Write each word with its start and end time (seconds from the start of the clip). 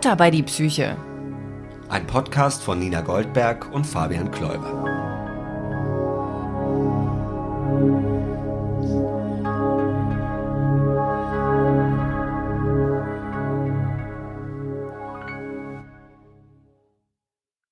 Butter 0.00 0.16
bei 0.16 0.30
die 0.30 0.42
Psyche. 0.42 0.96
Ein 1.90 2.06
Podcast 2.06 2.62
von 2.62 2.78
Nina 2.78 3.02
Goldberg 3.02 3.70
und 3.70 3.86
Fabian 3.86 4.30
Kläuber. 4.30 4.82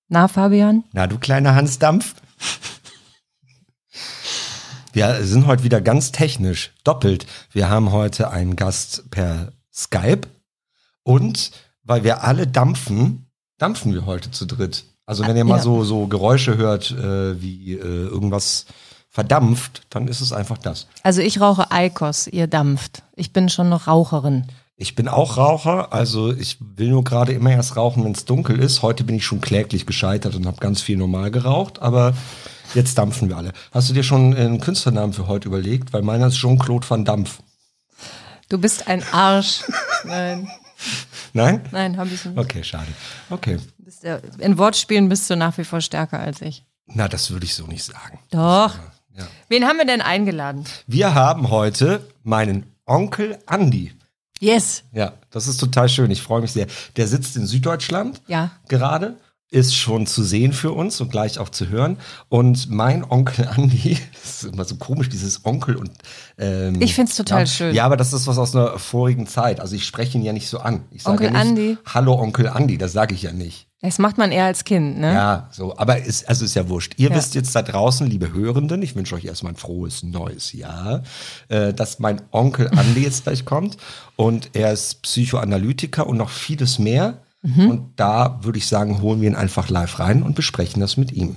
Na, 0.08 0.29
Fabian? 0.29 0.85
Na, 0.93 1.07
du 1.07 1.18
kleiner 1.18 1.54
Hans 1.54 1.79
Dampf. 1.79 2.14
Wir 4.93 5.25
sind 5.25 5.46
heute 5.46 5.64
wieder 5.64 5.81
ganz 5.81 6.13
technisch, 6.13 6.75
doppelt. 6.85 7.25
Wir 7.53 7.71
haben 7.71 7.90
heute 7.90 8.31
einen 8.31 8.54
Gast 8.54 9.11
per 9.11 9.54
Skype 9.72 10.29
und 11.04 11.53
weil 11.89 12.05
wir 12.05 12.23
alle 12.23 12.47
dampfen, 12.47 13.27
dampfen 13.59 13.93
wir 13.93 14.07
heute 14.07 14.31
zu 14.31 14.47
dritt. 14.47 14.85
Also 15.07 15.27
wenn 15.27 15.37
ihr 15.37 15.45
mal 15.45 15.57
Ja. 15.57 15.63
so, 15.63 15.83
so 15.85 16.07
Geräusche 16.07 16.57
hört, 16.59 16.91
äh, 16.93 17.41
wie 17.43 17.73
äh, 17.73 17.79
irgendwas 17.83 18.67
verdampft, 19.11 19.83
dann 19.91 20.07
ist 20.07 20.21
es 20.21 20.33
einfach 20.33 20.59
das. 20.59 20.87
Also 21.03 21.23
ich 21.23 21.41
rauche 21.41 21.71
Eikos, 21.73 22.27
ihr 22.29 22.47
dampft. 22.47 23.03
Ich 23.17 23.33
bin 23.33 23.49
schon 23.49 23.69
noch 23.71 23.87
Raucherin. 23.89 24.45
Ich 24.77 24.95
bin 24.95 25.09
auch 25.09 25.39
Raucher, 25.39 25.93
also 25.93 26.31
ich 26.33 26.59
will 26.61 26.91
nur 26.91 27.03
gerade 27.03 27.33
immer 27.33 27.51
erst 27.51 27.75
rauchen, 27.77 28.05
wenn 28.05 28.13
es 28.13 28.27
dunkel 28.27 28.61
ist. 28.61 28.83
Heute 28.83 29.03
bin 29.03 29.17
ich 29.17 29.25
schon 29.27 29.41
kläglich 29.41 29.86
gescheitert 29.86 30.36
und 30.36 30.47
habe 30.47 30.59
ganz 30.59 30.83
viel 30.83 30.97
normal 30.97 31.33
geraucht, 31.33 31.81
aber 31.83 32.12
jetzt 32.75 32.97
dampfen 32.98 33.28
wir 33.28 33.39
alle. 33.39 33.53
Hast 33.73 33.89
du 33.89 33.95
dir 33.95 34.05
schon 34.05 34.34
einen 34.36 34.61
Künstlernamen 34.61 35.14
für 35.14 35.27
heute 35.27 35.48
überlegt? 35.48 35.92
Weil 35.92 36.02
meiner 36.02 36.28
ist 36.28 36.36
Jean-Claude 36.36 36.89
Van 36.89 37.05
Dampf. 37.05 37.41
Du 38.50 38.58
bist 38.58 38.86
ein 38.86 39.02
Arsch. 39.11 39.62
Nein, 40.05 40.48
Nein? 41.32 41.62
nein, 41.72 41.96
hab 41.96 42.06
ich 42.10 42.24
nicht. 42.24 42.38
Okay, 42.38 42.62
schade. 42.62 42.88
Okay. 43.30 43.58
In 44.38 44.58
Wortspielen 44.58 45.08
bist 45.08 45.28
du 45.30 45.36
nach 45.36 45.56
wie 45.58 45.64
vor 45.64 45.80
stärker 45.80 46.18
als 46.20 46.40
ich. 46.40 46.64
Na, 46.86 47.08
das 47.08 47.30
würde 47.30 47.44
ich 47.46 47.54
so 47.54 47.66
nicht 47.66 47.84
sagen. 47.84 48.18
Doch. 48.30 48.74
Ja. 49.16 49.26
Wen 49.48 49.64
haben 49.66 49.78
wir 49.78 49.86
denn 49.86 50.00
eingeladen? 50.00 50.64
Wir 50.86 51.14
haben 51.14 51.50
heute 51.50 52.06
meinen 52.22 52.64
Onkel 52.86 53.38
Andi. 53.46 53.92
Yes. 54.40 54.84
Ja, 54.92 55.14
das 55.30 55.48
ist 55.48 55.58
total 55.58 55.88
schön. 55.88 56.10
Ich 56.10 56.22
freue 56.22 56.40
mich 56.40 56.52
sehr. 56.52 56.66
Der 56.96 57.08
sitzt 57.08 57.36
in 57.36 57.46
Süddeutschland 57.46 58.22
Ja. 58.28 58.52
gerade, 58.68 59.16
ist 59.50 59.74
schon 59.74 60.06
zu 60.06 60.22
sehen 60.22 60.52
für 60.52 60.72
uns 60.72 61.00
und 61.00 61.10
gleich 61.10 61.38
auch 61.38 61.48
zu 61.48 61.68
hören. 61.68 61.96
Und 62.28 62.70
mein 62.70 63.02
Onkel 63.02 63.48
Andi, 63.48 63.98
das 64.22 64.42
ist 64.42 64.52
immer 64.52 64.64
so 64.64 64.77
komisch, 64.77 65.08
dieses 65.08 65.44
Onkel 65.44 65.77
und 65.77 65.90
ähm, 66.36 66.80
Ich 66.82 66.94
find's 66.94 67.16
total 67.16 67.40
ja, 67.40 67.46
schön. 67.46 67.74
Ja, 67.74 67.84
aber 67.86 67.96
das 67.96 68.12
ist 68.12 68.27
was 68.27 68.38
aus 68.38 68.55
einer 68.55 68.78
vorigen 68.78 69.27
Zeit. 69.27 69.60
Also 69.60 69.74
ich 69.74 69.86
spreche 69.86 70.18
ihn 70.18 70.24
ja 70.24 70.32
nicht 70.32 70.48
so 70.48 70.58
an. 70.58 70.84
Ich 70.90 71.02
sage 71.02 71.12
Onkel 71.24 71.27
ja 71.27 71.44
nicht, 71.44 71.50
Andi? 71.50 71.78
Hallo 71.86 72.14
Onkel 72.20 72.48
Andi, 72.48 72.77
das 72.77 72.92
sage 72.92 73.14
ich 73.14 73.22
ja 73.22 73.32
nicht. 73.32 73.66
Das 73.80 74.00
macht 74.00 74.18
man 74.18 74.32
eher 74.32 74.44
als 74.46 74.64
Kind, 74.64 74.98
ne? 74.98 75.14
Ja, 75.14 75.48
so, 75.52 75.77
aber 75.78 75.98
ist, 76.02 76.28
also 76.28 76.44
ist 76.44 76.55
ja 76.56 76.68
wurscht. 76.68 76.94
Ihr 76.96 77.10
Ja. 77.10 77.16
wisst 77.16 77.36
jetzt 77.36 77.55
da 77.55 77.62
draußen, 77.62 78.08
liebe 78.08 78.33
Hörenden, 78.33 78.83
ich 78.83 78.96
wünsche 78.96 79.14
euch 79.14 79.24
erstmal 79.24 79.52
ein 79.52 79.56
frohes 79.56 80.02
neues 80.02 80.52
Jahr, 80.52 81.05
äh, 81.48 81.72
dass 81.72 82.00
mein 82.00 82.20
Onkel 82.33 82.68
Andi 82.77 83.05
jetzt 83.05 83.22
gleich 83.22 83.44
kommt 83.44 83.77
und 84.16 84.50
er 84.55 84.72
ist 84.72 85.00
Psychoanalytiker 85.02 86.06
und 86.08 86.16
noch 86.16 86.30
vieles 86.30 86.80
mehr. 86.80 87.18
Mhm. 87.42 87.70
Und 87.70 88.00
da 88.00 88.41
würde 88.42 88.58
ich 88.58 88.67
sagen, 88.67 89.00
holen 89.00 89.20
wir 89.20 89.28
ihn 89.28 89.36
einfach 89.36 89.69
live 89.69 89.98
rein 89.98 90.22
und 90.22 90.34
besprechen 90.34 90.81
das 90.81 90.97
mit 90.97 91.12
ihm. 91.12 91.36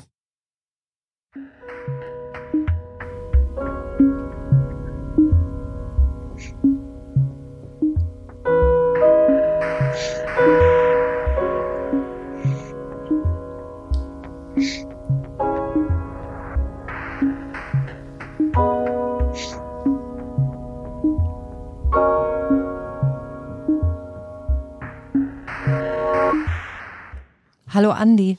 Hallo 27.74 27.92
Andi. 27.92 28.38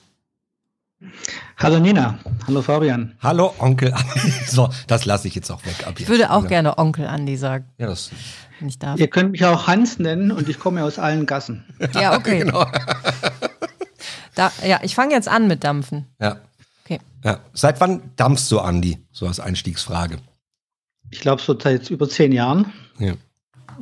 Hallo 1.56 1.80
Nina, 1.80 2.18
hallo 2.46 2.62
Fabian. 2.62 3.16
Hallo 3.22 3.54
Onkel 3.58 3.92
Andi. 3.92 4.30
So, 4.46 4.68
das 4.86 5.04
lasse 5.04 5.26
ich 5.28 5.34
jetzt 5.34 5.50
auch 5.50 5.64
weg 5.66 5.86
ab 5.86 5.94
Ich 5.94 6.00
jetzt. 6.00 6.08
würde 6.08 6.30
auch 6.30 6.42
ja. 6.42 6.48
gerne 6.48 6.78
Onkel 6.78 7.06
Andi 7.06 7.36
sagen, 7.36 7.66
Ja, 7.78 7.86
das, 7.86 8.10
wenn 8.60 8.68
ich 8.68 8.78
darf. 8.78 9.00
Ihr 9.00 9.08
könnt 9.08 9.32
mich 9.32 9.44
auch 9.44 9.66
Hans 9.66 9.98
nennen 9.98 10.30
und 10.30 10.48
ich 10.48 10.58
komme 10.58 10.84
aus 10.84 10.98
allen 10.98 11.26
Gassen. 11.26 11.64
Ja, 11.94 12.16
okay. 12.16 12.38
genau. 12.44 12.66
Da, 14.34 14.52
ja, 14.66 14.80
ich 14.82 14.94
fange 14.94 15.14
jetzt 15.14 15.28
an 15.28 15.48
mit 15.48 15.64
Dampfen. 15.64 16.06
Ja, 16.20 16.36
Okay. 16.84 17.00
ja. 17.24 17.38
Seit 17.52 17.80
wann 17.80 18.10
dampfst 18.16 18.50
du, 18.50 18.60
Andi? 18.60 18.98
So 19.12 19.26
als 19.26 19.40
Einstiegsfrage. 19.40 20.18
Ich 21.10 21.20
glaube 21.20 21.40
so 21.42 21.58
seit 21.58 21.90
über 21.90 22.08
zehn 22.08 22.32
Jahren. 22.32 22.72
Ja, 22.98 23.14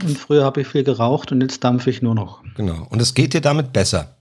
Und 0.02 0.18
früher 0.18 0.44
habe 0.44 0.60
ich 0.62 0.66
viel 0.68 0.84
geraucht 0.84 1.32
und 1.32 1.40
jetzt 1.40 1.62
dampfe 1.64 1.90
ich 1.90 2.02
nur 2.02 2.14
noch. 2.14 2.42
genau. 2.56 2.86
Und 2.90 3.00
es 3.02 3.14
geht 3.14 3.34
dir 3.34 3.40
damit 3.40 3.72
besser. 3.72 4.16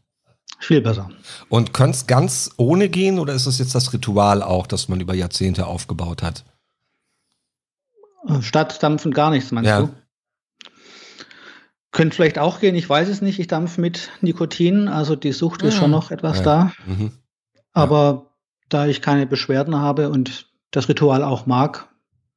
Viel 0.57 0.81
besser. 0.81 1.09
Und 1.47 1.73
könnte 1.73 1.97
es 1.97 2.07
ganz 2.07 2.51
ohne 2.57 2.89
gehen 2.89 3.19
oder 3.19 3.33
ist 3.33 3.45
es 3.45 3.59
jetzt 3.59 3.75
das 3.75 3.93
Ritual 3.93 4.41
auch, 4.43 4.67
das 4.67 4.89
man 4.89 4.99
über 4.99 5.13
Jahrzehnte 5.13 5.67
aufgebaut 5.67 6.21
hat? 6.23 6.43
Statt 8.41 8.81
dampfen 8.83 9.11
gar 9.11 9.29
nichts, 9.29 9.51
meinst 9.51 9.69
Ja. 9.69 9.81
du? 9.81 9.89
Könnte 11.91 12.15
vielleicht 12.15 12.38
auch 12.38 12.59
gehen, 12.59 12.75
ich 12.75 12.88
weiß 12.88 13.07
es 13.07 13.21
nicht. 13.21 13.39
Ich 13.39 13.47
dampfe 13.47 13.81
mit 13.81 14.11
Nikotin, 14.21 14.88
also 14.88 15.15
die 15.15 15.31
Sucht 15.31 15.63
ist 15.63 15.75
Mhm. 15.75 15.79
schon 15.79 15.91
noch 15.91 16.11
etwas 16.11 16.38
Ja. 16.39 16.43
da. 16.43 16.71
Mhm. 16.85 17.11
Aber 17.73 18.27
da 18.67 18.85
ich 18.85 19.01
keine 19.01 19.25
Beschwerden 19.25 19.75
habe 19.77 20.09
und 20.09 20.47
das 20.71 20.88
Ritual 20.89 21.23
auch 21.23 21.45
mag, 21.47 21.88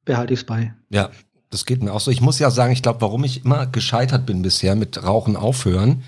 behalte 0.05 0.33
ich 0.33 0.39
es 0.39 0.45
bei. 0.45 0.73
Ja, 0.89 1.11
das 1.51 1.65
geht 1.65 1.83
mir 1.83 1.93
auch 1.93 1.99
so. 1.99 2.09
Ich 2.09 2.21
muss 2.21 2.39
ja 2.39 2.49
sagen, 2.49 2.73
ich 2.73 2.81
glaube, 2.81 3.01
warum 3.01 3.23
ich 3.25 3.45
immer 3.45 3.67
gescheitert 3.67 4.25
bin 4.25 4.41
bisher 4.41 4.75
mit 4.75 5.03
Rauchen 5.03 5.35
aufhören, 5.35 6.03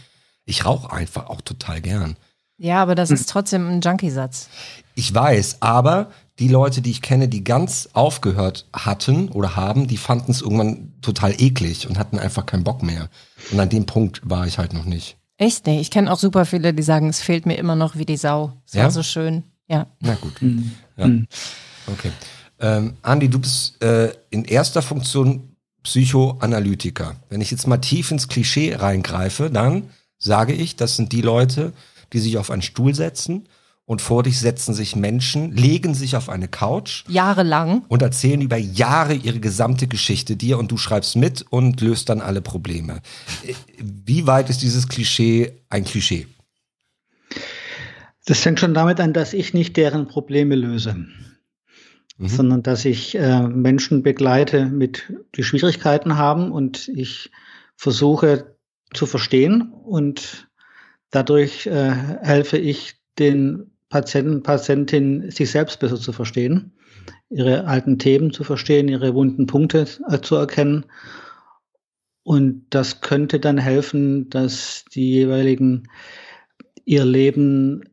ich 0.45 0.65
rauche 0.65 0.91
einfach 0.91 1.27
auch 1.27 1.41
total 1.41 1.81
gern. 1.81 2.15
Ja, 2.57 2.81
aber 2.81 2.95
das 2.95 3.11
ist 3.11 3.29
trotzdem 3.29 3.67
ein 3.67 3.81
Junkie-Satz. 3.81 4.47
Ich 4.95 5.13
weiß, 5.13 5.57
aber 5.61 6.09
die 6.39 6.47
Leute, 6.47 6.81
die 6.81 6.91
ich 6.91 7.01
kenne, 7.01 7.27
die 7.27 7.43
ganz 7.43 7.89
aufgehört 7.93 8.65
hatten 8.73 9.27
oder 9.29 9.55
haben, 9.57 9.87
die 9.87 9.97
fanden 9.97 10.31
es 10.31 10.41
irgendwann 10.41 10.93
total 11.01 11.33
eklig 11.41 11.87
und 11.87 11.97
hatten 11.99 12.17
einfach 12.17 12.45
keinen 12.45 12.63
Bock 12.63 12.81
mehr. 12.81 13.09
Und 13.51 13.59
an 13.59 13.69
dem 13.69 13.85
Punkt 13.85 14.21
war 14.23 14.47
ich 14.47 14.57
halt 14.57 14.71
noch 14.73 14.85
nicht. 14.85 15.17
Echt? 15.37 15.65
Nee, 15.67 15.81
ich 15.81 15.91
kenne 15.91 16.09
auch 16.11 16.17
super 16.19 16.45
viele, 16.45 16.73
die 16.73 16.83
sagen, 16.83 17.09
es 17.09 17.19
fehlt 17.19 17.45
mir 17.45 17.55
immer 17.55 17.75
noch 17.75 17.97
wie 17.97 18.05
die 18.05 18.15
Sau. 18.17 18.53
Es 18.65 18.73
Ja? 18.73 18.83
war 18.83 18.91
so 18.91 19.03
schön. 19.03 19.43
Ja. 19.67 19.87
Na 19.99 20.15
gut. 20.15 20.41
Mhm. 20.41 20.71
Ja. 20.95 21.07
Mhm. 21.07 21.27
Okay. 21.87 22.11
Ähm, 22.61 22.93
Andi, 23.01 23.27
du 23.29 23.39
bist 23.39 23.81
äh, 23.83 24.13
in 24.29 24.45
erster 24.45 24.81
Funktion 24.81 25.55
Psychoanalytiker. 25.83 27.15
Wenn 27.29 27.41
ich 27.41 27.51
jetzt 27.51 27.67
mal 27.67 27.77
tief 27.77 28.11
ins 28.11 28.27
Klischee 28.27 28.75
reingreife, 28.75 29.49
dann 29.49 29.89
sage 30.17 30.53
ich, 30.53 30.75
das 30.75 30.95
sind 30.95 31.11
die 31.11 31.21
Leute, 31.21 31.73
die 32.13 32.19
sich 32.19 32.37
auf 32.37 32.51
einen 32.51 32.61
Stuhl 32.61 32.93
setzen 32.95 33.47
und 33.85 34.01
vor 34.01 34.23
dich 34.23 34.39
setzen 34.39 34.73
sich 34.73 34.95
Menschen, 34.95 35.51
legen 35.55 35.93
sich 35.93 36.15
auf 36.15 36.29
eine 36.29 36.47
Couch 36.47 37.03
Jahrelang. 37.07 37.83
und 37.87 38.01
erzählen 38.01 38.41
über 38.41 38.57
Jahre 38.57 39.13
ihre 39.13 39.39
gesamte 39.39 39.87
Geschichte 39.87 40.35
dir 40.35 40.57
und 40.57 40.71
du 40.71 40.77
schreibst 40.77 41.15
mit 41.15 41.45
und 41.49 41.81
löst 41.81 42.09
dann 42.09 42.21
alle 42.21 42.41
Probleme. 42.41 43.01
Wie 43.77 44.25
weit 44.25 44.49
ist 44.49 44.61
dieses 44.63 44.87
Klischee 44.87 45.51
ein 45.69 45.83
Klischee? 45.85 46.27
Das 48.25 48.39
fängt 48.39 48.59
schon 48.59 48.73
damit 48.73 48.99
an, 48.99 49.13
dass 49.13 49.33
ich 49.33 49.53
nicht 49.53 49.77
deren 49.77 50.07
Probleme 50.07 50.55
löse, 50.55 50.95
Mhm. 52.17 52.27
sondern 52.29 52.63
dass 52.63 52.85
ich 52.85 53.15
äh, 53.15 53.41
Menschen 53.41 54.01
begleite, 54.01 54.65
mit 54.67 55.11
die 55.35 55.43
Schwierigkeiten 55.43 56.17
haben 56.17 56.49
und 56.51 56.87
ich 56.87 57.29
versuche 57.75 58.54
zu 58.95 59.05
verstehen 59.05 59.71
und 59.83 60.47
dadurch 61.11 61.67
äh, 61.67 61.91
helfe 62.21 62.57
ich 62.57 62.95
den 63.19 63.71
Patienten, 63.89 64.43
Patientinnen, 64.43 65.31
sich 65.31 65.51
selbst 65.51 65.79
besser 65.79 65.99
zu 65.99 66.11
verstehen, 66.11 66.73
ihre 67.29 67.65
alten 67.65 67.99
Themen 67.99 68.31
zu 68.33 68.43
verstehen, 68.43 68.87
ihre 68.87 69.13
wunden 69.13 69.45
Punkte 69.45 69.87
äh, 70.09 70.19
zu 70.19 70.35
erkennen. 70.35 70.85
Und 72.23 72.65
das 72.71 73.01
könnte 73.01 73.39
dann 73.39 73.57
helfen, 73.57 74.29
dass 74.29 74.83
die 74.93 75.11
jeweiligen 75.11 75.87
ihr 76.83 77.05
Leben 77.05 77.83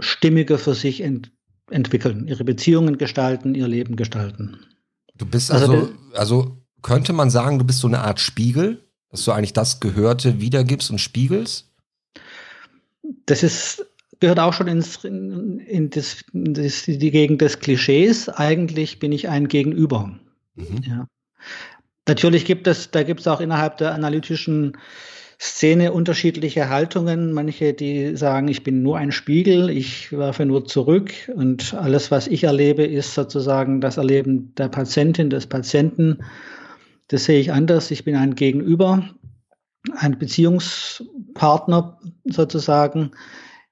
stimmiger 0.00 0.58
für 0.58 0.74
sich 0.74 1.02
ent 1.02 1.30
entwickeln, 1.70 2.28
ihre 2.28 2.44
Beziehungen 2.44 2.98
gestalten, 2.98 3.54
ihr 3.54 3.66
Leben 3.66 3.96
gestalten. 3.96 4.58
Du 5.16 5.24
bist 5.24 5.50
Also 5.50 5.72
also, 5.72 5.88
also 6.14 6.58
könnte 6.82 7.12
man 7.14 7.30
sagen, 7.30 7.58
du 7.58 7.64
bist 7.64 7.78
so 7.78 7.88
eine 7.88 8.00
Art 8.00 8.20
Spiegel, 8.20 8.84
dass 9.14 9.24
du 9.26 9.30
eigentlich 9.30 9.52
das 9.52 9.78
Gehörte 9.78 10.40
wiedergibst 10.40 10.90
und 10.90 10.98
spiegelst? 10.98 11.70
Das 13.26 13.44
ist, 13.44 13.86
gehört 14.18 14.40
auch 14.40 14.52
schon 14.52 14.66
ins, 14.66 15.04
in, 15.04 15.60
in, 15.60 15.88
das, 15.90 16.24
in 16.32 16.52
das, 16.52 16.82
die 16.82 17.10
Gegend 17.12 17.40
des 17.40 17.60
Klischees. 17.60 18.28
Eigentlich 18.28 18.98
bin 18.98 19.12
ich 19.12 19.28
ein 19.28 19.46
Gegenüber. 19.46 20.18
Mhm. 20.56 20.82
Ja. 20.82 21.06
Natürlich 22.08 22.44
gibt 22.44 22.66
es, 22.66 22.90
da 22.90 23.04
gibt 23.04 23.20
es 23.20 23.28
auch 23.28 23.40
innerhalb 23.40 23.76
der 23.76 23.94
analytischen 23.94 24.76
Szene 25.40 25.92
unterschiedliche 25.92 26.68
Haltungen. 26.68 27.32
Manche, 27.32 27.72
die 27.72 28.16
sagen, 28.16 28.48
ich 28.48 28.64
bin 28.64 28.82
nur 28.82 28.98
ein 28.98 29.12
Spiegel, 29.12 29.70
ich 29.70 30.10
werfe 30.10 30.44
nur 30.44 30.64
zurück 30.64 31.12
und 31.36 31.72
alles, 31.74 32.10
was 32.10 32.26
ich 32.26 32.42
erlebe, 32.42 32.82
ist 32.82 33.14
sozusagen 33.14 33.80
das 33.80 33.96
Erleben 33.96 34.52
der 34.56 34.70
Patientin, 34.70 35.30
des 35.30 35.46
Patienten. 35.46 36.18
Das 37.08 37.24
sehe 37.24 37.40
ich 37.40 37.52
anders. 37.52 37.90
Ich 37.90 38.04
bin 38.04 38.16
ein 38.16 38.34
Gegenüber, 38.34 39.08
ein 39.96 40.18
Beziehungspartner 40.18 41.98
sozusagen 42.24 43.12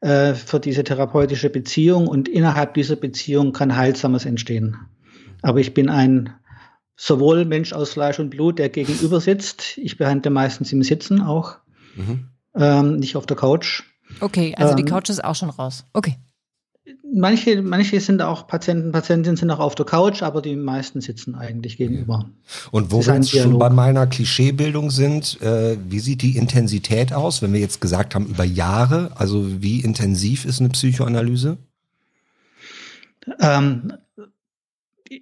äh, 0.00 0.34
für 0.34 0.60
diese 0.60 0.84
therapeutische 0.84 1.48
Beziehung 1.48 2.08
und 2.08 2.28
innerhalb 2.28 2.74
dieser 2.74 2.96
Beziehung 2.96 3.52
kann 3.52 3.76
Heilsames 3.76 4.26
entstehen. 4.26 4.76
Aber 5.42 5.60
ich 5.60 5.74
bin 5.74 5.88
ein 5.88 6.34
sowohl 6.96 7.44
Mensch 7.44 7.72
aus 7.72 7.90
Fleisch 7.90 8.18
und 8.18 8.30
Blut, 8.30 8.58
der 8.58 8.68
gegenüber 8.68 9.20
sitzt. 9.20 9.78
Ich 9.78 9.96
behandle 9.96 10.30
meistens 10.30 10.72
im 10.72 10.82
Sitzen 10.82 11.20
auch, 11.20 11.56
mhm. 11.96 12.28
ähm, 12.54 12.96
nicht 12.96 13.16
auf 13.16 13.26
der 13.26 13.36
Couch. 13.36 13.82
Okay, 14.20 14.54
also 14.56 14.72
ähm, 14.72 14.76
die 14.76 14.84
Couch 14.84 15.08
ist 15.08 15.24
auch 15.24 15.34
schon 15.34 15.50
raus. 15.50 15.84
Okay. 15.94 16.16
Manche, 17.14 17.60
manche 17.62 18.00
sind 18.00 18.22
auch 18.22 18.46
Patienten, 18.46 18.92
Patientinnen 18.92 19.36
sind 19.36 19.50
auch 19.50 19.58
auf 19.58 19.74
der 19.74 19.84
Couch, 19.84 20.22
aber 20.22 20.40
die 20.40 20.56
meisten 20.56 21.00
sitzen 21.00 21.34
eigentlich 21.34 21.76
gegenüber. 21.76 22.30
Und 22.70 22.90
wo 22.90 23.04
wir 23.04 23.14
jetzt 23.14 23.30
schon 23.30 23.58
bei 23.58 23.70
meiner 23.70 24.06
Klischeebildung 24.06 24.90
sind, 24.90 25.40
äh, 25.42 25.76
wie 25.88 26.00
sieht 26.00 26.22
die 26.22 26.36
Intensität 26.36 27.12
aus, 27.12 27.42
wenn 27.42 27.52
wir 27.52 27.60
jetzt 27.60 27.80
gesagt 27.80 28.14
haben 28.14 28.26
über 28.26 28.44
Jahre? 28.44 29.10
Also 29.14 29.62
wie 29.62 29.80
intensiv 29.80 30.44
ist 30.44 30.60
eine 30.60 30.70
Psychoanalyse? 30.70 31.58
Ähm, 33.40 33.92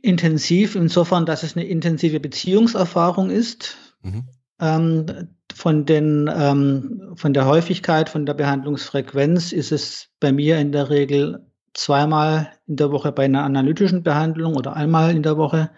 intensiv 0.03 0.77
insofern, 0.77 1.27
dass 1.27 1.43
es 1.43 1.57
eine 1.57 1.67
intensive 1.67 2.21
Beziehungserfahrung 2.21 3.31
ist. 3.31 3.77
Mhm. 4.03 4.25
Ähm, 4.61 5.07
von, 5.55 5.87
den, 5.87 6.31
ähm, 6.33 7.13
von 7.17 7.35
der 7.35 7.47
Häufigkeit, 7.47 8.09
von 8.09 8.27
der 8.27 8.35
Behandlungsfrequenz 8.35 9.53
ist 9.53 9.73
es 9.73 10.09
bei 10.21 10.33
mir 10.33 10.59
in 10.59 10.73
der 10.73 10.91
Regel 10.91 11.50
zweimal 11.75 12.51
in 12.67 12.77
der 12.77 12.91
Woche 12.91 13.13
bei 13.13 13.25
einer 13.25 13.45
analytischen 13.45 14.03
Behandlung 14.03 14.57
oder 14.57 14.75
einmal 14.75 15.15
in 15.15 15.23
der 15.23 15.37
Woche. 15.37 15.71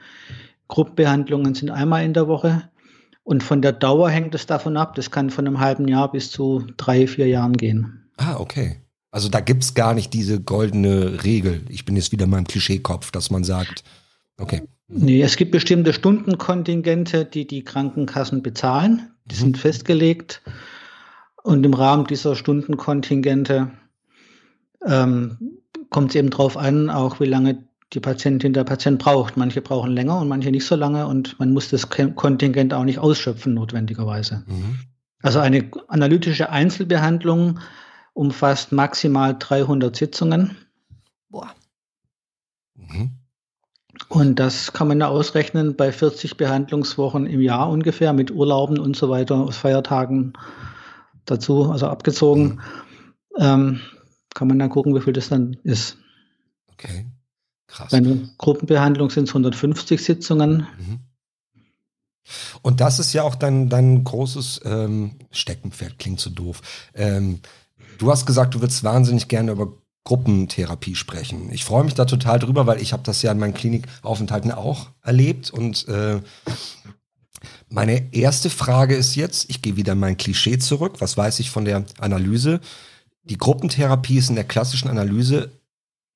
Gruppenbehandlungen 0.69 1.55
sind 1.55 1.71
einmal 1.71 2.05
in 2.05 2.15
der 2.15 2.29
Woche. 2.29 2.71
Und 3.25 3.43
von 3.43 3.63
der 3.63 3.73
Dauer 3.73 4.11
hängt 4.11 4.35
es 4.35 4.47
davon 4.47 4.77
ab. 4.77 4.95
Das 4.95 5.11
kann 5.11 5.31
von 5.31 5.47
einem 5.47 5.61
halben 5.61 5.87
Jahr 5.87 6.11
bis 6.11 6.31
zu 6.31 6.67
drei, 6.77 7.07
vier 7.07 7.29
Jahren 7.29 7.57
gehen. 7.57 8.11
Ah, 8.17 8.37
okay. 8.39 8.79
Also 9.11 9.29
da 9.29 9.41
gibt 9.41 9.63
es 9.63 9.75
gar 9.75 9.95
nicht 9.95 10.13
diese 10.15 10.41
goldene 10.41 11.23
Regel. 11.23 11.63
Ich 11.69 11.85
bin 11.85 11.97
jetzt 11.97 12.13
wieder 12.13 12.25
in 12.25 12.31
meinem 12.31 12.47
Klischeekopf, 12.47 13.11
dass 13.11 13.31
man 13.31 13.45
sagt, 13.45 13.85
Okay. 14.43 14.63
Nee, 14.89 15.23
es 15.23 15.37
gibt 15.37 15.53
bestimmte 15.53 15.93
Stundenkontingente, 15.93 17.25
die 17.25 17.47
die 17.47 17.65
Krankenkassen 17.65 18.43
bezahlen. 18.43 19.11
Die 19.27 19.37
mhm. 19.37 19.41
sind 19.41 19.59
festgelegt. 19.59 20.43
Und 21.43 21.65
im 21.65 21.75
Rahmen 21.75 22.07
dieser 22.07 22.35
Stundenkontingente 22.35 23.71
ähm, 24.87 25.52
kommt 25.93 26.11
es 26.11 26.17
eben 26.17 26.31
darauf 26.31 26.57
an, 26.57 26.91
auch 26.91 27.21
wie 27.21 27.27
lange 27.27 27.65
die 27.93 28.01
Patientin 28.01 28.53
der 28.53 28.65
Patient 28.65 28.99
braucht. 28.99 29.37
Manche 29.37 29.61
brauchen 29.61 29.93
länger 29.93 30.19
und 30.19 30.29
manche 30.29 30.51
nicht 30.51 30.67
so 30.67 30.75
lange 30.75 31.07
und 31.07 31.39
man 31.39 31.53
muss 31.53 31.69
das 31.69 31.89
Kontingent 31.89 32.75
auch 32.75 32.85
nicht 32.85 32.99
ausschöpfen 32.99 33.55
notwendigerweise. 33.55 34.45
Mhm. 34.47 34.79
Also 35.23 35.39
eine 35.39 35.71
analytische 35.89 36.51
Einzelbehandlung 36.51 37.61
umfasst 38.15 38.73
maximal 38.73 39.37
300 39.39 39.95
Sitzungen. 39.95 40.57
Boah. 41.29 41.51
Mhm. 42.75 43.11
Und 44.09 44.39
das 44.39 44.73
kann 44.73 44.89
man 44.89 45.01
ja 45.01 45.09
ausrechnen 45.09 45.77
bei 45.77 45.93
40 45.93 46.37
Behandlungswochen 46.37 47.27
im 47.27 47.41
Jahr 47.41 47.71
ungefähr 47.71 48.13
mit 48.13 48.31
Urlauben 48.31 48.79
und 48.79 48.97
so 48.97 49.09
weiter, 49.09 49.37
aus 49.37 49.57
Feiertagen 49.57 50.33
dazu, 51.25 51.71
also 51.71 51.87
abgezogen. 51.87 52.61
Ähm, 53.39 53.81
kann 54.35 54.49
man 54.49 54.59
dann 54.59 54.71
gucken, 54.71 54.95
wie 54.95 55.01
viel 55.01 55.13
das 55.13 55.29
dann 55.29 55.57
ist. 55.65 55.97
Okay, 56.73 57.07
krass. 57.67 57.91
Bei 57.91 57.99
einer 57.99 58.17
Gruppenbehandlung 58.39 59.11
sind 59.11 59.25
es 59.25 59.31
150 59.31 60.03
Sitzungen. 60.03 60.67
Mhm. 60.79 61.01
Und 62.63 62.81
das 62.81 62.99
ist 62.99 63.13
ja 63.13 63.25
auch 63.25 63.35
dein, 63.35 63.69
dein 63.69 64.05
großes 64.05 64.61
ähm, 64.65 65.17
Steckenpferd, 65.31 65.99
klingt 65.99 66.21
so 66.21 66.31
doof. 66.31 66.63
Ähm, 66.95 67.41
du 67.99 68.11
hast 68.11 68.27
gesagt, 68.27 68.55
du 68.55 68.61
würdest 68.61 68.85
wahnsinnig 68.85 69.29
gerne 69.29 69.53
über 69.53 69.73
Gruppentherapie 70.05 70.95
sprechen. 70.95 71.53
Ich 71.53 71.65
freue 71.65 71.85
mich 71.85 71.95
da 71.95 72.05
total 72.05 72.39
drüber, 72.39 72.67
weil 72.67 72.81
ich 72.81 72.93
habe 72.93 73.03
das 73.05 73.23
ja 73.23 73.31
in 73.33 73.39
meinen 73.39 73.55
Klinikaufenthalten 73.55 74.51
auch 74.51 74.91
erlebt. 75.03 75.51
Und 75.51 75.87
äh, 75.89 76.21
meine 77.69 78.13
erste 78.13 78.51
Frage 78.51 78.97
ist 78.97 79.15
jetzt, 79.15 79.49
ich 79.49 79.63
gehe 79.63 79.77
wieder 79.77 79.93
in 79.93 80.01
mein 80.01 80.17
Klischee 80.17 80.59
zurück. 80.59 80.97
Was 81.01 81.17
weiß 81.17 81.39
ich 81.41 81.51
von 81.51 81.65
der 81.65 81.85
Analyse? 81.99 82.61
Die 83.25 83.39
Gruppentherapie 83.39 84.19
ist 84.19 84.31
in 84.31 84.35
der 84.35 84.45
klassischen 84.45 84.89
Analyse 84.89 85.51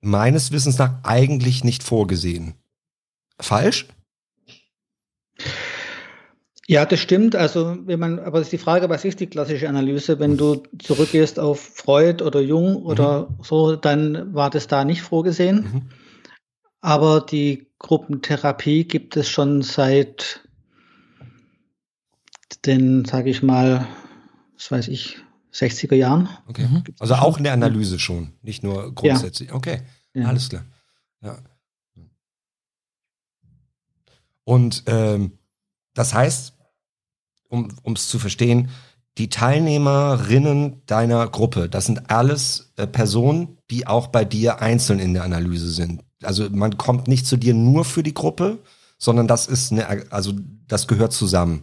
meines 0.00 0.52
Wissens 0.52 0.78
nach 0.78 1.04
eigentlich 1.04 1.64
nicht 1.64 1.82
vorgesehen. 1.82 2.54
Falsch? 3.38 3.86
Ja, 6.68 6.84
das 6.84 6.98
stimmt. 6.98 7.36
Also, 7.36 7.76
wenn 7.86 8.00
man, 8.00 8.18
aber 8.18 8.40
ist 8.40 8.50
die 8.50 8.58
Frage, 8.58 8.88
was 8.88 9.04
ist 9.04 9.20
die 9.20 9.28
klassische 9.28 9.68
Analyse? 9.68 10.18
Wenn 10.18 10.36
du 10.36 10.64
zurückgehst 10.78 11.38
auf 11.38 11.60
Freud 11.60 12.24
oder 12.24 12.40
Jung 12.40 12.76
oder 12.76 13.28
mhm. 13.28 13.44
so, 13.44 13.76
dann 13.76 14.34
war 14.34 14.50
das 14.50 14.66
da 14.66 14.84
nicht 14.84 15.02
vorgesehen. 15.02 15.56
Mhm. 15.56 15.82
Aber 16.80 17.20
die 17.20 17.68
Gruppentherapie 17.78 18.84
gibt 18.84 19.16
es 19.16 19.28
schon 19.28 19.62
seit 19.62 20.40
den, 22.64 23.04
sage 23.04 23.30
ich 23.30 23.42
mal, 23.42 23.86
was 24.56 24.70
weiß 24.70 24.88
ich, 24.88 25.18
60er 25.56 25.94
Jahren. 25.94 26.28
Okay. 26.46 26.66
Mhm. 26.66 26.84
Also 26.98 27.14
auch 27.14 27.38
in 27.38 27.44
der 27.44 27.52
Analyse 27.52 27.98
schon, 27.98 28.32
nicht 28.42 28.62
nur 28.62 28.94
grundsätzlich. 28.94 29.48
Ja. 29.48 29.54
Okay, 29.54 29.80
ja. 30.14 30.26
alles 30.26 30.48
klar. 30.48 30.64
Ja. 31.22 31.38
Und 34.44 34.84
ähm, 34.86 35.32
das 35.94 36.14
heißt, 36.14 36.52
um 37.48 37.94
es 37.94 38.08
zu 38.08 38.18
verstehen, 38.18 38.70
die 39.18 39.30
Teilnehmerinnen 39.30 40.82
deiner 40.86 41.26
Gruppe, 41.28 41.68
das 41.68 41.86
sind 41.86 42.10
alles 42.10 42.72
äh, 42.76 42.86
Personen, 42.86 43.56
die 43.70 43.86
auch 43.86 44.08
bei 44.08 44.24
dir 44.24 44.60
einzeln 44.60 44.98
in 44.98 45.14
der 45.14 45.24
Analyse 45.24 45.70
sind. 45.70 46.02
Also 46.22 46.48
man 46.50 46.76
kommt 46.76 47.08
nicht 47.08 47.26
zu 47.26 47.36
dir 47.36 47.54
nur 47.54 47.84
für 47.84 48.02
die 48.02 48.14
Gruppe, 48.14 48.58
sondern 48.98 49.26
das 49.26 49.46
ist 49.46 49.72
eine, 49.72 50.10
also 50.10 50.32
das 50.68 50.86
gehört 50.86 51.12
zusammen. 51.12 51.62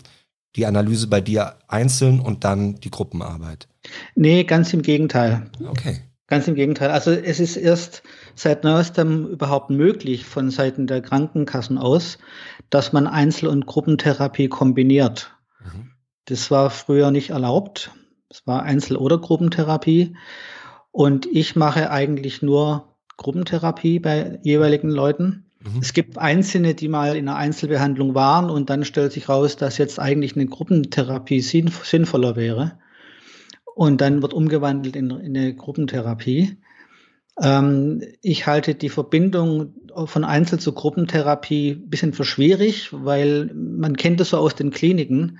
Die 0.55 0.65
Analyse 0.65 1.07
bei 1.07 1.21
dir 1.21 1.55
einzeln 1.67 2.19
und 2.19 2.43
dann 2.43 2.75
die 2.75 2.91
Gruppenarbeit. 2.91 3.67
Nee, 4.15 4.43
ganz 4.43 4.73
im 4.73 4.81
Gegenteil. 4.81 5.49
Okay. 5.67 6.01
Ganz 6.27 6.47
im 6.47 6.55
Gegenteil. 6.55 6.89
Also 6.89 7.11
es 7.11 7.39
ist 7.39 7.57
erst 7.57 8.01
seit 8.33 8.63
neuestem 8.63 9.27
überhaupt 9.27 9.69
möglich 9.69 10.25
von 10.25 10.49
Seiten 10.49 10.87
der 10.87 11.01
Krankenkassen 11.01 11.77
aus, 11.77 12.17
dass 12.69 12.93
man 12.93 13.07
Einzel- 13.07 13.49
und 13.49 13.65
Gruppentherapie 13.65 14.47
kombiniert. 14.47 15.35
Mhm. 15.59 15.91
Das 16.25 16.49
war 16.49 16.69
früher 16.69 17.11
nicht 17.11 17.31
erlaubt. 17.31 17.91
Es 18.29 18.47
war 18.47 18.63
Einzel- 18.63 18.97
oder 18.97 19.17
Gruppentherapie. 19.17 20.15
Und 20.91 21.25
ich 21.25 21.55
mache 21.55 21.91
eigentlich 21.91 22.41
nur 22.41 22.95
Gruppentherapie 23.17 23.99
bei 23.99 24.39
jeweiligen 24.43 24.89
Leuten. 24.89 25.51
Mhm. 25.59 25.81
Es 25.81 25.93
gibt 25.93 26.17
Einzelne, 26.17 26.73
die 26.73 26.87
mal 26.87 27.15
in 27.15 27.27
einer 27.27 27.37
Einzelbehandlung 27.37 28.15
waren 28.15 28.49
und 28.49 28.69
dann 28.69 28.85
stellt 28.85 29.11
sich 29.11 29.29
raus, 29.29 29.57
dass 29.57 29.77
jetzt 29.77 29.99
eigentlich 29.99 30.35
eine 30.35 30.45
Gruppentherapie 30.45 31.41
sinnvoller 31.41 32.35
wäre. 32.35 32.79
Und 33.75 34.01
dann 34.01 34.21
wird 34.21 34.33
umgewandelt 34.33 34.95
in, 34.95 35.09
in 35.09 35.37
eine 35.37 35.55
Gruppentherapie. 35.55 36.57
Ähm, 37.41 38.01
ich 38.21 38.45
halte 38.45 38.75
die 38.75 38.89
Verbindung 38.89 39.73
von 40.05 40.23
Einzel- 40.23 40.59
zu 40.59 40.73
Gruppentherapie 40.73 41.71
ein 41.71 41.89
bisschen 41.89 42.13
für 42.13 42.25
schwierig, 42.25 42.89
weil 42.91 43.51
man 43.53 43.97
kennt 43.97 44.19
das 44.19 44.29
so 44.29 44.37
aus 44.37 44.55
den 44.55 44.71
Kliniken. 44.71 45.39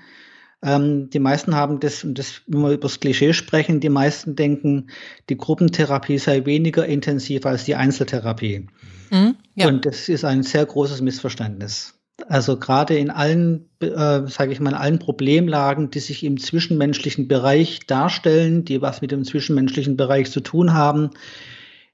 Ähm, 0.62 1.10
die 1.10 1.18
meisten 1.18 1.54
haben 1.54 1.78
das, 1.78 2.04
und 2.04 2.18
das, 2.18 2.42
wenn 2.46 2.62
wir 2.62 2.70
über 2.70 2.88
das 2.88 2.98
Klischee 2.98 3.32
sprechen, 3.32 3.80
die 3.80 3.90
meisten 3.90 4.34
denken, 4.34 4.88
die 5.28 5.36
Gruppentherapie 5.36 6.18
sei 6.18 6.46
weniger 6.46 6.86
intensiv 6.86 7.46
als 7.46 7.64
die 7.64 7.74
Einzeltherapie. 7.74 8.66
Mhm, 9.10 9.36
ja. 9.54 9.68
Und 9.68 9.84
das 9.84 10.08
ist 10.08 10.24
ein 10.24 10.42
sehr 10.42 10.64
großes 10.64 11.00
Missverständnis. 11.02 11.93
Also 12.28 12.58
gerade 12.58 12.96
in 12.96 13.10
allen, 13.10 13.68
äh, 13.80 14.26
sage 14.26 14.52
ich 14.52 14.60
mal, 14.60 14.70
in 14.70 14.76
allen 14.76 14.98
Problemlagen, 14.98 15.90
die 15.90 16.00
sich 16.00 16.24
im 16.24 16.38
zwischenmenschlichen 16.38 17.28
Bereich 17.28 17.86
darstellen, 17.86 18.64
die 18.64 18.80
was 18.80 19.02
mit 19.02 19.10
dem 19.10 19.24
zwischenmenschlichen 19.24 19.96
Bereich 19.96 20.30
zu 20.30 20.40
tun 20.40 20.72
haben, 20.72 21.10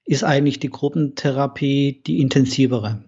ist 0.04 0.24
eigentlich 0.24 0.58
die 0.58 0.70
Gruppentherapie 0.70 2.02
die 2.06 2.20
intensivere. 2.20 3.02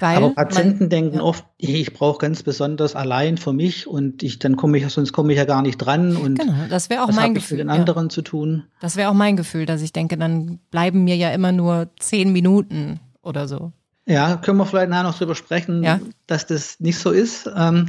Weil 0.00 0.16
Aber 0.16 0.30
Patienten 0.34 0.84
man, 0.84 0.90
denken 0.90 1.16
ja. 1.16 1.22
oft, 1.22 1.44
ich 1.56 1.92
brauche 1.92 2.18
ganz 2.18 2.42
besonders 2.42 2.94
allein 2.94 3.38
für 3.38 3.52
mich 3.52 3.86
und 3.86 4.22
ich 4.22 4.38
dann 4.38 4.56
komme 4.56 4.78
ich, 4.78 4.86
sonst 4.88 5.12
komme 5.12 5.32
ich 5.32 5.38
ja 5.38 5.44
gar 5.44 5.62
nicht 5.62 5.78
dran 5.78 6.16
und 6.16 6.38
genau, 6.38 6.52
das 6.68 6.90
wäre 6.90 7.02
auch 7.02 7.12
mein 7.12 7.34
Gefühl, 7.34 7.58
mit 7.58 7.66
den 7.66 7.70
anderen 7.70 8.06
ja. 8.06 8.10
zu 8.10 8.22
tun. 8.22 8.64
Das 8.80 8.96
wäre 8.96 9.10
auch 9.10 9.14
mein 9.14 9.36
Gefühl, 9.36 9.64
dass 9.64 9.80
ich 9.80 9.92
denke, 9.92 10.18
dann 10.18 10.58
bleiben 10.70 11.04
mir 11.04 11.16
ja 11.16 11.30
immer 11.30 11.52
nur 11.52 11.88
zehn 11.98 12.32
Minuten 12.32 13.00
oder 13.22 13.48
so. 13.48 13.72
Ja, 14.06 14.36
können 14.36 14.58
wir 14.58 14.66
vielleicht 14.66 14.88
nachher 14.90 15.02
noch 15.02 15.18
drüber 15.18 15.34
sprechen, 15.34 15.82
ja. 15.82 16.00
dass 16.26 16.46
das 16.46 16.80
nicht 16.80 16.98
so 16.98 17.10
ist. 17.10 17.50
Ähm, 17.54 17.88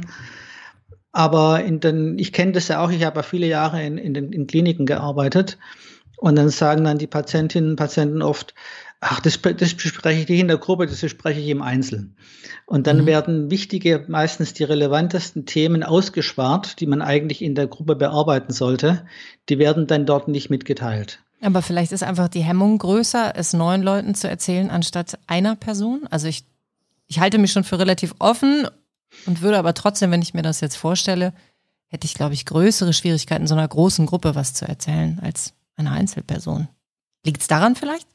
Aber 1.12 1.64
in 1.64 1.80
den, 1.80 2.18
ich 2.18 2.32
kenne 2.32 2.52
das 2.52 2.68
ja 2.68 2.80
auch, 2.84 2.90
ich 2.90 3.04
habe 3.04 3.16
ja 3.16 3.22
viele 3.22 3.46
Jahre 3.46 3.82
in, 3.84 3.98
in 3.98 4.14
den 4.14 4.32
in 4.32 4.46
Kliniken 4.46 4.84
gearbeitet. 4.84 5.58
Und 6.16 6.36
dann 6.36 6.50
sagen 6.50 6.84
dann 6.84 6.98
die 6.98 7.06
Patientinnen 7.06 7.70
und 7.70 7.76
Patienten 7.76 8.22
oft, 8.22 8.54
ach, 9.00 9.20
das, 9.20 9.40
das 9.40 9.74
bespreche 9.74 10.22
ich 10.22 10.28
nicht 10.28 10.40
in 10.40 10.48
der 10.48 10.58
Gruppe, 10.58 10.86
das 10.86 11.00
bespreche 11.00 11.40
ich 11.40 11.48
im 11.48 11.62
Einzelnen. 11.62 12.16
Und 12.66 12.86
dann 12.86 13.02
mhm. 13.02 13.06
werden 13.06 13.50
wichtige, 13.50 14.04
meistens 14.08 14.52
die 14.52 14.64
relevantesten 14.64 15.46
Themen 15.46 15.82
ausgespart, 15.82 16.80
die 16.80 16.86
man 16.86 17.02
eigentlich 17.02 17.42
in 17.42 17.54
der 17.54 17.68
Gruppe 17.68 17.94
bearbeiten 17.96 18.52
sollte. 18.52 19.06
Die 19.48 19.58
werden 19.58 19.86
dann 19.86 20.06
dort 20.06 20.28
nicht 20.28 20.50
mitgeteilt. 20.50 21.20
Aber 21.40 21.62
vielleicht 21.62 21.92
ist 21.92 22.02
einfach 22.02 22.28
die 22.28 22.42
Hemmung 22.42 22.78
größer, 22.78 23.36
es 23.36 23.52
neun 23.52 23.82
Leuten 23.82 24.14
zu 24.14 24.28
erzählen, 24.28 24.70
anstatt 24.70 25.18
einer 25.26 25.54
Person. 25.54 26.06
Also 26.10 26.26
ich, 26.26 26.44
ich 27.06 27.20
halte 27.20 27.38
mich 27.38 27.52
schon 27.52 27.64
für 27.64 27.78
relativ 27.78 28.14
offen 28.18 28.66
und 29.26 29.40
würde 29.40 29.58
aber 29.58 29.74
trotzdem, 29.74 30.10
wenn 30.10 30.22
ich 30.22 30.34
mir 30.34 30.42
das 30.42 30.60
jetzt 30.60 30.76
vorstelle, 30.76 31.32
hätte 31.86 32.06
ich, 32.06 32.14
glaube 32.14 32.34
ich, 32.34 32.44
größere 32.44 32.92
Schwierigkeiten, 32.92 33.46
so 33.46 33.54
einer 33.54 33.68
großen 33.68 34.06
Gruppe 34.06 34.34
was 34.34 34.54
zu 34.54 34.66
erzählen 34.66 35.20
als 35.22 35.54
einer 35.76 35.92
Einzelperson. 35.92 36.68
Liegt 37.24 37.40
es 37.40 37.46
daran 37.46 37.76
vielleicht? 37.76 38.06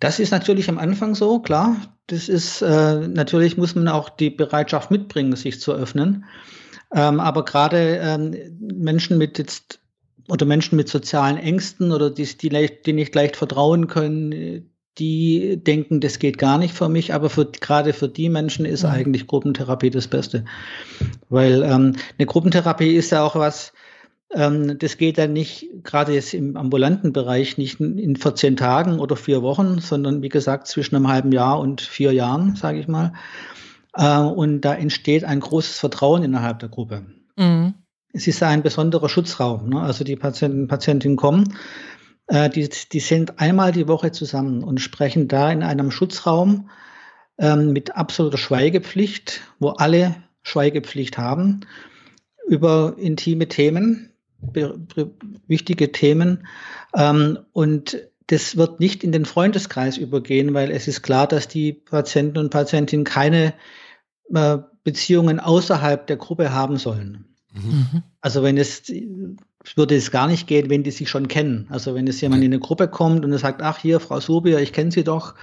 Das 0.00 0.18
ist 0.18 0.30
natürlich 0.30 0.68
am 0.68 0.78
Anfang 0.78 1.14
so, 1.14 1.38
klar. 1.40 1.76
Das 2.06 2.28
ist 2.28 2.62
äh, 2.62 3.08
natürlich 3.08 3.56
muss 3.56 3.74
man 3.74 3.88
auch 3.88 4.08
die 4.08 4.30
Bereitschaft 4.30 4.90
mitbringen, 4.90 5.34
sich 5.36 5.60
zu 5.60 5.72
öffnen. 5.72 6.24
Ähm, 6.94 7.20
aber 7.20 7.44
gerade 7.44 7.96
ähm, 7.96 8.36
Menschen 8.60 9.18
mit 9.18 9.38
jetzt 9.38 9.80
oder 10.28 10.46
Menschen 10.46 10.76
mit 10.76 10.88
sozialen 10.88 11.36
Ängsten 11.36 11.92
oder 11.92 12.10
die, 12.10 12.24
die, 12.24 12.70
die 12.84 12.92
nicht 12.92 13.14
leicht 13.14 13.36
vertrauen 13.36 13.86
können, 13.86 14.70
die 14.98 15.58
denken, 15.62 16.00
das 16.00 16.18
geht 16.18 16.38
gar 16.38 16.58
nicht 16.58 16.74
für 16.74 16.88
mich, 16.88 17.12
aber 17.12 17.28
für, 17.28 17.46
gerade 17.46 17.92
für 17.92 18.08
die 18.08 18.28
Menschen 18.28 18.64
ist 18.64 18.82
mhm. 18.82 18.90
eigentlich 18.90 19.26
Gruppentherapie 19.26 19.90
das 19.90 20.08
Beste. 20.08 20.44
Weil 21.28 21.62
ähm, 21.62 21.96
eine 22.18 22.26
Gruppentherapie 22.26 22.94
ist 22.94 23.10
ja 23.10 23.22
auch 23.22 23.36
was, 23.36 23.72
ähm, 24.32 24.78
das 24.78 24.96
geht 24.96 25.18
dann 25.18 25.32
nicht, 25.32 25.68
gerade 25.84 26.14
jetzt 26.14 26.34
im 26.34 26.56
ambulanten 26.56 27.12
Bereich, 27.12 27.58
nicht 27.58 27.78
in 27.80 28.16
14 28.16 28.56
Tagen 28.56 28.98
oder 28.98 29.16
vier 29.16 29.42
Wochen, 29.42 29.80
sondern 29.80 30.22
wie 30.22 30.28
gesagt 30.30 30.66
zwischen 30.66 30.96
einem 30.96 31.08
halben 31.08 31.32
Jahr 31.32 31.60
und 31.60 31.80
vier 31.82 32.12
Jahren, 32.12 32.56
sage 32.56 32.78
ich 32.78 32.88
mal. 32.88 33.12
Äh, 33.94 34.18
und 34.18 34.62
da 34.62 34.74
entsteht 34.74 35.24
ein 35.24 35.40
großes 35.40 35.78
Vertrauen 35.78 36.22
innerhalb 36.22 36.58
der 36.58 36.70
Gruppe. 36.70 37.02
Mhm. 37.36 37.74
Es 38.16 38.26
ist 38.26 38.42
ein 38.42 38.62
besonderer 38.62 39.10
Schutzraum. 39.10 39.68
Ne? 39.68 39.82
Also 39.82 40.02
die 40.02 40.16
Patienten 40.16 40.62
und 40.62 40.68
Patientinnen 40.68 41.18
kommen, 41.18 41.54
äh, 42.28 42.48
die, 42.48 42.66
die 42.90 43.00
sind 43.00 43.38
einmal 43.40 43.72
die 43.72 43.88
Woche 43.88 44.10
zusammen 44.10 44.64
und 44.64 44.80
sprechen 44.80 45.28
da 45.28 45.52
in 45.52 45.62
einem 45.62 45.90
Schutzraum 45.90 46.70
ähm, 47.36 47.74
mit 47.74 47.94
absoluter 47.94 48.38
Schweigepflicht, 48.38 49.42
wo 49.58 49.68
alle 49.68 50.16
Schweigepflicht 50.42 51.18
haben, 51.18 51.60
über 52.48 52.94
intime 52.96 53.48
Themen, 53.48 54.14
wichtige 55.46 55.92
Themen. 55.92 56.46
Ähm, 56.94 57.40
und 57.52 57.98
das 58.28 58.56
wird 58.56 58.80
nicht 58.80 59.04
in 59.04 59.12
den 59.12 59.26
Freundeskreis 59.26 59.98
übergehen, 59.98 60.54
weil 60.54 60.70
es 60.70 60.88
ist 60.88 61.02
klar, 61.02 61.26
dass 61.26 61.48
die 61.48 61.74
Patienten 61.74 62.38
und 62.38 62.48
Patientinnen 62.48 63.04
keine 63.04 63.52
äh, 64.32 64.56
Beziehungen 64.84 65.38
außerhalb 65.38 66.06
der 66.06 66.16
Gruppe 66.16 66.54
haben 66.54 66.78
sollen. 66.78 67.35
Mhm. 67.56 68.02
Also 68.20 68.42
wenn 68.42 68.56
es 68.56 68.82
würde 69.74 69.96
es 69.96 70.10
gar 70.10 70.28
nicht 70.28 70.46
gehen, 70.46 70.70
wenn 70.70 70.84
die 70.84 70.90
sich 70.90 71.10
schon 71.10 71.28
kennen. 71.28 71.66
Also 71.70 71.94
wenn 71.94 72.06
es 72.06 72.20
jemand 72.20 72.44
in 72.44 72.52
eine 72.52 72.60
Gruppe 72.60 72.86
kommt 72.88 73.24
und 73.24 73.32
er 73.32 73.38
sagt, 73.38 73.62
ach 73.62 73.78
hier, 73.78 73.98
Frau 73.98 74.20
Subier, 74.20 74.60
ich 74.60 74.72
kenne 74.72 74.92
Sie 74.92 75.02
doch 75.02 75.34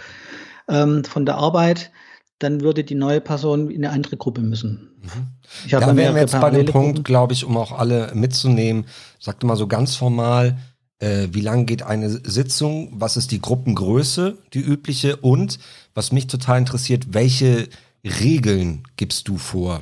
ähm, 0.70 1.04
von 1.04 1.26
der 1.26 1.36
Arbeit, 1.36 1.92
dann 2.40 2.62
würde 2.62 2.84
die 2.84 2.96
neue 2.96 3.22
Person 3.22 3.70
in 3.70 3.84
eine 3.84 3.94
andere 3.94 4.18
Gruppe 4.18 4.42
müssen. 4.42 4.92
Mhm. 5.02 5.28
Ich 5.66 5.72
da 5.72 5.96
wären 5.96 6.16
wir 6.16 6.22
jetzt 6.22 6.40
bei 6.40 6.50
dem 6.50 6.66
Punkt, 6.66 7.04
glaube 7.04 7.34
ich, 7.34 7.44
um 7.44 7.58
auch 7.58 7.72
alle 7.72 8.12
mitzunehmen, 8.14 8.86
sagte 9.20 9.46
mal 9.46 9.58
so 9.58 9.68
ganz 9.68 9.96
formal, 9.96 10.58
äh, 11.00 11.28
wie 11.32 11.42
lange 11.42 11.66
geht 11.66 11.84
eine 11.84 12.10
Sitzung, 12.10 12.94
was 12.94 13.18
ist 13.18 13.32
die 13.32 13.42
Gruppengröße, 13.42 14.38
die 14.54 14.62
übliche 14.62 15.18
und 15.18 15.60
was 15.94 16.12
mich 16.12 16.28
total 16.28 16.60
interessiert, 16.60 17.14
welche 17.14 17.68
Regeln 18.04 18.84
gibst 18.96 19.28
du 19.28 19.38
vor? 19.38 19.82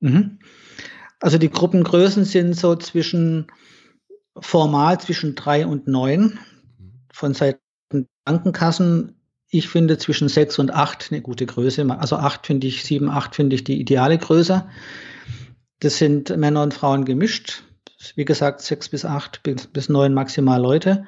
Mhm. 0.00 0.38
Also 1.20 1.38
die 1.38 1.50
Gruppengrößen 1.50 2.24
sind 2.24 2.54
so 2.54 2.76
zwischen 2.76 3.46
formal 4.38 5.00
zwischen 5.00 5.34
drei 5.34 5.66
und 5.66 5.86
neun 5.86 6.38
von 7.12 7.34
Seiten 7.34 7.60
Krankenkassen 8.24 9.14
ich 9.54 9.68
finde 9.68 9.98
zwischen 9.98 10.28
sechs 10.28 10.58
und 10.58 10.72
acht 10.72 11.12
eine 11.12 11.22
gute 11.22 11.46
Größe. 11.46 11.86
Also 12.00 12.16
acht 12.16 12.44
finde 12.44 12.66
ich, 12.66 12.82
sieben, 12.82 13.08
acht 13.08 13.36
finde 13.36 13.54
ich 13.54 13.62
die 13.62 13.78
ideale 13.78 14.18
Größe. 14.18 14.68
Das 15.78 15.98
sind 15.98 16.36
Männer 16.36 16.64
und 16.64 16.74
Frauen 16.74 17.04
gemischt. 17.04 17.62
Wie 18.16 18.24
gesagt, 18.24 18.62
sechs 18.62 18.88
bis 18.88 19.04
acht 19.04 19.44
bis, 19.44 19.68
bis 19.68 19.88
neun 19.88 20.12
maximal 20.12 20.60
Leute. 20.60 21.06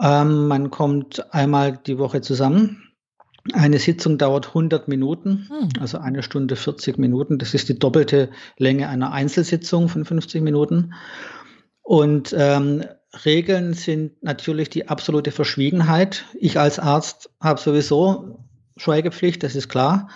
Ähm, 0.00 0.46
man 0.46 0.70
kommt 0.70 1.34
einmal 1.34 1.76
die 1.76 1.98
Woche 1.98 2.20
zusammen. 2.20 2.87
Eine 3.52 3.78
Sitzung 3.78 4.18
dauert 4.18 4.48
100 4.48 4.88
Minuten, 4.88 5.48
hm. 5.48 5.68
also 5.80 5.98
eine 5.98 6.22
Stunde 6.22 6.56
40 6.56 6.98
Minuten. 6.98 7.38
Das 7.38 7.54
ist 7.54 7.68
die 7.68 7.78
doppelte 7.78 8.30
Länge 8.56 8.88
einer 8.88 9.12
Einzelsitzung 9.12 9.88
von 9.88 10.04
50 10.04 10.42
Minuten. 10.42 10.94
Und 11.82 12.34
ähm, 12.36 12.84
Regeln 13.24 13.72
sind 13.74 14.22
natürlich 14.22 14.68
die 14.68 14.88
absolute 14.88 15.30
Verschwiegenheit. 15.30 16.24
Ich 16.38 16.58
als 16.58 16.78
Arzt 16.78 17.30
habe 17.40 17.60
sowieso 17.60 18.44
Schweigepflicht, 18.76 19.42
das 19.42 19.54
ist 19.54 19.68
klar. 19.68 20.08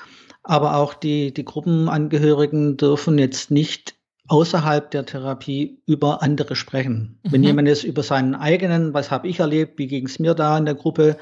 Aber 0.43 0.77
auch 0.77 0.95
die, 0.95 1.33
die 1.33 1.45
Gruppenangehörigen 1.45 2.77
dürfen 2.77 3.19
jetzt 3.19 3.51
nicht 3.51 3.95
außerhalb 4.29 4.91
der 4.91 5.07
Therapie 5.07 5.83
über 5.87 6.23
andere 6.23 6.57
sprechen. 6.57 7.19
Mhm. 7.23 7.33
Wenn 7.33 7.43
jemand 7.43 7.69
jetzt 7.69 7.85
über 7.85 8.03
seinen 8.03 8.35
eigenen, 8.35 8.95
was 8.95 9.11
habe 9.11 9.29
ich 9.29 9.41
erlebt, 9.41 9.79
wie 9.79 9.87
ging 9.87 10.07
es 10.07 10.19
mir 10.19 10.35
da 10.35 10.57
in 10.59 10.65
der 10.65 10.75
Gruppe, 10.75 11.17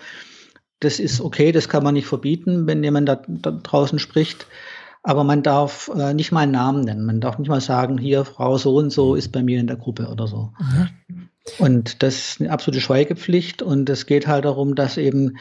das 0.80 0.99
ist 0.99 1.20
okay, 1.20 1.52
das 1.52 1.68
kann 1.68 1.84
man 1.84 1.94
nicht 1.94 2.06
verbieten, 2.06 2.66
wenn 2.66 2.82
jemand 2.82 3.08
da, 3.08 3.22
da 3.26 3.50
draußen 3.50 3.99
spricht. 3.99 4.46
Aber 5.02 5.25
man 5.25 5.42
darf 5.42 5.90
äh, 5.94 6.12
nicht 6.12 6.30
mal 6.32 6.40
einen 6.40 6.52
Namen 6.52 6.84
nennen. 6.84 7.06
Man 7.06 7.20
darf 7.20 7.38
nicht 7.38 7.49
mal 7.49 7.60
sagen, 7.60 7.96
hier, 7.96 8.25
Frau 8.25 8.58
so 8.58 8.76
und 8.76 8.90
so 8.90 9.14
ist 9.14 9.32
bei 9.32 9.42
mir 9.42 9.58
in 9.58 9.66
der 9.66 9.76
Gruppe 9.76 10.08
oder 10.08 10.26
so. 10.26 10.52
Mhm. 10.58 11.28
Und 11.58 12.02
das 12.02 12.16
ist 12.16 12.40
eine 12.40 12.50
absolute 12.50 12.82
Schweigepflicht. 12.82 13.62
Und 13.62 13.88
es 13.88 14.04
geht 14.04 14.26
halt 14.26 14.44
darum, 14.44 14.75
dass 14.75 14.99
eben 14.99 15.38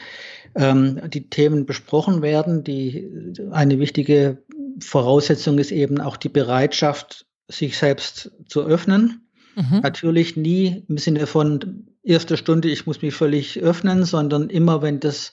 ähm, 0.54 1.00
die 1.10 1.28
Themen 1.28 1.66
besprochen 1.66 2.22
werden. 2.22 2.64
Die, 2.64 3.34
eine 3.50 3.78
wichtige 3.78 4.42
Voraussetzung 4.80 5.58
ist 5.58 5.72
eben 5.72 6.00
auch 6.00 6.16
die 6.16 6.30
Bereitschaft, 6.30 7.26
sich 7.48 7.76
selbst 7.76 8.32
zu 8.46 8.62
öffnen. 8.62 9.28
Mhm. 9.56 9.80
Natürlich 9.82 10.36
nie 10.36 10.84
im 10.88 10.96
Sinne 10.96 11.26
von 11.26 11.89
erster 12.02 12.36
Stunde, 12.36 12.68
ich 12.68 12.86
muss 12.86 13.02
mich 13.02 13.14
völlig 13.14 13.60
öffnen, 13.60 14.04
sondern 14.04 14.50
immer, 14.50 14.82
wenn 14.82 15.00
das 15.00 15.32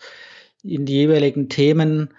in 0.63 0.85
die 0.85 0.93
jeweiligen 0.93 1.49
Themen 1.49 2.09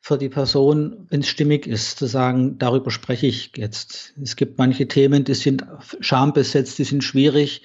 für 0.00 0.18
die 0.18 0.28
Person, 0.28 1.06
wenn 1.08 1.20
es 1.20 1.28
stimmig 1.28 1.66
ist, 1.66 1.98
zu 1.98 2.06
sagen, 2.06 2.58
darüber 2.58 2.90
spreche 2.90 3.26
ich 3.26 3.52
jetzt. 3.56 4.12
Es 4.22 4.36
gibt 4.36 4.58
manche 4.58 4.86
Themen, 4.86 5.24
die 5.24 5.34
sind 5.34 5.64
schambesetzt, 6.00 6.78
die 6.78 6.84
sind 6.84 7.02
schwierig. 7.02 7.62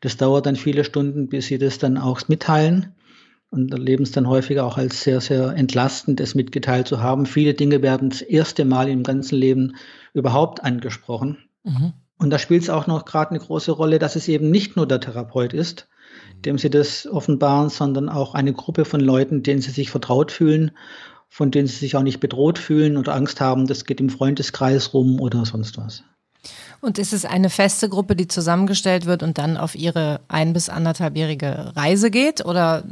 Das 0.00 0.16
dauert 0.16 0.46
dann 0.46 0.56
viele 0.56 0.84
Stunden, 0.84 1.28
bis 1.28 1.48
sie 1.48 1.58
das 1.58 1.78
dann 1.78 1.98
auch 1.98 2.28
mitteilen 2.28 2.94
und 3.50 3.70
erleben 3.70 4.04
es 4.04 4.12
dann 4.12 4.26
häufig 4.26 4.58
auch 4.60 4.78
als 4.78 5.02
sehr, 5.02 5.20
sehr 5.20 5.54
entlastend, 5.54 6.20
es 6.20 6.34
mitgeteilt 6.34 6.88
zu 6.88 7.02
haben. 7.02 7.26
Viele 7.26 7.52
Dinge 7.52 7.82
werden 7.82 8.08
das 8.08 8.22
erste 8.22 8.64
Mal 8.64 8.88
im 8.88 9.02
ganzen 9.02 9.36
Leben 9.36 9.76
überhaupt 10.14 10.64
angesprochen. 10.64 11.36
Mhm. 11.62 11.92
Und 12.22 12.30
da 12.30 12.38
spielt 12.38 12.62
es 12.62 12.70
auch 12.70 12.86
noch 12.86 13.04
gerade 13.04 13.30
eine 13.30 13.40
große 13.40 13.72
Rolle, 13.72 13.98
dass 13.98 14.16
es 14.16 14.28
eben 14.28 14.50
nicht 14.50 14.76
nur 14.76 14.86
der 14.86 15.00
Therapeut 15.00 15.52
ist, 15.52 15.88
dem 16.44 16.56
sie 16.56 16.70
das 16.70 17.06
offenbaren, 17.06 17.68
sondern 17.68 18.08
auch 18.08 18.34
eine 18.34 18.52
Gruppe 18.52 18.84
von 18.84 19.00
Leuten, 19.00 19.42
denen 19.42 19.60
sie 19.60 19.70
sich 19.70 19.90
vertraut 19.90 20.32
fühlen 20.32 20.72
von 21.32 21.50
denen 21.50 21.66
sie 21.66 21.76
sich 21.76 21.96
auch 21.96 22.02
nicht 22.02 22.20
bedroht 22.20 22.58
fühlen 22.58 22.98
oder 22.98 23.14
Angst 23.14 23.40
haben, 23.40 23.66
das 23.66 23.86
geht 23.86 24.02
im 24.02 24.10
Freundeskreis 24.10 24.92
rum 24.92 25.18
oder 25.18 25.46
sonst 25.46 25.78
was. 25.78 26.04
Und 26.82 26.98
ist 26.98 27.14
es 27.14 27.24
eine 27.24 27.48
feste 27.48 27.88
Gruppe, 27.88 28.14
die 28.14 28.28
zusammengestellt 28.28 29.06
wird 29.06 29.22
und 29.22 29.38
dann 29.38 29.56
auf 29.56 29.74
ihre 29.74 30.20
ein- 30.28 30.52
bis 30.52 30.68
anderthalbjährige 30.68 31.72
Reise 31.74 32.10
geht? 32.10 32.44
Oder 32.44 32.84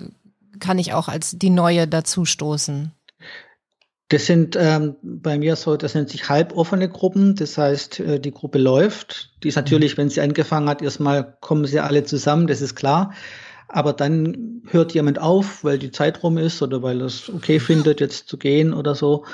kann 0.59 0.79
ich 0.79 0.95
auch 0.95 1.09
als 1.09 1.33
die 1.33 1.51
neue 1.51 1.87
dazustoßen? 1.87 2.93
Das 4.11 4.27
sind 4.27 4.57
ähm, 4.59 4.97
bei 5.03 5.39
mir 5.39 5.57
so, 5.57 5.77
das 5.77 5.95
nennt 5.95 6.11
sich 6.11 6.29
halboffene 6.29 6.89
Gruppen. 6.89 7.35
Das 7.35 7.57
heißt, 7.57 8.01
äh, 8.01 8.21
die 8.21 8.33
Gruppe 8.33 8.59
läuft. 8.59 9.33
Die 9.43 9.49
ist 9.49 9.57
natürlich, 9.57 9.97
wenn 9.97 10.11
sie 10.11 10.21
angefangen 10.21 10.69
hat, 10.69 10.83
erstmal 10.83 11.37
kommen 11.41 11.65
sie 11.65 11.81
alle 11.81 12.05
zusammen, 12.05 12.47
das 12.47 12.61
ist 12.61 12.75
klar 12.75 13.13
aber 13.73 13.93
dann 13.93 14.63
hört 14.67 14.95
jemand 14.95 15.19
auf, 15.19 15.65
weil 15.65 15.79
die 15.79 15.91
Zeit 15.91 16.23
rum 16.23 16.39
ist 16.39 16.61
oder 16.63 16.83
weil 16.83 17.01
er 17.01 17.07
es 17.07 17.29
okay 17.29 17.61
findet, 17.61 18.01
jetzt 18.01 18.29
zu 18.29 18.37
gehen 18.37 18.75
oder 18.75 18.95
so. 18.95 19.25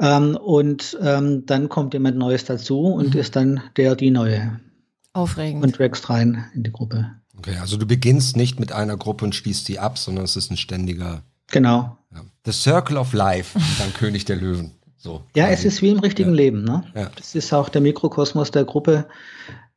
Ähm, 0.00 0.36
und 0.36 0.96
ähm, 1.00 1.44
dann 1.46 1.68
kommt 1.68 1.94
jemand 1.94 2.16
Neues 2.16 2.44
dazu 2.44 2.80
und 2.86 3.14
mhm. 3.14 3.20
ist 3.20 3.36
dann 3.36 3.60
der, 3.76 3.96
die 3.96 4.10
Neue. 4.10 4.60
Aufregend. 5.12 5.62
Und 5.62 5.78
wächst 5.78 6.10
rein 6.10 6.46
in 6.54 6.64
die 6.64 6.72
Gruppe. 6.72 7.12
Okay, 7.36 7.56
also 7.60 7.76
du 7.76 7.86
beginnst 7.86 8.36
nicht 8.36 8.58
mit 8.58 8.72
einer 8.72 8.96
Gruppe 8.96 9.24
und 9.24 9.34
schließt 9.34 9.66
sie 9.66 9.78
ab, 9.78 9.98
sondern 9.98 10.24
es 10.24 10.36
ist 10.36 10.50
ein 10.50 10.56
ständiger. 10.56 11.22
Genau. 11.50 11.96
Ja. 12.12 12.22
The 12.44 12.52
Circle 12.52 12.96
of 12.96 13.12
Life, 13.12 13.58
dann 13.78 13.92
König 13.98 14.24
der 14.24 14.36
Löwen. 14.36 14.72
So, 14.96 15.22
Ja, 15.36 15.46
quasi. 15.46 15.54
es 15.68 15.74
ist 15.74 15.82
wie 15.82 15.90
im 15.90 15.98
richtigen 15.98 16.30
Ja. 16.30 16.36
Leben. 16.36 16.64
Ne? 16.64 16.84
Ja. 16.94 17.10
Das 17.16 17.34
ist 17.34 17.52
auch 17.52 17.68
der 17.68 17.80
Mikrokosmos 17.82 18.50
der 18.50 18.64
Gruppe. 18.64 19.06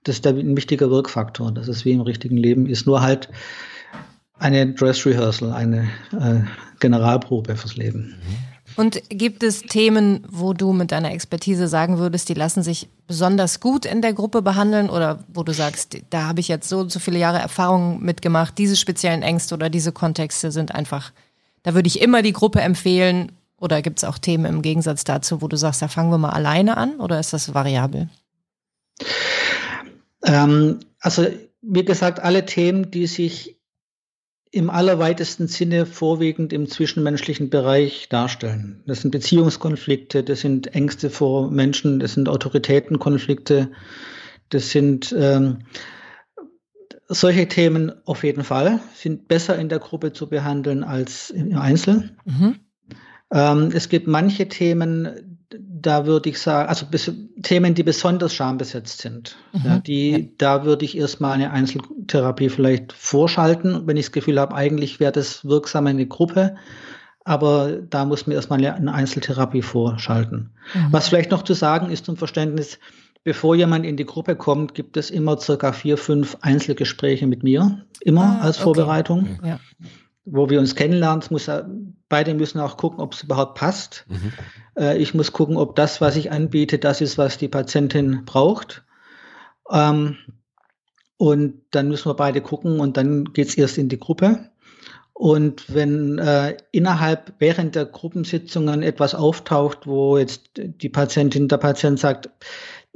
Das 0.03 0.15
ist 0.17 0.27
ein 0.27 0.55
wichtiger 0.55 0.89
Wirkfaktor, 0.89 1.51
dass 1.51 1.67
es 1.67 1.83
wie 1.83 1.91
im 1.91 2.01
richtigen 2.01 2.37
Leben 2.37 2.65
ist. 2.67 2.85
Nur 2.87 3.01
halt 3.01 3.27
eine 4.39 4.73
Dress 4.73 5.05
Rehearsal, 5.05 5.51
eine 5.51 5.89
äh, 6.13 6.41
Generalprobe 6.79 7.55
fürs 7.57 7.75
Leben. 7.75 8.15
Und 8.75 9.01
gibt 9.09 9.41
es 9.41 9.61
Themen, 9.63 10.23
wo 10.29 10.53
du 10.53 10.71
mit 10.71 10.91
deiner 10.91 11.11
Expertise 11.11 11.67
sagen 11.67 11.97
würdest, 11.97 12.29
die 12.29 12.35
lassen 12.35 12.61
sich 12.61 12.87
besonders 13.07 13.59
gut 13.59 13.85
in 13.85 14.03
der 14.03 14.13
Gruppe 14.13 14.43
behandeln 14.43 14.89
oder 14.91 15.23
wo 15.33 15.41
du 15.41 15.51
sagst, 15.53 15.97
da 16.11 16.27
habe 16.27 16.39
ich 16.41 16.47
jetzt 16.47 16.69
so 16.69 16.79
und 16.79 16.91
so 16.91 16.99
viele 16.99 17.17
Jahre 17.17 17.39
Erfahrung 17.39 18.03
mitgemacht, 18.03 18.57
diese 18.59 18.75
speziellen 18.75 19.23
Ängste 19.23 19.55
oder 19.55 19.69
diese 19.71 19.91
Kontexte 19.91 20.51
sind 20.51 20.75
einfach, 20.75 21.11
da 21.63 21.73
würde 21.73 21.87
ich 21.87 22.01
immer 22.01 22.21
die 22.21 22.33
Gruppe 22.33 22.61
empfehlen 22.61 23.31
oder 23.59 23.81
gibt 23.81 23.99
es 23.99 24.03
auch 24.03 24.17
Themen 24.17 24.45
im 24.45 24.61
Gegensatz 24.61 25.03
dazu, 25.03 25.41
wo 25.41 25.47
du 25.47 25.57
sagst, 25.57 25.81
da 25.81 25.87
fangen 25.87 26.11
wir 26.11 26.17
mal 26.17 26.29
alleine 26.29 26.77
an 26.77 26.99
oder 26.99 27.19
ist 27.19 27.33
das 27.33 27.53
variabel? 27.53 28.09
Ähm, 30.23 30.79
also, 30.99 31.27
wie 31.61 31.85
gesagt, 31.85 32.19
alle 32.19 32.45
Themen, 32.45 32.91
die 32.91 33.07
sich 33.07 33.57
im 34.51 34.69
allerweitesten 34.69 35.47
Sinne 35.47 35.85
vorwiegend 35.85 36.53
im 36.53 36.69
zwischenmenschlichen 36.69 37.49
Bereich 37.49 38.07
darstellen. 38.09 38.81
Das 38.87 39.01
sind 39.01 39.11
Beziehungskonflikte, 39.11 40.23
das 40.23 40.39
sind 40.39 40.73
Ängste 40.73 41.09
vor 41.09 41.51
Menschen, 41.51 41.99
das 41.99 42.13
sind 42.13 42.29
Autoritätenkonflikte, 42.29 43.69
das 44.49 44.69
sind 44.69 45.13
ähm, 45.17 45.59
solche 47.07 47.47
Themen 47.47 47.91
auf 48.05 48.23
jeden 48.23 48.43
Fall, 48.43 48.79
sind 48.93 49.27
besser 49.27 49.57
in 49.57 49.69
der 49.69 49.79
Gruppe 49.79 50.13
zu 50.13 50.27
behandeln 50.27 50.83
als 50.83 51.29
im 51.29 51.57
Einzel. 51.57 52.15
Mhm. 52.25 52.55
Ähm, 53.31 53.71
es 53.73 53.89
gibt 53.89 54.07
manche 54.07 54.47
Themen, 54.47 55.39
da 55.49 56.05
würde 56.05 56.29
ich 56.29 56.39
sagen, 56.39 56.69
also 56.69 56.85
Themen, 57.43 57.73
die 57.73 57.83
besonders 57.83 58.33
schambesetzt 58.33 59.01
sind. 59.01 59.37
Mhm. 59.53 59.61
Ja, 59.63 59.79
die, 59.79 60.33
Da 60.37 60.65
würde 60.65 60.85
ich 60.85 60.97
erstmal 60.97 61.33
eine 61.33 61.51
Einzeltherapie 61.51 62.49
vielleicht 62.49 62.93
vorschalten, 62.93 63.87
wenn 63.87 63.97
ich 63.97 64.07
das 64.07 64.11
Gefühl 64.11 64.39
habe, 64.39 64.55
eigentlich 64.55 64.99
wäre 64.99 65.11
das 65.11 65.45
wirksam 65.45 65.87
in 65.87 65.97
eine 65.97 66.07
Gruppe. 66.07 66.55
Aber 67.23 67.81
da 67.81 68.05
muss 68.05 68.25
man 68.25 68.35
erstmal 68.35 68.65
eine 68.65 68.93
Einzeltherapie 68.93 69.61
vorschalten. 69.61 70.51
Mhm. 70.73 70.87
Was 70.91 71.09
vielleicht 71.09 71.31
noch 71.31 71.43
zu 71.43 71.53
sagen 71.53 71.89
ist 71.89 72.05
zum 72.05 72.15
Verständnis, 72.15 72.79
bevor 73.27 73.55
jemand 73.55 73.85
in 73.85 73.97
die 73.97 74.05
Gruppe 74.05 74.37
kommt, 74.37 74.73
gibt 74.73 74.95
es 74.95 75.09
immer 75.09 75.37
circa 75.37 75.73
vier, 75.73 75.97
fünf 75.97 76.37
Einzelgespräche 76.39 77.27
mit 77.27 77.43
mir, 77.43 77.85
immer 77.99 78.37
Ah, 78.39 78.45
als 78.45 78.55
okay. 78.55 78.63
Vorbereitung 78.63 79.37
Ja. 79.43 79.59
wo 80.23 80.49
wir 80.49 80.59
uns 80.59 80.75
kennenlernen. 80.75 81.19
Es 81.19 81.29
muss, 81.29 81.51
beide 82.07 82.33
müssen 82.33 82.61
auch 82.61 82.77
gucken, 82.77 83.01
ob 83.01 83.11
es 83.13 83.23
überhaupt 83.23 83.55
passt. 83.59 84.05
Mhm. 84.07 84.31
Äh, 84.77 84.97
ich 84.97 85.13
muss 85.13 85.33
gucken, 85.33 85.57
ob 85.57 85.75
das, 85.75 85.99
was 85.99 86.15
ich 86.15 86.31
anbiete, 86.31 86.79
das 86.79 87.01
ist, 87.01 87.17
was 87.17 87.37
die 87.37 87.49
Patientin 87.49 88.23
braucht. 88.23 88.85
Ähm, 89.69 90.15
und 91.17 91.63
dann 91.71 91.89
müssen 91.89 92.09
wir 92.09 92.13
beide 92.15 92.39
gucken 92.39 92.79
und 92.79 92.95
dann 92.95 93.33
geht's 93.33 93.55
erst 93.55 93.77
in 93.77 93.89
die 93.89 93.99
Gruppe. 93.99 94.51
Und 95.11 95.73
wenn 95.73 96.19
äh, 96.19 96.55
innerhalb, 96.71 97.33
während 97.39 97.73
der 97.75 97.85
Gruppensitzungen 97.87 98.83
etwas 98.83 99.15
auftaucht, 99.15 99.87
wo 99.87 100.17
jetzt 100.17 100.51
die 100.55 100.89
Patientin, 100.89 101.47
der 101.47 101.57
Patient 101.57 101.99
sagt, 101.99 102.27
"Hm, 102.27 102.31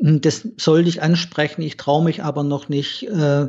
das 0.01 0.48
sollte 0.58 0.89
ich 0.89 1.01
ansprechen, 1.01 1.62
ich 1.62 1.77
traue 1.77 2.03
mich 2.03 2.24
aber 2.24 2.43
noch 2.43 2.70
nicht, 2.70 3.08
äh, 3.08 3.48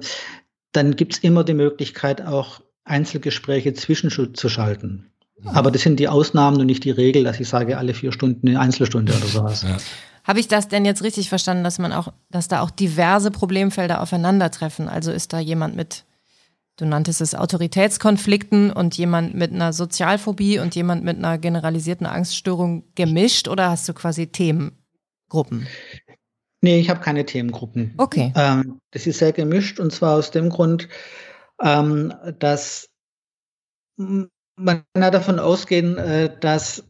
dann 0.73 0.97
gibt's 0.97 1.19
immer 1.19 1.45
die 1.45 1.55
Möglichkeit, 1.55 2.23
auch 2.23 2.61
Einzelgespräche 2.85 3.73
zwischenzuschalten. 3.75 5.11
Aber 5.45 5.71
das 5.71 5.83
sind 5.83 5.99
die 5.99 6.09
Ausnahmen 6.09 6.61
und 6.61 6.67
nicht 6.67 6.85
die 6.85 6.91
Regel, 6.91 7.25
dass 7.25 7.41
ich 7.41 7.49
sage, 7.49 7.79
alle 7.79 7.95
vier 7.95 8.13
Stunden 8.13 8.49
eine 8.49 8.61
Einzelstunde 8.61 9.13
oder 9.13 9.27
sowas. 9.27 9.63
Ja. 9.63 9.77
Habe 10.25 10.38
ich 10.38 10.47
das 10.47 10.69
denn 10.69 10.85
jetzt 10.85 11.03
richtig 11.03 11.29
verstanden, 11.29 11.65
dass 11.65 11.79
man 11.79 11.93
auch, 11.93 12.12
dass 12.31 12.47
da 12.47 12.61
auch 12.61 12.71
diverse 12.71 13.31
Problemfelder 13.31 14.01
aufeinandertreffen? 14.01 14.88
Also 14.88 15.11
ist 15.11 15.33
da 15.33 15.41
jemand 15.41 15.75
mit, 15.75 16.05
du 16.77 16.85
nanntest 16.85 17.21
es 17.21 17.35
Autoritätskonflikten 17.35 18.71
und 18.71 18.97
jemand 18.97 19.35
mit 19.35 19.53
einer 19.53 19.73
Sozialphobie 19.73 20.61
und 20.61 20.77
jemand 20.77 21.03
mit 21.03 21.17
einer 21.17 21.38
generalisierten 21.38 22.07
Angststörung 22.07 22.85
gemischt 22.95 23.49
oder 23.49 23.71
hast 23.71 23.88
du 23.88 23.95
quasi 23.95 24.29
Themengruppen? 24.29 25.67
Nee, 26.62 26.79
ich 26.79 26.88
habe 26.88 27.01
keine 27.01 27.27
Themengruppen. 27.27 27.92
Okay. 27.98 28.33
Ähm, 28.37 28.79
das 28.92 29.07
ist 29.07 29.18
sehr 29.18 29.33
gemischt 29.33 29.81
und 29.81 29.92
zwar 29.92 30.16
aus 30.16 30.31
dem 30.31 30.48
Grund, 30.48 30.88
ähm, 31.61 32.14
dass 32.38 32.88
man 33.96 34.85
kann 34.94 35.03
ja 35.03 35.11
davon 35.11 35.38
ausgehen, 35.38 35.98
äh, 35.98 36.31
dass 36.40 36.85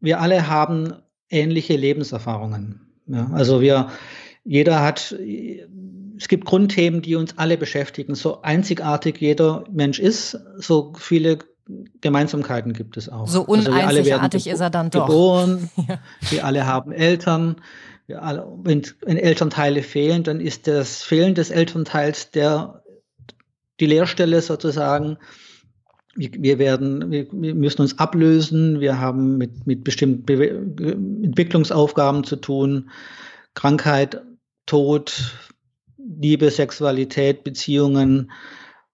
wir 0.00 0.20
alle 0.20 0.48
haben 0.48 0.94
ähnliche 1.30 1.74
Lebenserfahrungen. 1.76 2.92
Ja, 3.06 3.30
also 3.32 3.60
wir, 3.60 3.88
jeder 4.44 4.82
hat, 4.82 5.12
es 5.12 6.28
gibt 6.28 6.44
Grundthemen, 6.44 7.02
die 7.02 7.16
uns 7.16 7.38
alle 7.38 7.56
beschäftigen. 7.56 8.14
So 8.14 8.42
einzigartig 8.42 9.18
jeder 9.20 9.64
Mensch 9.70 9.98
ist, 9.98 10.38
so 10.56 10.92
viele 10.98 11.38
Gemeinsamkeiten 12.00 12.72
gibt 12.72 12.96
es 12.96 13.08
auch. 13.08 13.26
So 13.26 13.40
Also 13.46 13.68
uneinzigartig 13.70 14.46
ist 14.46 14.60
er 14.60 14.70
dann 14.70 14.90
doch. 14.90 15.06
Geboren, 15.06 15.70
Ja. 15.88 15.98
wir 16.30 16.44
alle 16.44 16.66
haben 16.66 16.92
Eltern. 16.92 17.56
Wenn, 18.08 18.82
wenn 19.04 19.16
Elternteile 19.16 19.82
fehlen, 19.82 20.22
dann 20.22 20.40
ist 20.40 20.66
das 20.66 21.02
Fehlen 21.02 21.34
des 21.34 21.50
Elternteils 21.50 22.30
der, 22.30 22.82
die 23.80 23.86
Leerstelle 23.86 24.40
sozusagen. 24.42 25.18
Wir, 26.14 26.58
werden, 26.58 27.10
wir, 27.10 27.26
wir 27.30 27.54
müssen 27.54 27.82
uns 27.82 27.98
ablösen. 27.98 28.80
Wir 28.80 29.00
haben 29.00 29.36
mit, 29.36 29.66
mit 29.66 29.84
bestimmten 29.84 30.24
Bewe 30.24 30.48
Entwicklungsaufgaben 30.48 32.24
zu 32.24 32.36
tun. 32.36 32.90
Krankheit, 33.54 34.22
Tod, 34.64 35.34
Liebe, 35.98 36.50
Sexualität, 36.50 37.44
Beziehungen, 37.44 38.30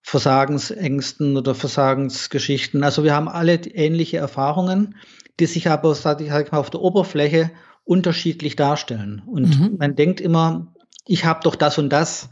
Versagensängsten 0.00 1.36
oder 1.36 1.54
Versagensgeschichten. 1.54 2.82
Also 2.82 3.04
wir 3.04 3.14
haben 3.14 3.28
alle 3.28 3.54
ähnliche 3.54 4.16
Erfahrungen, 4.16 4.96
die 5.38 5.46
sich 5.46 5.68
aber, 5.68 5.94
sag 5.94 6.20
ich 6.20 6.30
mal, 6.30 6.58
auf 6.58 6.70
der 6.70 6.80
Oberfläche 6.80 7.50
unterschiedlich 7.84 8.56
darstellen. 8.56 9.22
Und 9.26 9.58
Mhm. 9.58 9.76
man 9.78 9.96
denkt 9.96 10.20
immer, 10.20 10.72
ich 11.06 11.24
habe 11.24 11.40
doch 11.42 11.56
das 11.56 11.78
und 11.78 11.90
das 11.90 12.30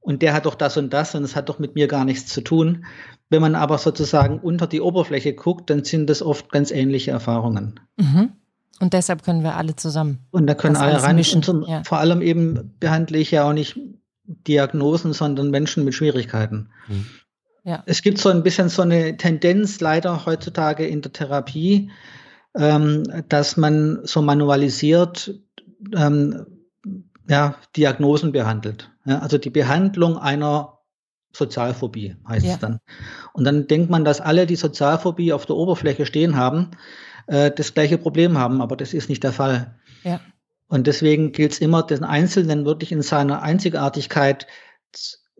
und 0.00 0.22
der 0.22 0.34
hat 0.34 0.46
doch 0.46 0.54
das 0.54 0.76
und 0.76 0.92
das 0.92 1.14
und 1.14 1.24
es 1.24 1.34
hat 1.34 1.48
doch 1.48 1.58
mit 1.58 1.74
mir 1.74 1.88
gar 1.88 2.04
nichts 2.04 2.26
zu 2.32 2.40
tun. 2.42 2.84
Wenn 3.30 3.40
man 3.40 3.54
aber 3.54 3.78
sozusagen 3.78 4.38
unter 4.38 4.66
die 4.66 4.80
Oberfläche 4.80 5.34
guckt, 5.34 5.70
dann 5.70 5.82
sind 5.84 6.08
das 6.08 6.22
oft 6.22 6.52
ganz 6.52 6.70
ähnliche 6.70 7.10
Erfahrungen. 7.10 7.80
Mhm. 7.96 8.32
Und 8.80 8.92
deshalb 8.92 9.22
können 9.22 9.42
wir 9.42 9.56
alle 9.56 9.76
zusammen. 9.76 10.18
Und 10.30 10.46
da 10.46 10.54
können 10.54 10.76
alle 10.76 11.02
rein. 11.02 11.16
mischen, 11.16 11.36
Und 11.38 11.44
zum, 11.44 11.64
ja. 11.66 11.82
Vor 11.84 11.98
allem 11.98 12.22
eben 12.22 12.74
behandle 12.80 13.18
ich 13.18 13.30
ja 13.30 13.48
auch 13.48 13.52
nicht 13.52 13.78
Diagnosen, 14.24 15.12
sondern 15.12 15.50
Menschen 15.50 15.84
mit 15.84 15.94
Schwierigkeiten. 15.94 16.70
Mhm. 16.88 17.06
Ja. 17.64 17.82
Es 17.86 18.02
gibt 18.02 18.18
so 18.18 18.28
ein 18.28 18.42
bisschen 18.42 18.68
so 18.68 18.82
eine 18.82 19.16
Tendenz 19.16 19.80
leider 19.80 20.26
heutzutage 20.26 20.86
in 20.86 21.00
der 21.02 21.12
Therapie, 21.12 21.90
ähm, 22.56 23.04
dass 23.28 23.56
man 23.56 24.00
so 24.04 24.22
manualisiert 24.22 25.34
ähm, 25.94 26.46
ja, 27.28 27.56
Diagnosen 27.76 28.32
behandelt. 28.32 28.90
Ja, 29.04 29.18
also 29.20 29.38
die 29.38 29.50
Behandlung 29.50 30.18
einer 30.18 30.78
Sozialphobie 31.32 32.16
heißt 32.28 32.46
Ja. 32.46 32.52
es 32.52 32.58
dann. 32.58 32.78
Und 33.32 33.44
dann 33.44 33.66
denkt 33.66 33.90
man, 33.90 34.04
dass 34.04 34.20
alle, 34.20 34.46
die 34.46 34.56
Sozialphobie 34.56 35.32
auf 35.32 35.46
der 35.46 35.56
Oberfläche 35.56 36.06
stehen 36.06 36.36
haben, 36.36 36.70
äh, 37.26 37.50
das 37.50 37.74
gleiche 37.74 37.98
Problem 37.98 38.38
haben, 38.38 38.60
aber 38.60 38.76
das 38.76 38.94
ist 38.94 39.08
nicht 39.08 39.24
der 39.24 39.32
Fall. 39.32 39.74
Ja. 40.04 40.20
Und 40.68 40.86
deswegen 40.86 41.32
gilt 41.32 41.52
es 41.52 41.60
immer, 41.60 41.82
den 41.82 42.04
Einzelnen 42.04 42.64
wirklich 42.64 42.92
in 42.92 43.02
seiner 43.02 43.42
Einzigartigkeit 43.42 44.46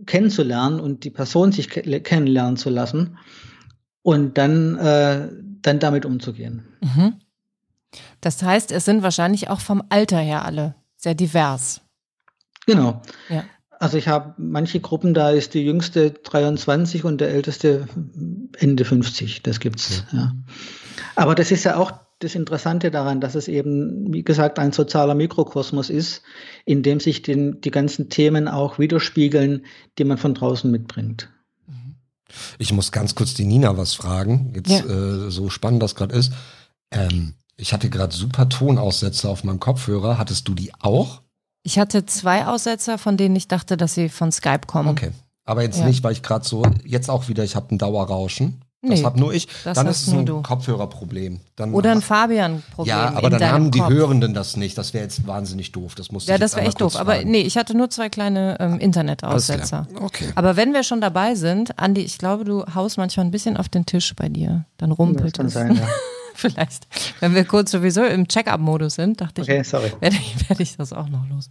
kennenzulernen 0.07 0.81
und 0.81 1.05
die 1.05 1.11
Person 1.11 1.53
sich 1.53 1.71
ke 1.71 2.01
kennenlernen 2.01 2.57
zu 2.57 2.71
lassen 2.71 3.19
und 4.03 4.37
dann, 4.39 4.77
äh, 4.77 5.29
dann 5.65 5.81
damit 5.81 6.07
umzugehen. 6.07 6.65
Mhm. 6.81 7.15
Das 8.21 8.43
heißt, 8.43 8.73
es 8.73 8.85
sind 8.85 9.03
wahrscheinlich 9.03 9.49
auch 9.49 9.61
vom 9.61 9.83
Alter 9.89 10.19
her 10.19 10.45
alle 10.45 10.75
sehr 10.97 11.15
divers. 11.15 11.81
Genau. 12.67 13.03
Ja. 13.29 13.45
Also 13.79 13.99
ich 13.99 14.09
habe 14.09 14.35
manche 14.39 14.81
Gruppen, 14.81 15.15
da 15.15 15.31
ist 15.31 15.55
die 15.55 15.65
jüngste 15.65 16.13
23 16.13 17.05
und 17.05 17.21
der 17.21 17.31
älteste 17.31 17.89
Ende 18.57 18.85
50. 18.85 19.43
Das 19.43 19.61
gibt's. 19.61 20.05
Ja. 20.13 20.33
Aber 21.17 21.35
das 21.35 21.51
ist 21.51 21.65
ja 21.65 21.77
auch 21.77 21.93
das 22.21 22.35
Interessante 22.35 22.91
daran, 22.91 23.21
dass 23.21 23.35
es 23.35 23.49
eben, 23.49 24.13
wie 24.13 24.25
gesagt, 24.25 24.59
ein 24.59 24.73
sozialer 24.73 25.15
Mikrokosmos 25.15 25.91
ist, 25.91 26.23
in 26.65 26.83
dem 26.83 27.01
sich 27.01 27.23
den, 27.23 27.61
die 27.61 27.71
ganzen 27.71 28.09
Themen 28.09 28.49
auch 28.49 28.79
widerspiegeln, 28.79 29.67
die 29.99 30.05
man 30.05 30.17
von 30.17 30.35
draußen 30.35 30.71
mitbringt. 30.71 31.29
Ich 32.59 32.73
muss 32.73 32.93
ganz 32.93 33.15
kurz 33.15 33.35
die 33.35 33.45
Nina 33.45 33.77
was 33.77 33.95
fragen, 33.95 34.53
jetzt 34.55 34.71
Ja. 34.71 34.85
äh, 34.85 35.31
so 35.31 35.51
spannend 35.51 35.83
das 35.83 35.95
gerade 35.95 36.15
ist. 36.15 36.33
Ähm, 36.91 37.35
ich 37.57 37.73
hatte 37.73 37.91
gerade 37.91 38.15
super 38.15 38.49
Tonaussätze 38.49 39.29
auf 39.29 39.45
meinem 39.45 39.61
Kopfhörer. 39.61 40.19
Hattest 40.19 40.49
du 40.49 40.55
die 40.55 40.73
auch? 40.81 41.23
Ich 41.63 41.79
hatte 41.79 42.05
zwei 42.07 42.47
Aussetzer, 42.47 42.99
von 42.99 43.17
denen 43.17 43.37
ich 43.37 43.49
dachte, 43.49 43.77
dass 43.77 43.95
sie 43.95 44.09
von 44.09 44.33
Skype 44.33 44.67
kommen. 44.67 44.89
Okay. 44.91 45.13
Aber 45.45 45.63
jetzt 45.63 45.79
Ja. 45.79 45.87
nicht, 45.87 46.03
weil 46.03 46.13
ich 46.13 46.23
gerade 46.23 46.45
so, 46.47 46.63
jetzt 46.85 47.09
auch 47.11 47.29
wieder, 47.29 47.45
ich 47.45 47.55
habe 47.57 47.75
ein 47.75 47.79
Dauerrauschen. 47.79 48.63
Das 48.87 48.99
Nee, 49.01 49.05
hab 49.05 49.17
nur 49.17 49.33
ich. 49.33 49.49
das 49.65 49.77
Dann 49.77 49.87
ist 49.87 50.03
es 50.03 50.07
nur 50.09 50.21
ein 50.21 50.27
du. 50.27 50.43
Kopfhörerproblem. 50.43 51.41
Dann 51.57 51.73
Oder 51.73 51.93
ein 51.93 52.03
Fabian-Problem. 52.03 52.89
Ja, 52.95 53.13
aber 53.15 53.33
in 53.33 53.39
dann 53.39 53.53
haben 53.53 53.71
die 53.71 53.79
Kopf. 53.79 53.91
Hörenden 53.91 54.35
das 54.35 54.57
nicht. 54.57 54.77
Das 54.77 54.93
wäre 54.95 55.05
jetzt 55.05 55.27
wahnsinnig 55.27 55.73
doof. 55.73 55.95
Das 55.95 56.11
musste 56.13 56.31
Ja, 56.33 56.39
das 56.39 56.55
wäre 56.57 56.67
echt 56.67 56.81
doof. 56.81 56.93
kurz 56.93 57.01
Aber 57.01 57.15
fragen. 57.15 57.31
nee, 57.31 57.41
ich 57.43 57.57
hatte 57.57 57.77
nur 57.77 57.91
zwei 57.91 58.09
kleine 58.09 58.57
ähm, 58.61 58.79
Internetaussetzer. 58.79 59.87
Okay. 60.01 60.29
Aber 60.35 60.57
wenn 60.57 60.73
wir 60.73 60.83
schon 60.83 61.01
dabei 61.01 61.35
sind, 61.35 61.79
Andi, 61.79 62.03
ich 62.03 62.19
glaube, 62.19 62.45
du 62.45 62.65
haust 62.75 62.99
manchmal 62.99 63.27
ein 63.27 63.31
bisschen 63.31 63.57
auf 63.57 63.69
den 63.69 63.87
Tisch 63.87 64.15
bei 64.17 64.29
dir. 64.29 64.65
Dann 64.79 64.91
Das 64.91 64.99
rumpelt 64.99 65.37
kann 65.37 65.47
es. 65.47 65.53
sein, 65.55 65.75
ja. 65.77 65.83
Vielleicht. 66.37 66.87
Wenn 67.21 67.35
wir 67.35 67.45
kurz 67.45 67.71
sowieso 67.71 68.05
im 68.05 68.29
Check-up-Modus 68.29 68.97
sind, 68.97 69.21
dachte 69.21 69.43
Okay, 69.43 69.61
ich, 69.61 69.69
sorry. 69.69 69.93
werde 70.01 70.17
ich, 70.17 70.49
werde 70.49 70.63
ich 70.63 70.77
das 70.77 70.93
auch 70.93 71.09
noch 71.09 71.27
los. 71.29 71.51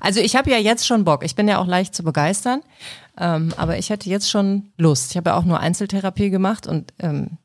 Also 0.00 0.20
ich 0.20 0.36
habe 0.36 0.50
ja 0.50 0.58
jetzt 0.58 0.86
schon 0.86 1.04
Bock. 1.04 1.24
Ich 1.24 1.34
bin 1.36 1.48
ja 1.48 1.58
auch 1.58 1.66
leicht 1.66 1.94
zu 1.94 2.02
begeistern. 2.02 2.60
Ähm, 3.16 3.54
aber 3.56 3.78
ich 3.78 3.90
hätte 3.90 4.10
jetzt 4.10 4.28
schon 4.30 4.72
Lust. 4.76 5.12
Ich 5.12 5.16
habe 5.16 5.30
ja 5.30 5.36
auch 5.36 5.44
nur 5.44 5.60
Einzeltherapie 5.60 6.30
gemacht 6.30 6.66
und 6.66 6.92
ähm, 6.98 7.38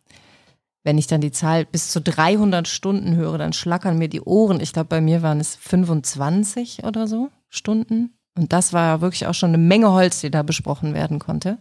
wenn 0.84 0.98
ich 0.98 1.08
dann 1.08 1.22
die 1.22 1.32
Zahl 1.32 1.66
bis 1.66 1.92
zu 1.92 2.02
300 2.02 2.68
Stunden 2.68 3.16
höre, 3.16 3.38
dann 3.38 3.54
schlackern 3.54 3.98
mir 3.98 4.08
die 4.08 4.22
Ohren. 4.22 4.60
Ich 4.62 4.74
glaube, 4.74 4.88
bei 4.88 5.02
mir 5.02 5.22
waren 5.22 5.40
es 5.40 5.56
25 5.58 6.84
oder 6.86 7.06
so 7.08 7.30
Stunden. 7.50 8.14
Und 8.36 8.54
das 8.54 8.74
war 8.74 8.86
ja 8.86 9.02
wirklich 9.02 9.28
auch 9.28 9.34
schon 9.34 9.50
eine 9.50 9.58
Menge 9.58 9.92
Holz, 9.92 10.22
die 10.22 10.32
da 10.32 10.42
besprochen 10.42 10.94
werden 10.94 11.20
konnte. 11.20 11.58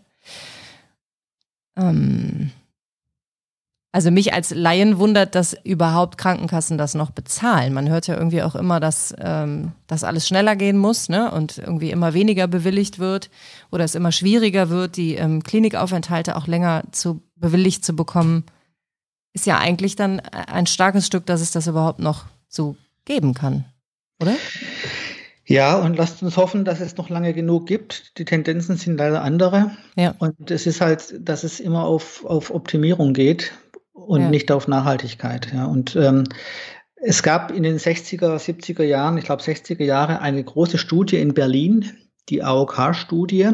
Ähm, 1.76 2.50
also 3.90 4.10
mich 4.10 4.34
als 4.34 4.50
Laien 4.54 4.98
wundert, 4.98 5.34
dass 5.34 5.56
überhaupt 5.64 6.18
Krankenkassen 6.18 6.76
das 6.76 6.94
noch 6.94 7.10
bezahlen. 7.10 7.72
Man 7.72 7.88
hört 7.88 8.06
ja 8.06 8.16
irgendwie 8.16 8.42
auch 8.42 8.54
immer, 8.54 8.80
dass 8.80 9.14
ähm, 9.18 9.72
das 9.86 10.04
alles 10.04 10.28
schneller 10.28 10.56
gehen 10.56 10.76
muss 10.76 11.08
ne? 11.08 11.30
und 11.30 11.56
irgendwie 11.56 11.90
immer 11.90 12.12
weniger 12.12 12.46
bewilligt 12.48 12.98
wird 12.98 13.30
oder 13.70 13.84
es 13.84 13.94
immer 13.94 14.12
schwieriger 14.12 14.68
wird, 14.68 14.96
die 14.96 15.14
ähm, 15.14 15.42
Klinikaufenthalte 15.42 16.36
auch 16.36 16.46
länger 16.46 16.84
zu 16.92 17.22
bewilligt 17.36 17.84
zu 17.84 17.96
bekommen. 17.96 18.44
Ist 19.32 19.46
ja 19.46 19.58
eigentlich 19.58 19.96
dann 19.96 20.20
ein 20.20 20.66
starkes 20.66 21.06
Stück, 21.06 21.24
dass 21.24 21.40
es 21.40 21.52
das 21.52 21.66
überhaupt 21.66 22.00
noch 22.00 22.26
so 22.46 22.76
geben 23.06 23.32
kann, 23.32 23.64
oder? 24.20 24.34
Ja, 25.46 25.78
und 25.78 25.96
lasst 25.96 26.22
uns 26.22 26.36
hoffen, 26.36 26.66
dass 26.66 26.80
es 26.80 26.98
noch 26.98 27.08
lange 27.08 27.32
genug 27.32 27.66
gibt. 27.66 28.18
Die 28.18 28.26
Tendenzen 28.26 28.76
sind 28.76 28.98
leider 28.98 29.22
andere. 29.22 29.70
Ja. 29.96 30.14
Und 30.18 30.50
es 30.50 30.66
ist 30.66 30.82
halt, 30.82 31.14
dass 31.26 31.42
es 31.42 31.58
immer 31.58 31.84
auf, 31.84 32.22
auf 32.26 32.50
Optimierung 32.50 33.14
geht 33.14 33.54
und 34.08 34.22
Ja. 34.22 34.30
nicht 34.30 34.50
auf 34.50 34.66
Nachhaltigkeit. 34.68 35.52
Ja. 35.52 35.66
Und 35.66 35.94
ähm, 35.94 36.24
es 36.96 37.22
gab 37.22 37.52
in 37.52 37.62
den 37.62 37.78
60er, 37.78 38.36
70er 38.38 38.82
Jahren, 38.82 39.18
ich 39.18 39.24
glaube 39.24 39.42
60er 39.42 39.84
Jahre, 39.84 40.20
eine 40.20 40.42
große 40.42 40.78
Studie 40.78 41.16
in 41.18 41.34
Berlin, 41.34 41.92
die 42.28 42.42
AOK-Studie. 42.42 43.50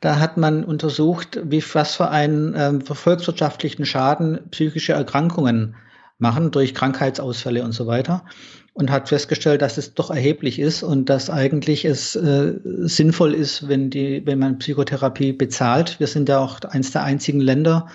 Da 0.00 0.18
hat 0.18 0.36
man 0.36 0.64
untersucht, 0.64 1.40
wie 1.44 1.62
was 1.74 1.96
für 1.96 2.08
einen 2.08 2.54
ähm, 2.56 2.80
volkswirtschaftlichen 2.80 3.84
Schaden 3.84 4.40
psychische 4.50 4.92
Erkrankungen 4.92 5.74
machen 6.18 6.50
durch 6.50 6.74
Krankheitsausfälle 6.74 7.64
und 7.64 7.72
so 7.72 7.86
weiter 7.86 8.24
und 8.72 8.90
hat 8.90 9.08
festgestellt, 9.08 9.62
dass 9.62 9.76
es 9.76 9.94
doch 9.94 10.10
erheblich 10.10 10.58
ist 10.58 10.82
und 10.82 11.06
dass 11.10 11.28
eigentlich 11.30 11.84
es 11.84 12.14
äh, 12.14 12.54
sinnvoll 12.64 13.34
ist, 13.34 13.68
wenn 13.68 13.90
die, 13.90 14.22
wenn 14.24 14.38
man 14.38 14.58
Psychotherapie 14.58 15.32
bezahlt. 15.32 15.98
Wir 15.98 16.06
sind 16.06 16.28
ja 16.28 16.38
auch 16.38 16.60
eines 16.60 16.92
der 16.92 17.02
einzigen 17.02 17.40
Länder 17.40 17.88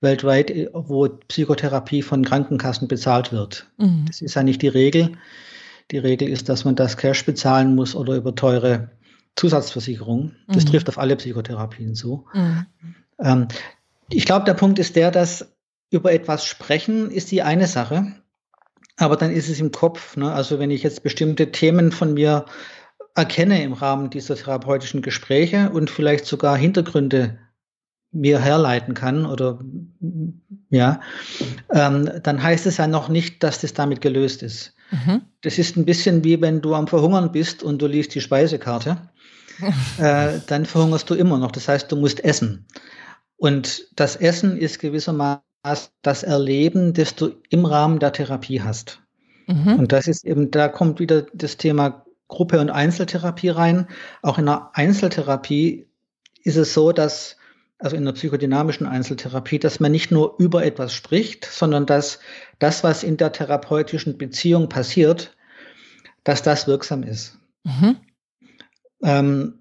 weltweit, 0.00 0.50
äh, 0.50 0.68
wo 0.72 1.08
Psychotherapie 1.08 2.02
von 2.02 2.24
Krankenkassen 2.24 2.88
bezahlt 2.88 3.32
wird. 3.32 3.66
Mhm. 3.78 4.04
Das 4.06 4.20
ist 4.22 4.34
ja 4.34 4.42
nicht 4.42 4.62
die 4.62 4.68
Regel. 4.68 5.12
Die 5.90 5.98
Regel 5.98 6.28
ist, 6.28 6.48
dass 6.48 6.64
man 6.64 6.76
das 6.76 6.96
Cash 6.96 7.24
bezahlen 7.24 7.74
muss 7.74 7.94
oder 7.94 8.14
über 8.14 8.34
teure 8.34 8.90
Zusatzversicherung. 9.36 10.32
Das 10.48 10.64
Mhm. 10.64 10.68
trifft 10.68 10.88
auf 10.88 10.98
alle 10.98 11.16
Psychotherapien 11.16 11.94
zu. 11.94 12.26
Mhm. 12.34 12.66
Ähm, 13.20 13.48
ich 14.10 14.24
glaube, 14.24 14.44
der 14.44 14.54
Punkt 14.54 14.78
ist 14.78 14.96
der, 14.96 15.10
dass 15.10 15.52
über 15.90 16.12
etwas 16.12 16.44
sprechen 16.44 17.10
ist 17.10 17.30
die 17.30 17.42
eine 17.42 17.66
Sache, 17.66 18.12
aber 18.96 19.16
dann 19.16 19.30
ist 19.30 19.48
es 19.48 19.58
im 19.60 19.72
Kopf. 19.72 20.16
Ne? 20.16 20.30
Also 20.30 20.58
wenn 20.58 20.70
ich 20.70 20.82
jetzt 20.82 21.02
bestimmte 21.02 21.50
Themen 21.50 21.92
von 21.92 22.14
mir 22.14 22.44
erkenne 23.14 23.62
im 23.62 23.72
Rahmen 23.72 24.10
dieser 24.10 24.36
therapeutischen 24.36 25.02
Gespräche 25.02 25.70
und 25.70 25.90
vielleicht 25.90 26.26
sogar 26.26 26.56
Hintergründe 26.56 27.38
mir 28.12 28.40
herleiten 28.40 28.94
kann 28.94 29.26
oder 29.26 29.58
ja, 30.70 31.00
ähm, 31.72 32.10
dann 32.22 32.42
heißt 32.42 32.66
es 32.66 32.78
ja 32.78 32.86
noch 32.86 33.08
nicht, 33.08 33.42
dass 33.42 33.60
das 33.60 33.74
damit 33.74 34.00
gelöst 34.00 34.42
ist. 34.42 34.74
Mhm. 34.90 35.22
Das 35.42 35.58
ist 35.58 35.76
ein 35.76 35.84
bisschen 35.84 36.24
wie 36.24 36.40
wenn 36.40 36.60
du 36.60 36.74
am 36.74 36.86
Verhungern 36.86 37.32
bist 37.32 37.62
und 37.62 37.80
du 37.82 37.86
liest 37.86 38.14
die 38.14 38.20
Speisekarte, 38.20 38.96
äh, 39.98 40.38
dann 40.46 40.66
verhungerst 40.66 41.08
du 41.10 41.14
immer 41.14 41.38
noch. 41.38 41.52
Das 41.52 41.68
heißt, 41.68 41.90
du 41.90 41.96
musst 41.96 42.24
essen. 42.24 42.66
Und 43.36 43.86
das 43.94 44.16
Essen 44.16 44.56
ist 44.56 44.78
gewissermaßen 44.78 45.42
das 46.02 46.22
Erleben, 46.22 46.92
das 46.92 47.14
du 47.14 47.30
im 47.50 47.64
Rahmen 47.64 47.98
der 47.98 48.12
Therapie 48.12 48.62
hast. 48.62 49.00
Mhm. 49.46 49.78
Und 49.78 49.92
das 49.92 50.06
ist 50.06 50.24
eben, 50.24 50.50
da 50.50 50.68
kommt 50.68 51.00
wieder 51.00 51.22
das 51.32 51.56
Thema 51.56 52.04
Gruppe- 52.28 52.60
und 52.60 52.70
Einzeltherapie 52.70 53.48
rein. 53.48 53.88
Auch 54.22 54.38
in 54.38 54.46
der 54.46 54.70
Einzeltherapie 54.74 55.88
ist 56.44 56.56
es 56.56 56.74
so, 56.74 56.92
dass, 56.92 57.36
also 57.78 57.96
in 57.96 58.04
der 58.04 58.12
psychodynamischen 58.12 58.86
Einzeltherapie, 58.86 59.58
dass 59.58 59.80
man 59.80 59.92
nicht 59.92 60.10
nur 60.10 60.34
über 60.38 60.64
etwas 60.64 60.92
spricht, 60.92 61.44
sondern 61.44 61.86
dass 61.86 62.18
das, 62.58 62.82
was 62.82 63.04
in 63.04 63.16
der 63.16 63.32
therapeutischen 63.32 64.18
Beziehung 64.18 64.68
passiert, 64.68 65.36
dass 66.24 66.42
das 66.42 66.66
wirksam 66.66 67.04
ist. 67.04 67.38
Mhm. 67.64 67.96
Ähm, 69.02 69.54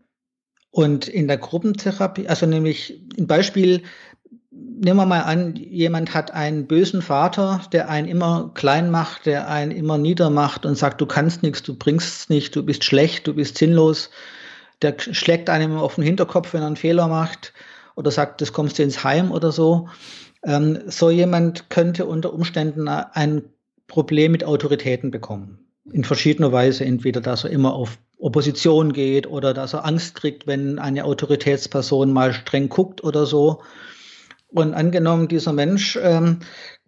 und 0.72 1.08
in 1.08 1.28
der 1.28 1.38
Gruppentherapie, 1.38 2.28
also 2.28 2.46
nämlich 2.46 3.02
ein 3.18 3.28
Beispiel, 3.28 3.84
nehmen 4.50 4.98
wir 4.98 5.06
mal 5.06 5.22
an, 5.22 5.56
jemand 5.56 6.16
hat 6.16 6.32
einen 6.32 6.66
bösen 6.66 7.04
Vater, 7.04 7.62
der 7.72 7.90
einen 7.90 8.08
immer 8.08 8.52
klein 8.56 8.90
macht, 8.90 9.28
der 9.28 9.48
einen 9.48 9.72
immer 9.72 10.00
niedermacht 10.00 10.66
und 10.66 10.76
sagt, 10.76 11.02
du 11.02 11.06
kannst 11.06 11.44
nichts, 11.44 11.62
du 11.62 11.76
bringst 11.76 12.22
es 12.22 12.30
nicht, 12.30 12.56
du 12.56 12.64
bist 12.64 12.84
schlecht, 12.84 13.28
du 13.28 13.36
bist 13.36 13.60
sinnlos. 13.60 14.10
Der 14.82 14.96
schlägt 15.00 15.50
einem 15.50 15.78
auf 15.78 15.96
den 15.96 16.04
Hinterkopf, 16.04 16.54
wenn 16.54 16.62
er 16.62 16.68
einen 16.68 16.76
Fehler 16.76 17.08
macht 17.08 17.54
oder 17.98 18.12
sagt, 18.12 18.42
das 18.42 18.54
kommst 18.54 18.78
du 18.78 18.84
ins 18.84 19.04
Heim 19.04 19.32
oder 19.32 19.52
so. 19.52 19.90
Ähm, 20.44 20.80
so 20.86 21.10
jemand 21.10 21.70
könnte 21.70 22.06
unter 22.06 22.32
Umständen 22.32 22.88
ein 22.88 23.44
Problem 23.88 24.32
mit 24.32 24.44
Autoritäten 24.44 25.10
bekommen. 25.10 25.68
In 25.92 26.04
verschiedener 26.04 26.52
Weise, 26.52 26.86
entweder 26.86 27.22
dass 27.22 27.44
er 27.44 27.50
immer 27.50 27.74
auf 27.74 27.98
Opposition 28.20 28.94
geht 28.94 29.26
oder 29.26 29.54
dass 29.54 29.74
er 29.74 29.86
Angst 29.86 30.16
kriegt, 30.16 30.46
wenn 30.46 30.78
eine 30.78 31.06
Autoritätsperson 31.06 32.14
mal 32.14 32.34
streng 32.34 32.70
guckt 32.70 33.04
oder 33.04 33.26
so. 33.26 33.64
Und 34.50 34.76
angenommen, 34.76 35.28
dieser 35.28 35.54
Mensch 35.54 35.98
ähm, 36.02 36.40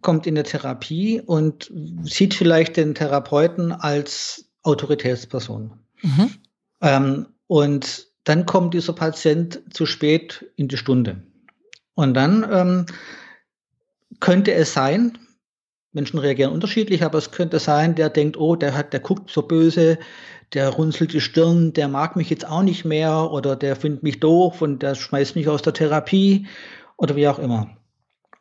kommt 0.01 0.27
in 0.27 0.37
eine 0.37 0.43
Therapie 0.43 1.21
und 1.21 1.71
sieht 2.03 2.35
vielleicht 2.35 2.77
den 2.77 2.93
Therapeuten 2.93 3.71
als 3.71 4.51
Autoritätsperson. 4.61 5.73
Mhm. 6.03 6.29
Ähm, 6.81 7.25
und 7.47 8.08
dann 8.29 8.45
kommt 8.45 8.75
dieser 8.75 8.93
Patient 8.93 9.59
zu 9.71 9.87
spät 9.87 10.45
in 10.55 10.67
die 10.67 10.77
Stunde. 10.77 11.23
Und 11.95 12.13
dann 12.13 12.47
ähm, 12.51 12.85
könnte 14.19 14.53
es 14.53 14.73
sein, 14.73 15.17
Menschen 15.91 16.19
reagieren 16.19 16.53
unterschiedlich, 16.53 17.03
aber 17.03 17.17
es 17.17 17.31
könnte 17.31 17.57
sein, 17.57 17.95
der 17.95 18.09
denkt, 18.09 18.37
oh, 18.37 18.55
der 18.55 18.75
hat, 18.75 18.93
der 18.93 18.99
guckt 18.99 19.31
so 19.31 19.41
böse, 19.41 19.97
der 20.53 20.69
runzelt 20.69 21.13
die 21.13 21.21
Stirn, 21.21 21.73
der 21.73 21.87
mag 21.87 22.15
mich 22.15 22.29
jetzt 22.29 22.47
auch 22.47 22.61
nicht 22.61 22.85
mehr 22.85 23.31
oder 23.31 23.55
der 23.55 23.75
findet 23.75 24.03
mich 24.03 24.19
doof 24.19 24.61
und 24.61 24.83
der 24.83 24.93
schmeißt 24.93 25.35
mich 25.35 25.47
aus 25.47 25.63
der 25.63 25.73
Therapie 25.73 26.45
oder 26.97 27.15
wie 27.15 27.27
auch 27.27 27.39
immer. 27.39 27.71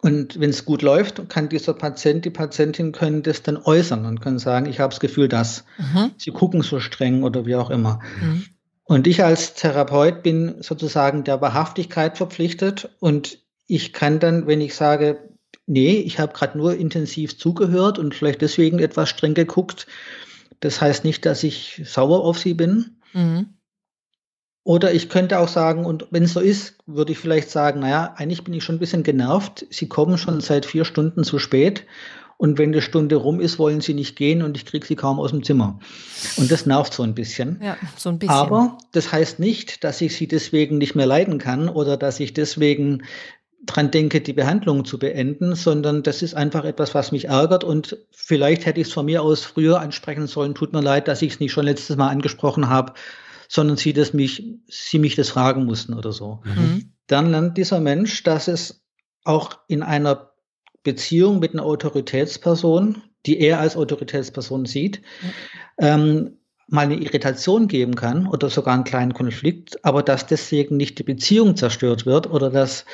Und 0.01 0.39
wenn 0.39 0.51
es 0.51 0.67
gut 0.67 0.83
läuft, 0.83 1.29
kann 1.31 1.49
dieser 1.49 1.73
Patient, 1.75 2.27
die 2.27 2.31
Patientin 2.31 2.93
können 2.93 3.23
das 3.23 3.43
dann 3.43 3.57
äußern 3.57 4.05
und 4.05 4.21
können 4.21 4.39
sagen, 4.39 4.67
ich 4.67 4.81
habe 4.81 4.91
das 4.91 5.01
Gefühl, 5.01 5.29
dass 5.29 5.65
Mhm. 5.79 6.13
sie 6.19 6.31
gucken 6.31 6.61
so 6.63 6.79
streng 6.79 7.23
oder 7.23 7.47
wie 7.47 7.57
auch 7.57 7.71
immer. 7.71 8.01
Mhm. 8.21 8.45
Und 8.89 9.07
ich 9.07 9.23
als 9.23 9.53
Therapeut 9.53 10.23
bin 10.23 10.63
sozusagen 10.63 11.23
der 11.23 11.43
Wahrhaftigkeit 11.43 12.17
verpflichtet 12.17 12.89
und 13.01 13.39
ich 13.67 13.93
kann 13.93 14.19
dann, 14.19 14.47
wenn 14.47 14.63
ich 14.63 14.75
sage, 14.75 15.29
nee, 15.67 15.99
ich 15.99 16.19
habe 16.19 16.33
gerade 16.33 16.57
nur 16.57 16.75
intensiv 16.75 17.37
zugehört 17.37 17.99
und 17.99 18.15
vielleicht 18.15 18.41
deswegen 18.41 18.79
etwas 18.79 19.11
streng 19.11 19.35
geguckt, 19.35 19.87
das 20.61 20.81
heißt 20.81 21.05
nicht, 21.05 21.27
dass 21.27 21.45
ich 21.45 21.83
sauer 21.85 22.25
auf 22.25 22.39
sie 22.39 22.55
bin. 22.55 22.97
Mhm. 23.13 23.59
Oder 24.65 24.95
ich 24.95 25.11
könnte 25.11 25.39
auch 25.39 25.49
sagen, 25.49 25.85
und 25.85 26.07
wenn 26.11 26.23
es 26.23 26.33
so 26.33 26.41
ist, 26.41 26.79
würde 26.87 27.13
ich 27.13 27.19
vielleicht 27.19 27.51
sagen, 27.51 27.81
naja, 27.81 28.15
eigentlich 28.17 28.43
bin 28.43 28.55
ich 28.55 28.65
schon 28.65 28.77
ein 28.77 28.81
bisschen 28.81 29.03
genervt. 29.03 29.67
Sie 29.69 29.89
kommen 29.89 30.17
schon 30.17 30.41
seit 30.41 30.65
vier 30.65 30.87
Stunden 30.87 31.25
zu 31.25 31.39
spät. 31.39 31.85
Und 32.39 32.57
wenn 32.57 32.71
die 32.71 32.81
Stunde 32.81 33.17
rum 33.17 33.41
ist, 33.41 33.59
wollen 33.59 33.81
sie 33.81 33.95
nicht 33.95 34.15
gehen 34.15 34.43
und 34.43 34.57
ich 34.57 34.65
kriege 34.65 34.87
sie 34.87 34.95
kaum 34.95 35.19
aus 35.19 35.33
dem 35.33 35.43
Zimmer. 35.43 35.81
Und 36.37 36.51
das 36.53 36.67
nervt 36.67 36.95
so 36.95 37.03
ein 37.03 37.15
bisschen. 37.15 37.61
Ja, 37.61 37.77
so 37.97 38.11
ein 38.11 38.21
bisschen. 38.21 38.33
Aber 38.33 38.79
das 38.93 39.11
heißt 39.11 39.41
nicht, 39.41 39.83
dass 39.83 40.01
ich 40.01 40.17
sie 40.17 40.29
deswegen 40.29 40.79
nicht 40.79 40.95
mehr 40.95 41.07
leiden 41.07 41.39
kann 41.39 41.69
oder 41.69 41.97
dass 41.97 42.21
ich 42.21 42.35
deswegen 42.35 43.03
dran 43.67 43.91
denke, 43.91 44.21
die 44.21 44.33
Behandlung 44.33 44.85
zu 44.85 45.01
beenden, 45.01 45.57
sondern 45.57 46.05
das 46.05 46.23
ist 46.23 46.35
einfach 46.35 46.65
etwas, 46.65 46.95
was 46.95 47.11
mich 47.11 47.27
ärgert 47.27 47.65
und 47.65 47.99
vielleicht 48.13 48.67
hätte 48.67 48.81
ich 48.81 48.87
es 48.87 48.93
von 48.93 49.07
mir 49.07 49.23
aus 49.23 49.45
früher 49.45 49.81
ansprechen 49.81 50.29
sollen. 50.29 50.55
Tut 50.55 50.73
mir 50.73 50.81
leid, 50.81 51.09
dass 51.09 51.23
ich 51.23 51.33
es 51.33 51.41
nicht 51.41 51.53
schon 51.53 51.65
letztes 51.65 51.97
Mal 51.97 52.09
angesprochen 52.09 52.69
habe, 52.69 52.95
sondern 53.49 53.77
sie, 53.77 53.93
das 53.93 54.13
mich, 54.13 54.45
sie 54.69 55.01
mich 55.01 55.17
das 55.17 55.31
fragen 55.31 55.65
mussten 55.65 55.95
oder 55.95 56.13
so. 56.13 56.41
Mhm. 56.45 56.93
Dann 57.09 57.31
lernt 57.33 57.59
dieser 57.59 57.81
Mensch, 57.81 58.23
dass 58.23 58.47
es 58.47 58.85
auch 59.25 59.59
in 59.67 59.83
einer 59.83 60.28
Beziehung 60.93 61.39
mit 61.39 61.53
einer 61.53 61.65
Autoritätsperson, 61.65 63.03
die 63.27 63.41
er 63.41 63.61
als 63.61 63.77
Autoritätsperson 63.77 64.65
sieht, 64.65 65.03
ja. 65.79 65.95
ähm, 65.95 66.39
mal 66.69 66.83
eine 66.83 66.97
Irritation 66.97 67.69
geben 67.69 67.95
kann 67.95 68.27
oder 68.27 68.51
sogar 68.51 68.75
einen 68.75 68.85
kleinen 68.85 69.15
Konflikt, 69.15 69.85
aber 69.85 70.03
dass 70.03 70.27
deswegen 70.27 70.77
nicht 70.77 70.99
die 70.99 71.03
Beziehung 71.03 71.57
zerstört 71.57 72.07
wird 72.07 72.31
oder 72.31 72.51
dass 72.51 72.85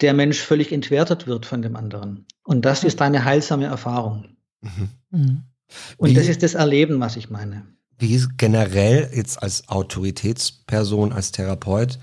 der 0.00 0.14
Mensch 0.14 0.40
völlig 0.40 0.72
entwertet 0.72 1.26
wird 1.26 1.46
von 1.46 1.62
dem 1.62 1.76
anderen. 1.76 2.26
Und 2.44 2.64
das 2.64 2.84
ist 2.84 3.00
eine 3.00 3.24
heilsame 3.24 3.66
Erfahrung. 3.66 4.36
Mhm. 4.60 4.88
mhm. 5.10 5.42
Und 5.96 6.10
wie, 6.10 6.14
das 6.14 6.28
ist 6.28 6.42
das 6.42 6.52
Erleben, 6.52 7.00
was 7.00 7.16
ich 7.16 7.30
meine. 7.30 7.66
Wie 7.98 8.22
generell 8.36 9.10
jetzt 9.14 9.42
als 9.42 9.68
Autoritätsperson, 9.70 11.12
als 11.12 11.32
Therapeut, 11.32 11.98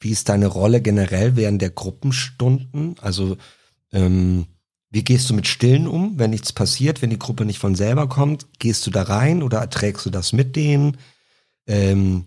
wie 0.00 0.10
ist 0.10 0.28
deine 0.28 0.46
Rolle 0.46 0.80
generell 0.80 1.34
während 1.36 1.62
der 1.62 1.70
Gruppenstunden? 1.70 2.96
Also 3.00 3.36
ähm, 3.92 4.46
wie 4.90 5.04
gehst 5.04 5.28
du 5.28 5.34
mit 5.34 5.46
Stillen 5.46 5.86
um, 5.86 6.18
wenn 6.18 6.30
nichts 6.30 6.52
passiert, 6.52 7.02
wenn 7.02 7.10
die 7.10 7.18
Gruppe 7.18 7.44
nicht 7.44 7.58
von 7.58 7.74
selber 7.74 8.08
kommt? 8.08 8.46
Gehst 8.58 8.86
du 8.86 8.90
da 8.90 9.02
rein 9.02 9.42
oder 9.42 9.58
erträgst 9.58 10.06
du 10.06 10.10
das 10.10 10.32
mit 10.32 10.56
denen? 10.56 10.96
Ähm, 11.66 12.26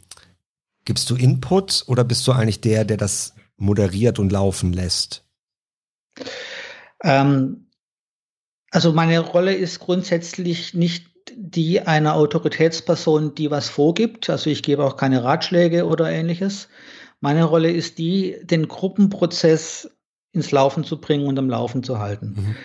gibst 0.86 1.10
du 1.10 1.16
Input 1.16 1.84
oder 1.88 2.04
bist 2.04 2.28
du 2.28 2.32
eigentlich 2.32 2.62
der, 2.62 2.86
der 2.86 2.98
das 2.98 3.34
moderiert 3.58 4.20
und 4.20 4.32
laufen 4.32 4.74
lässt? 4.74 5.26
Ähm, 7.04 7.68
also 8.70 8.94
meine 8.94 9.20
Rolle 9.20 9.56
ist 9.56 9.80
grundsätzlich 9.80 10.74
nicht 10.74 11.08
die 11.36 11.82
einer 11.82 12.16
Autoritätsperson, 12.16 13.36
die 13.36 13.50
was 13.52 13.70
vorgibt. 13.70 14.30
Also 14.30 14.50
ich 14.50 14.64
gebe 14.64 14.84
auch 14.84 14.98
keine 14.98 15.24
Ratschläge 15.24 15.86
oder 15.86 16.10
ähnliches. 16.12 16.68
Meine 17.20 17.44
Rolle 17.44 17.72
ist 17.72 17.98
die, 17.98 18.38
den 18.44 18.68
Gruppenprozess 18.68 19.90
ins 20.34 20.52
Laufen 20.52 20.84
zu 20.84 21.00
bringen 21.00 21.28
und 21.28 21.38
am 21.38 21.50
Laufen 21.50 21.84
zu 21.84 22.00
halten. 22.00 22.36
Mhm. 22.38 22.56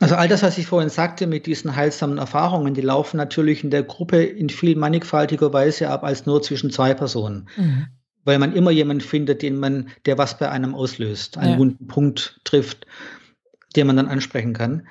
Also 0.00 0.14
all 0.14 0.28
das, 0.28 0.42
was 0.42 0.58
ich 0.58 0.66
vorhin 0.66 0.90
sagte 0.90 1.26
mit 1.26 1.46
diesen 1.46 1.74
heilsamen 1.74 2.18
Erfahrungen, 2.18 2.74
die 2.74 2.82
laufen 2.82 3.16
natürlich 3.16 3.64
in 3.64 3.70
der 3.70 3.82
Gruppe 3.82 4.22
in 4.22 4.48
viel 4.48 4.76
mannigfaltiger 4.76 5.52
Weise 5.52 5.90
ab 5.90 6.04
als 6.04 6.24
nur 6.24 6.42
zwischen 6.42 6.70
zwei 6.70 6.94
Personen. 6.94 7.48
Mhm. 7.56 7.86
Weil 8.24 8.38
man 8.38 8.54
immer 8.54 8.70
jemanden 8.70 9.02
findet, 9.02 9.42
den 9.42 9.58
man, 9.58 9.88
der 10.06 10.18
was 10.18 10.38
bei 10.38 10.50
einem 10.50 10.74
auslöst, 10.74 11.38
einen 11.38 11.52
ja. 11.52 11.58
wunden 11.58 11.86
Punkt 11.86 12.40
trifft, 12.44 12.86
den 13.74 13.86
man 13.86 13.96
dann 13.96 14.08
ansprechen 14.08 14.52
kann. 14.52 14.86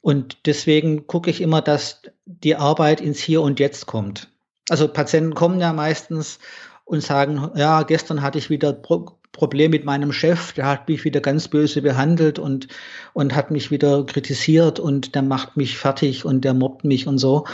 Und 0.00 0.46
deswegen 0.46 1.06
gucke 1.06 1.30
ich 1.30 1.40
immer, 1.40 1.62
dass 1.62 2.02
die 2.26 2.56
Arbeit 2.56 3.00
ins 3.00 3.20
Hier 3.20 3.40
und 3.40 3.58
Jetzt 3.58 3.86
kommt. 3.86 4.28
Also 4.68 4.88
Patienten 4.88 5.34
kommen 5.34 5.60
ja 5.60 5.72
meistens 5.72 6.38
und 6.84 7.02
sagen, 7.02 7.50
ja, 7.54 7.82
gestern 7.82 8.22
hatte 8.22 8.38
ich 8.38 8.50
wieder 8.50 8.72
Pro 8.72 9.18
Problem 9.32 9.70
mit 9.70 9.84
meinem 9.84 10.12
Chef, 10.12 10.52
der 10.52 10.66
hat 10.66 10.88
mich 10.88 11.04
wieder 11.04 11.20
ganz 11.20 11.48
böse 11.48 11.80
behandelt 11.82 12.38
und, 12.38 12.68
und 13.14 13.34
hat 13.34 13.50
mich 13.50 13.70
wieder 13.70 14.04
kritisiert 14.04 14.78
und 14.78 15.14
der 15.14 15.22
macht 15.22 15.56
mich 15.56 15.78
fertig 15.78 16.24
und 16.24 16.44
der 16.44 16.54
mobbt 16.54 16.84
mich 16.84 17.06
und 17.06 17.18
so. 17.18 17.46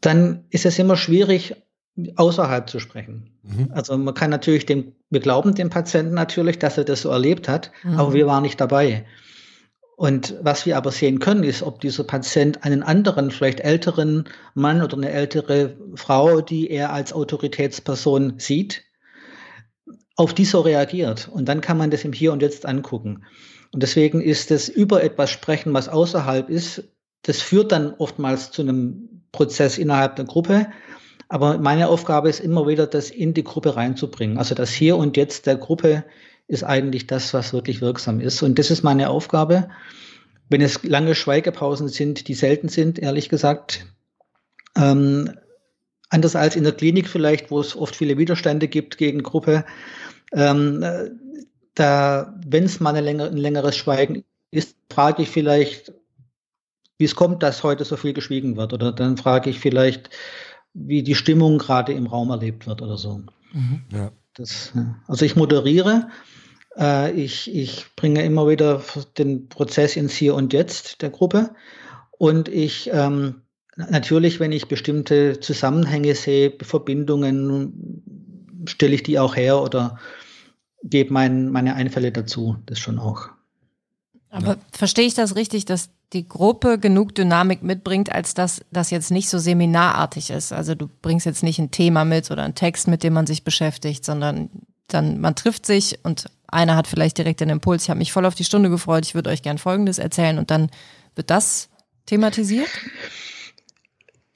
Dann 0.00 0.44
ist 0.50 0.66
es 0.66 0.78
immer 0.78 0.96
schwierig, 0.96 1.54
außerhalb 2.16 2.68
zu 2.68 2.80
sprechen. 2.80 3.30
Mhm. 3.42 3.68
Also 3.72 3.96
man 3.96 4.14
kann 4.14 4.30
natürlich 4.30 4.66
dem, 4.66 4.92
wir 5.10 5.20
glauben 5.20 5.54
dem 5.54 5.70
Patienten 5.70 6.14
natürlich, 6.14 6.58
dass 6.58 6.76
er 6.76 6.84
das 6.84 7.02
so 7.02 7.10
erlebt 7.10 7.48
hat, 7.48 7.70
mhm. 7.84 7.98
aber 7.98 8.12
wir 8.12 8.26
waren 8.26 8.42
nicht 8.42 8.60
dabei. 8.60 9.06
Und 9.96 10.34
was 10.42 10.66
wir 10.66 10.76
aber 10.76 10.90
sehen 10.90 11.20
können, 11.20 11.44
ist, 11.44 11.62
ob 11.62 11.80
dieser 11.80 12.02
Patient 12.02 12.64
einen 12.64 12.82
anderen, 12.82 13.30
vielleicht 13.30 13.60
älteren 13.60 14.24
Mann 14.54 14.82
oder 14.82 14.96
eine 14.96 15.10
ältere 15.10 15.76
Frau, 15.94 16.40
die 16.40 16.68
er 16.68 16.92
als 16.92 17.12
Autoritätsperson 17.12 18.34
sieht, 18.38 18.82
auf 20.16 20.34
die 20.34 20.44
so 20.44 20.60
reagiert. 20.60 21.28
Und 21.28 21.48
dann 21.48 21.60
kann 21.60 21.78
man 21.78 21.90
das 21.90 22.04
im 22.04 22.12
Hier 22.12 22.32
und 22.32 22.42
Jetzt 22.42 22.66
angucken. 22.66 23.24
Und 23.72 23.82
deswegen 23.82 24.20
ist 24.20 24.50
es 24.50 24.68
über 24.68 25.02
etwas 25.02 25.30
sprechen, 25.30 25.74
was 25.74 25.88
außerhalb 25.88 26.48
ist, 26.48 26.84
das 27.22 27.40
führt 27.40 27.72
dann 27.72 27.94
oftmals 27.94 28.50
zu 28.50 28.62
einem 28.62 29.22
Prozess 29.32 29.78
innerhalb 29.78 30.16
der 30.16 30.26
Gruppe. 30.26 30.68
Aber 31.28 31.58
meine 31.58 31.88
Aufgabe 31.88 32.28
ist 32.28 32.40
immer 32.40 32.68
wieder, 32.68 32.86
das 32.86 33.10
in 33.10 33.34
die 33.34 33.44
Gruppe 33.44 33.76
reinzubringen. 33.76 34.38
Also 34.38 34.54
das 34.54 34.70
Hier 34.70 34.96
und 34.96 35.16
Jetzt 35.16 35.46
der 35.46 35.56
Gruppe 35.56 36.04
ist 36.46 36.62
eigentlich 36.62 37.06
das, 37.06 37.32
was 37.34 37.52
wirklich 37.52 37.80
wirksam 37.80 38.20
ist. 38.20 38.42
Und 38.42 38.58
das 38.58 38.70
ist 38.70 38.82
meine 38.82 39.08
Aufgabe. 39.08 39.68
Wenn 40.50 40.60
es 40.60 40.84
lange 40.84 41.14
Schweigepausen 41.14 41.88
sind, 41.88 42.28
die 42.28 42.34
selten 42.34 42.68
sind, 42.68 42.98
ehrlich 42.98 43.30
gesagt, 43.30 43.86
ähm, 44.76 45.32
anders 46.14 46.36
als 46.36 46.56
in 46.56 46.64
der 46.64 46.72
Klinik 46.72 47.08
vielleicht, 47.08 47.50
wo 47.50 47.60
es 47.60 47.76
oft 47.76 47.94
viele 47.94 48.16
Widerstände 48.16 48.68
gibt 48.68 48.96
gegen 48.96 49.22
Gruppe, 49.22 49.64
ähm, 50.32 50.84
da, 51.74 52.34
wenn 52.46 52.64
es 52.64 52.80
mal 52.80 52.94
ein, 52.96 53.04
länger, 53.04 53.26
ein 53.26 53.36
längeres 53.36 53.76
Schweigen 53.76 54.24
ist, 54.50 54.76
frage 54.90 55.22
ich 55.22 55.30
vielleicht, 55.30 55.92
wie 56.96 57.04
es 57.04 57.16
kommt, 57.16 57.42
dass 57.42 57.64
heute 57.64 57.84
so 57.84 57.96
viel 57.96 58.12
geschwiegen 58.12 58.56
wird. 58.56 58.72
Oder 58.72 58.92
dann 58.92 59.16
frage 59.16 59.50
ich 59.50 59.58
vielleicht, 59.58 60.10
wie 60.72 61.02
die 61.02 61.16
Stimmung 61.16 61.58
gerade 61.58 61.92
im 61.92 62.06
Raum 62.06 62.30
erlebt 62.30 62.66
wird 62.66 62.80
oder 62.80 62.96
so. 62.96 63.22
Mhm. 63.52 63.82
Ja. 63.92 64.12
Das, 64.34 64.72
also 65.06 65.24
ich 65.24 65.36
moderiere 65.36 66.08
äh, 66.76 67.12
ich, 67.12 67.54
ich 67.54 67.86
bringe 67.96 68.24
immer 68.24 68.48
wieder 68.48 68.82
den 69.18 69.48
Prozess 69.48 69.96
ins 69.96 70.14
Hier 70.14 70.34
und 70.34 70.52
Jetzt 70.52 71.02
der 71.02 71.10
Gruppe. 71.10 71.50
Und 72.18 72.48
ich 72.48 72.90
ähm, 72.92 73.42
natürlich, 73.76 74.40
wenn 74.40 74.52
ich 74.52 74.68
bestimmte 74.68 75.40
Zusammenhänge 75.40 76.14
sehe, 76.14 76.52
Verbindungen, 76.62 78.02
stelle 78.66 78.94
ich 78.94 79.02
die 79.02 79.18
auch 79.18 79.36
her 79.36 79.60
oder 79.60 79.98
gebe 80.82 81.12
mein, 81.12 81.50
meine 81.50 81.74
Einfälle 81.74 82.12
dazu. 82.12 82.56
Das 82.66 82.78
schon 82.78 82.98
auch. 82.98 83.28
Aber 84.30 84.54
ja. 84.54 84.56
verstehe 84.72 85.06
ich 85.06 85.14
das 85.14 85.36
richtig, 85.36 85.64
dass 85.64 85.90
die 86.12 86.28
Gruppe 86.28 86.78
genug 86.78 87.14
Dynamik 87.14 87.62
mitbringt, 87.62 88.12
als 88.12 88.34
dass 88.34 88.62
das 88.70 88.90
jetzt 88.90 89.10
nicht 89.10 89.28
so 89.28 89.38
seminarartig 89.38 90.30
ist? 90.30 90.52
Also 90.52 90.74
du 90.74 90.88
bringst 91.02 91.26
jetzt 91.26 91.42
nicht 91.42 91.58
ein 91.58 91.70
Thema 91.70 92.04
mit 92.04 92.30
oder 92.30 92.42
einen 92.42 92.54
Text, 92.54 92.88
mit 92.88 93.02
dem 93.02 93.12
man 93.12 93.26
sich 93.26 93.44
beschäftigt, 93.44 94.04
sondern 94.04 94.50
dann 94.88 95.20
man 95.20 95.34
trifft 95.34 95.66
sich 95.66 95.98
und 96.04 96.26
einer 96.46 96.76
hat 96.76 96.86
vielleicht 96.86 97.18
direkt 97.18 97.40
den 97.40 97.48
Impuls, 97.48 97.84
ich 97.84 97.90
habe 97.90 97.98
mich 97.98 98.12
voll 98.12 98.26
auf 98.26 98.34
die 98.34 98.44
Stunde 98.44 98.70
gefreut, 98.70 99.06
ich 99.06 99.14
würde 99.14 99.30
euch 99.30 99.42
gern 99.42 99.58
Folgendes 99.58 99.98
erzählen 99.98 100.38
und 100.38 100.50
dann 100.50 100.70
wird 101.16 101.30
das 101.30 101.68
thematisiert? 102.06 102.68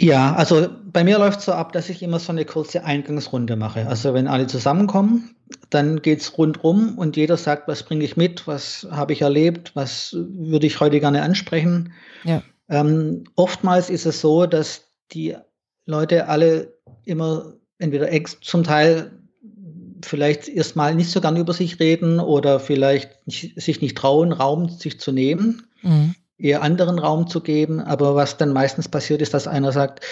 Ja, 0.01 0.35
also 0.35 0.69
bei 0.85 1.03
mir 1.03 1.19
läuft 1.19 1.41
es 1.41 1.47
so 1.47 1.53
ab, 1.53 1.73
dass 1.73 1.89
ich 1.89 2.03
immer 2.03 2.21
so 2.21 2.31
eine 2.31 2.45
kurze 2.45 2.85
Eingangsrunde 2.85 3.57
mache. 3.57 3.87
Also 3.89 4.15
wenn 4.15 4.29
alle 4.29 4.47
zusammenkommen, 4.47 5.35
dann 5.71 6.03
geht 6.03 6.21
es 6.21 6.39
rundrum 6.39 6.97
und 6.99 7.17
jeder 7.17 7.37
sagt, 7.37 7.67
was 7.67 7.83
bringe 7.83 8.05
ich 8.05 8.17
mit, 8.17 8.47
was 8.47 8.87
habe 8.91 9.13
ich 9.13 9.23
erlebt, 9.23 9.73
was 9.75 10.17
würde 10.17 10.69
ich 10.69 10.79
heute 10.79 11.01
gerne 11.01 11.23
ansprechen. 11.23 11.93
Ja. 12.23 12.43
Ähm, 12.69 13.25
oftmals 13.35 13.91
ist 13.91 14.07
es 14.07 14.21
so, 14.21 14.47
dass 14.47 14.85
die 15.11 15.37
Leute 15.85 16.29
alle 16.29 16.75
immer 17.05 17.55
entweder 17.79 18.13
ex 18.13 18.39
zum 18.41 18.63
Teil 18.63 19.11
vielleicht 20.05 20.49
erstmal 20.49 20.95
nicht 20.95 21.11
so 21.11 21.21
gern 21.21 21.37
über 21.37 21.53
sich 21.53 21.81
reden 21.81 22.21
oder 22.21 22.61
vielleicht 22.61 23.27
nicht, 23.27 23.61
sich 23.61 23.81
nicht 23.81 23.97
trauen, 23.97 24.33
Raum 24.33 24.69
sich 24.69 25.01
zu 25.01 25.11
nehmen, 25.11 25.67
mhm. 25.83 26.15
Eher 26.39 26.63
anderen 26.63 26.99
Raum 26.99 27.29
zu 27.29 27.41
geben. 27.41 27.81
Aber 27.81 28.15
was 28.15 28.37
dann 28.37 28.53
meistens 28.53 28.89
passiert 28.89 29.21
ist, 29.21 29.35
dass 29.35 29.47
einer 29.47 29.73
sagt, 29.73 30.05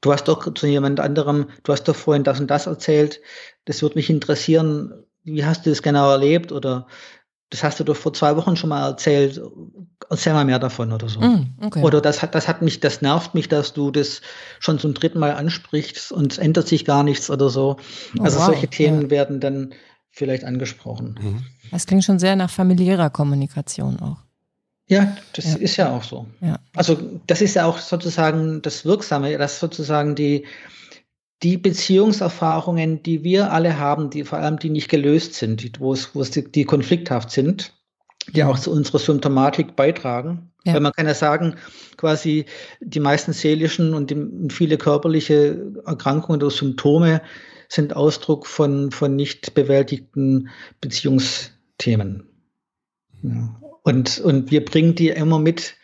du 0.00 0.12
hast 0.12 0.24
doch 0.24 0.52
zu 0.54 0.66
jemand 0.66 1.00
anderem, 1.00 1.46
du 1.62 1.72
hast 1.72 1.84
doch 1.84 1.96
vorhin 1.96 2.24
das 2.24 2.40
und 2.40 2.50
das 2.50 2.66
erzählt, 2.66 3.20
das 3.64 3.82
würde 3.82 3.96
mich 3.96 4.10
interessieren, 4.10 5.04
wie 5.24 5.44
hast 5.44 5.66
du 5.66 5.70
das 5.70 5.82
genau 5.82 6.10
erlebt 6.10 6.52
oder 6.52 6.86
das 7.50 7.64
hast 7.64 7.80
du 7.80 7.84
doch 7.84 7.96
vor 7.96 8.12
zwei 8.12 8.36
Wochen 8.36 8.56
schon 8.56 8.70
mal 8.70 8.86
erzählt. 8.86 9.40
Erzähl 10.08 10.32
mal 10.32 10.44
mehr 10.44 10.60
davon 10.60 10.92
oder 10.92 11.08
so. 11.08 11.20
Mm, 11.20 11.54
okay. 11.60 11.82
Oder 11.82 12.00
das 12.00 12.22
hat, 12.22 12.34
das 12.34 12.46
hat 12.46 12.62
mich, 12.62 12.78
das 12.78 13.02
nervt 13.02 13.34
mich, 13.34 13.48
dass 13.48 13.72
du 13.72 13.90
das 13.90 14.22
schon 14.60 14.78
zum 14.78 14.94
dritten 14.94 15.18
Mal 15.18 15.32
ansprichst 15.32 16.12
und 16.12 16.32
es 16.32 16.38
ändert 16.38 16.68
sich 16.68 16.84
gar 16.84 17.02
nichts 17.02 17.28
oder 17.28 17.50
so. 17.50 17.76
Oh, 18.18 18.22
also 18.22 18.38
wow. 18.38 18.46
solche 18.46 18.68
Themen 18.68 19.02
ja. 19.02 19.10
werden 19.10 19.40
dann 19.40 19.74
vielleicht 20.10 20.44
angesprochen. 20.44 21.18
Mhm. 21.20 21.44
Das 21.72 21.86
klingt 21.86 22.04
schon 22.04 22.18
sehr 22.18 22.36
nach 22.36 22.50
familiärer 22.50 23.10
Kommunikation 23.10 23.98
auch. 24.00 24.18
Ja, 24.90 25.16
das 25.34 25.44
ja. 25.44 25.56
ist 25.58 25.76
ja 25.76 25.92
auch 25.92 26.02
so. 26.02 26.26
Ja. 26.40 26.58
Also 26.74 26.98
das 27.28 27.40
ist 27.40 27.54
ja 27.54 27.64
auch 27.64 27.78
sozusagen 27.78 28.60
das 28.60 28.84
Wirksame, 28.84 29.38
dass 29.38 29.60
sozusagen 29.60 30.16
die, 30.16 30.46
die 31.44 31.58
Beziehungserfahrungen, 31.58 33.00
die 33.04 33.22
wir 33.22 33.52
alle 33.52 33.78
haben, 33.78 34.10
die 34.10 34.24
vor 34.24 34.40
allem 34.40 34.58
die 34.58 34.68
nicht 34.68 34.88
gelöst 34.88 35.34
sind, 35.34 35.62
die, 35.62 35.70
wo 35.78 35.92
es, 35.92 36.12
wo 36.16 36.20
es 36.20 36.32
die, 36.32 36.50
die 36.50 36.64
konflikthaft 36.64 37.30
sind, 37.30 37.72
die 38.34 38.42
auch 38.42 38.58
zu 38.58 38.72
unserer 38.72 38.98
Symptomatik 38.98 39.76
beitragen. 39.76 40.50
Ja. 40.64 40.74
Weil 40.74 40.80
man 40.80 40.92
kann 40.92 41.06
ja 41.06 41.14
sagen, 41.14 41.54
quasi 41.96 42.46
die 42.80 43.00
meisten 43.00 43.32
seelischen 43.32 43.94
und, 43.94 44.10
die, 44.10 44.52
viele 44.52 44.76
körperliche 44.76 45.72
Erkrankungen 45.86 46.42
oder 46.42 46.50
Symptome 46.50 47.22
sind 47.68 47.94
Ausdruck 47.94 48.44
von, 48.44 48.90
von 48.90 49.14
nicht 49.14 49.54
bewältigten 49.54 50.48
Beziehungsthemen. 50.80 52.24
Ja. 53.22 53.59
Und, 53.82 54.18
und 54.18 54.50
wir 54.50 54.64
bringen 54.64 54.94
die 54.94 55.08
immer 55.08 55.38
mit 55.38 55.74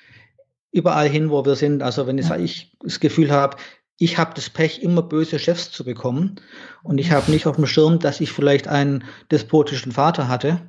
überall 0.71 1.09
hin, 1.09 1.31
wo 1.31 1.45
wir 1.45 1.57
sind. 1.57 1.83
Also 1.83 2.07
wenn 2.07 2.19
ich, 2.19 2.29
ja. 2.29 2.37
ich 2.37 2.77
das 2.83 3.01
Gefühl 3.01 3.31
habe, 3.31 3.57
ich 3.99 4.19
habe 4.19 4.33
das 4.35 4.51
Pech, 4.51 4.83
immer 4.83 5.03
böse 5.03 5.39
Chefs 5.39 5.71
zu 5.71 5.85
bekommen. 5.85 6.37
Und 6.83 6.99
ich 6.99 7.13
habe 7.13 7.31
nicht 7.31 7.47
auf 7.47 7.57
dem 7.57 7.67
Schirm, 7.67 7.99
dass 7.99 8.21
ich 8.21 8.31
vielleicht 8.31 8.69
einen 8.69 9.05
despotischen 9.31 9.93
Vater 9.93 10.29
hatte. 10.29 10.61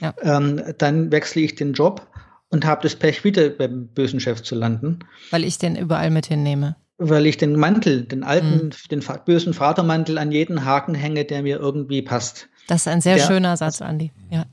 ja. 0.00 0.14
ähm, 0.22 0.62
dann 0.78 1.10
wechsle 1.10 1.42
ich 1.42 1.56
den 1.56 1.72
Job 1.72 2.06
und 2.50 2.64
habe 2.64 2.82
das 2.82 2.94
Pech, 2.94 3.24
wieder 3.24 3.50
beim 3.50 3.88
bösen 3.88 4.20
Chef 4.20 4.42
zu 4.42 4.54
landen. 4.54 5.00
Weil 5.30 5.44
ich 5.44 5.58
den 5.58 5.76
überall 5.76 6.10
mit 6.10 6.26
hinnehme. 6.26 6.76
Weil 6.96 7.26
ich 7.26 7.36
den 7.36 7.56
Mantel, 7.56 8.02
den 8.02 8.24
alten, 8.24 8.66
mhm. 8.66 8.70
den 8.90 9.04
bösen 9.24 9.54
Vatermantel 9.54 10.18
an 10.18 10.32
jeden 10.32 10.64
Haken 10.64 10.94
hänge, 10.94 11.24
der 11.24 11.42
mir 11.42 11.58
irgendwie 11.58 12.02
passt. 12.02 12.48
Das 12.66 12.82
ist 12.82 12.88
ein 12.88 13.00
sehr 13.00 13.16
der, 13.16 13.26
schöner 13.26 13.56
Satz, 13.56 13.82
Andi. 13.82 14.12
Ja. 14.30 14.46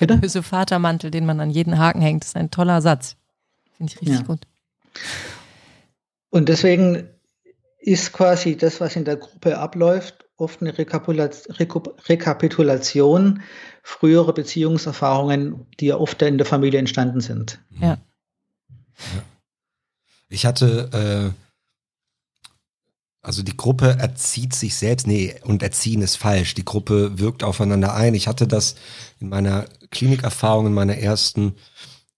Der 0.00 0.06
bitte? 0.06 0.20
böse 0.20 0.42
Vatermantel, 0.42 1.10
den 1.10 1.26
man 1.26 1.40
an 1.40 1.50
jeden 1.50 1.78
Haken 1.78 2.00
hängt, 2.00 2.24
ist 2.24 2.36
ein 2.36 2.50
toller 2.50 2.80
Satz. 2.82 3.16
Finde 3.76 3.92
ich 3.92 4.00
richtig 4.00 4.20
ja. 4.20 4.26
gut. 4.26 4.46
Und 6.30 6.48
deswegen 6.48 7.08
ist 7.78 8.12
quasi 8.12 8.56
das, 8.56 8.80
was 8.80 8.96
in 8.96 9.04
der 9.04 9.16
Gruppe 9.16 9.58
abläuft, 9.58 10.24
oft 10.36 10.62
eine 10.62 10.76
Rekapitulation 10.76 13.42
früherer 13.82 14.32
Beziehungserfahrungen, 14.32 15.66
die 15.78 15.86
ja 15.86 15.96
oft 15.96 16.20
in 16.22 16.38
der 16.38 16.46
Familie 16.46 16.78
entstanden 16.78 17.20
sind. 17.20 17.60
Ja. 17.80 17.98
Ich 20.28 20.46
hatte, 20.46 21.32
äh, 21.34 21.40
also 23.22 23.42
die 23.42 23.56
Gruppe 23.56 23.98
erzieht 23.98 24.54
sich 24.54 24.74
selbst, 24.74 25.06
nee, 25.06 25.34
und 25.44 25.62
erziehen 25.62 26.02
ist 26.02 26.16
falsch. 26.16 26.54
Die 26.54 26.64
Gruppe 26.64 27.18
wirkt 27.18 27.44
aufeinander 27.44 27.94
ein. 27.94 28.14
Ich 28.14 28.28
hatte 28.28 28.46
das 28.46 28.76
in 29.20 29.28
meiner 29.28 29.66
Klinikerfahrung, 29.90 30.66
in 30.66 30.74
meiner 30.74 30.96
ersten, 30.96 31.54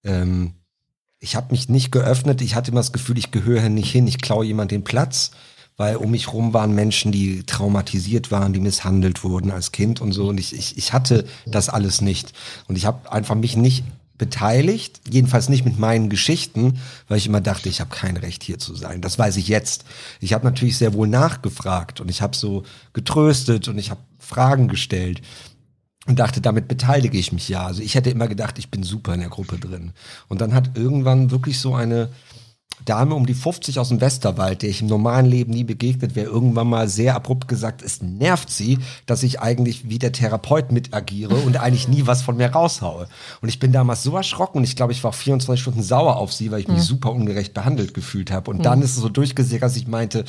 ähm, 0.05 0.55
ich 1.19 1.37
habe 1.37 1.53
mich 1.53 1.69
nicht 1.69 1.91
geöffnet. 1.91 2.41
Ich 2.41 2.55
hatte 2.55 2.71
immer 2.71 2.81
das 2.81 2.93
Gefühl, 2.93 3.19
ich 3.19 3.31
gehöre 3.31 3.69
nicht 3.69 3.91
hin. 3.91 4.07
Ich 4.07 4.21
klaue 4.21 4.45
jemand 4.45 4.71
den 4.71 4.85
Platz 4.85 5.33
weil 5.77 5.97
um 5.97 6.11
mich 6.11 6.33
rum 6.33 6.53
waren 6.53 6.75
Menschen, 6.75 7.13
die 7.13 7.45
traumatisiert 7.45 8.31
waren, 8.31 8.53
die 8.53 8.61
misshandelt 8.61 9.25
wurden 9.25 9.51
als 9.51 9.73
Kind 9.73 10.01
und 10.01 10.13
so. 10.13 10.29
Und 10.29 10.39
ich, 10.39 10.55
ich, 10.55 10.77
ich 10.77 10.93
hatte 10.93 11.25
das 11.47 11.69
alles 11.69 12.01
nicht. 12.01 12.33
Und 12.69 12.77
ich 12.77 12.87
habe 12.87 13.11
einfach 13.11 13.35
mich 13.35 13.57
nicht 13.57 13.85
beteiligt, 14.23 15.01
jedenfalls 15.11 15.49
nicht 15.49 15.65
mit 15.65 15.81
meinen 15.81 16.09
Geschichten, 16.09 16.79
weil 17.09 17.19
ich 17.19 17.27
immer 17.27 17.41
dachte, 17.41 17.69
ich 17.69 17.81
habe 17.81 17.91
kein 17.91 18.17
Recht 18.17 18.45
hier 18.45 18.57
zu 18.57 18.77
sein. 18.77 19.01
Das 19.01 19.19
weiß 19.19 19.37
ich 19.37 19.49
jetzt. 19.49 19.85
Ich 20.21 20.33
habe 20.33 20.45
natürlich 20.45 20.79
sehr 20.79 20.95
wohl 20.95 21.09
nachgefragt 21.09 22.01
und 22.01 22.09
ich 22.09 22.23
habe 22.23 22.37
so 22.37 22.63
getröstet 22.93 23.67
und 23.67 23.79
ich 23.79 23.91
habe 23.91 24.01
Fragen 24.21 24.69
gestellt 24.69 25.23
und 26.07 26.21
dachte, 26.21 26.41
damit 26.41 26.69
beteilige 26.69 27.19
ich 27.19 27.33
mich 27.33 27.49
ja. 27.49 27.67
Also 27.67 27.83
ich 27.83 27.97
hätte 27.97 28.11
immer 28.11 28.29
gedacht, 28.29 28.61
ich 28.61 28.71
bin 28.71 28.85
super 28.85 29.13
in 29.13 29.21
der 29.21 29.29
Gruppe 29.29 29.59
drin. 29.59 29.91
Und 30.29 30.41
dann 30.41 30.55
hat 30.55 30.77
irgendwann 30.77 31.33
wirklich 31.33 31.59
so 31.59 31.75
eine 31.75 32.09
Dame 32.85 33.15
um 33.15 33.27
die 33.27 33.35
50 33.35 33.79
aus 33.79 33.89
dem 33.89 34.01
Westerwald, 34.01 34.63
der 34.63 34.71
ich 34.71 34.83
im 34.83 34.89
normalen 34.89 35.27
Leben 35.27 35.53
nie 35.53 35.65
begegnet 35.65 36.15
wäre, 36.15 36.29
irgendwann 36.29 36.69
mal 36.69 36.89
sehr 36.89 37.15
abrupt 37.15 37.49
gesagt, 37.49 37.83
es 37.83 38.03
nervt 38.03 38.51
sie, 38.51 38.79
dass 39.07 39.23
ich 39.23 39.41
eigentlich 39.41 39.89
wie 39.89 39.99
der 39.99 40.13
Therapeut 40.13 40.73
mitagiere 40.73 41.35
und 41.35 41.57
eigentlich 41.59 41.89
nie 41.89 42.07
was 42.07 42.23
von 42.23 42.37
mir 42.37 42.51
raushaue. 42.51 43.09
Und 43.41 43.49
ich 43.49 43.59
bin 43.59 43.73
damals 43.73 44.03
so 44.03 44.17
erschrocken 44.17 44.59
und 44.59 44.65
ich 44.65 44.77
glaube, 44.77 44.93
ich 44.93 45.05
war 45.05 45.13
24 45.13 45.61
Stunden 45.61 45.83
sauer 45.83 46.17
auf 46.17 46.33
sie, 46.33 46.51
weil 46.51 46.61
ich 46.61 46.69
mich 46.69 46.79
mhm. 46.79 46.83
super 46.83 47.13
ungerecht 47.13 47.55
behandelt 47.55 47.95
gefühlt 47.95 48.31
habe. 48.31 48.51
Und 48.51 48.59
mhm. 48.59 48.63
dann 48.63 48.83
ist 48.83 48.97
es 48.97 49.03
so 49.03 49.09
durchgesickert, 49.09 49.63
dass 49.63 49.77
ich 49.77 49.87
meinte, 49.87 50.25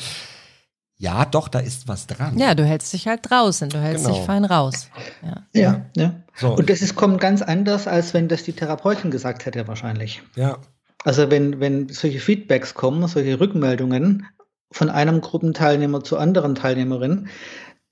ja, 0.96 1.24
doch, 1.24 1.48
da 1.48 1.58
ist 1.58 1.88
was 1.88 2.06
dran. 2.06 2.38
Ja, 2.38 2.54
du 2.54 2.64
hältst 2.64 2.92
dich 2.92 3.08
halt 3.08 3.28
draußen, 3.28 3.68
du 3.68 3.80
hältst 3.80 4.04
genau. 4.04 4.16
dich 4.16 4.24
fein 4.24 4.44
raus. 4.44 4.88
Ja, 5.22 5.42
ja. 5.52 5.86
ja. 5.96 6.14
So. 6.36 6.54
Und 6.54 6.70
das 6.70 6.82
ist, 6.82 6.94
kommt 6.94 7.20
ganz 7.20 7.42
anders, 7.42 7.88
als 7.88 8.14
wenn 8.14 8.28
das 8.28 8.44
die 8.44 8.52
Therapeutin 8.52 9.10
gesagt 9.10 9.44
hätte, 9.44 9.66
wahrscheinlich. 9.66 10.22
Ja, 10.36 10.58
also 11.04 11.30
wenn, 11.30 11.60
wenn 11.60 11.88
solche 11.90 12.18
Feedbacks 12.18 12.74
kommen, 12.74 13.06
solche 13.06 13.38
Rückmeldungen 13.38 14.26
von 14.72 14.90
einem 14.90 15.20
Gruppenteilnehmer 15.20 16.02
zu 16.02 16.16
anderen 16.18 16.54
Teilnehmerinnen, 16.54 17.28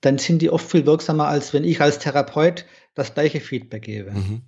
dann 0.01 0.17
sind 0.17 0.41
die 0.41 0.49
oft 0.49 0.69
viel 0.69 0.85
wirksamer, 0.85 1.27
als 1.27 1.53
wenn 1.53 1.63
ich 1.63 1.79
als 1.79 1.99
Therapeut 1.99 2.65
das 2.95 3.13
gleiche 3.13 3.39
Feedback 3.39 3.83
gebe. 3.83 4.11
Mhm. 4.11 4.41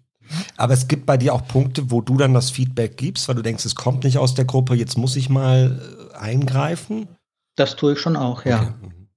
Aber 0.58 0.73
es 0.73 0.88
gibt 0.88 1.06
bei 1.06 1.17
dir 1.17 1.34
auch 1.34 1.47
Punkte, 1.47 1.91
wo 1.91 2.01
du 2.01 2.17
dann 2.17 2.34
das 2.34 2.49
Feedback 2.49 2.97
gibst, 2.97 3.28
weil 3.28 3.36
du 3.36 3.43
denkst, 3.43 3.63
es 3.65 3.75
kommt 3.75 4.04
nicht 4.04 4.17
aus 4.17 4.34
der 4.34 4.45
Gruppe, 4.45 4.73
jetzt 4.73 4.97
muss 4.97 5.15
ich 5.15 5.30
mal 5.30 5.80
äh, 6.13 6.17
eingreifen? 6.17 7.08
Das 7.56 7.75
tue 7.75 7.93
ich 7.93 7.99
schon 7.99 8.15
auch, 8.15 8.43
ja. 8.43 8.62
Okay. 8.62 8.71
Mhm. 8.82 9.08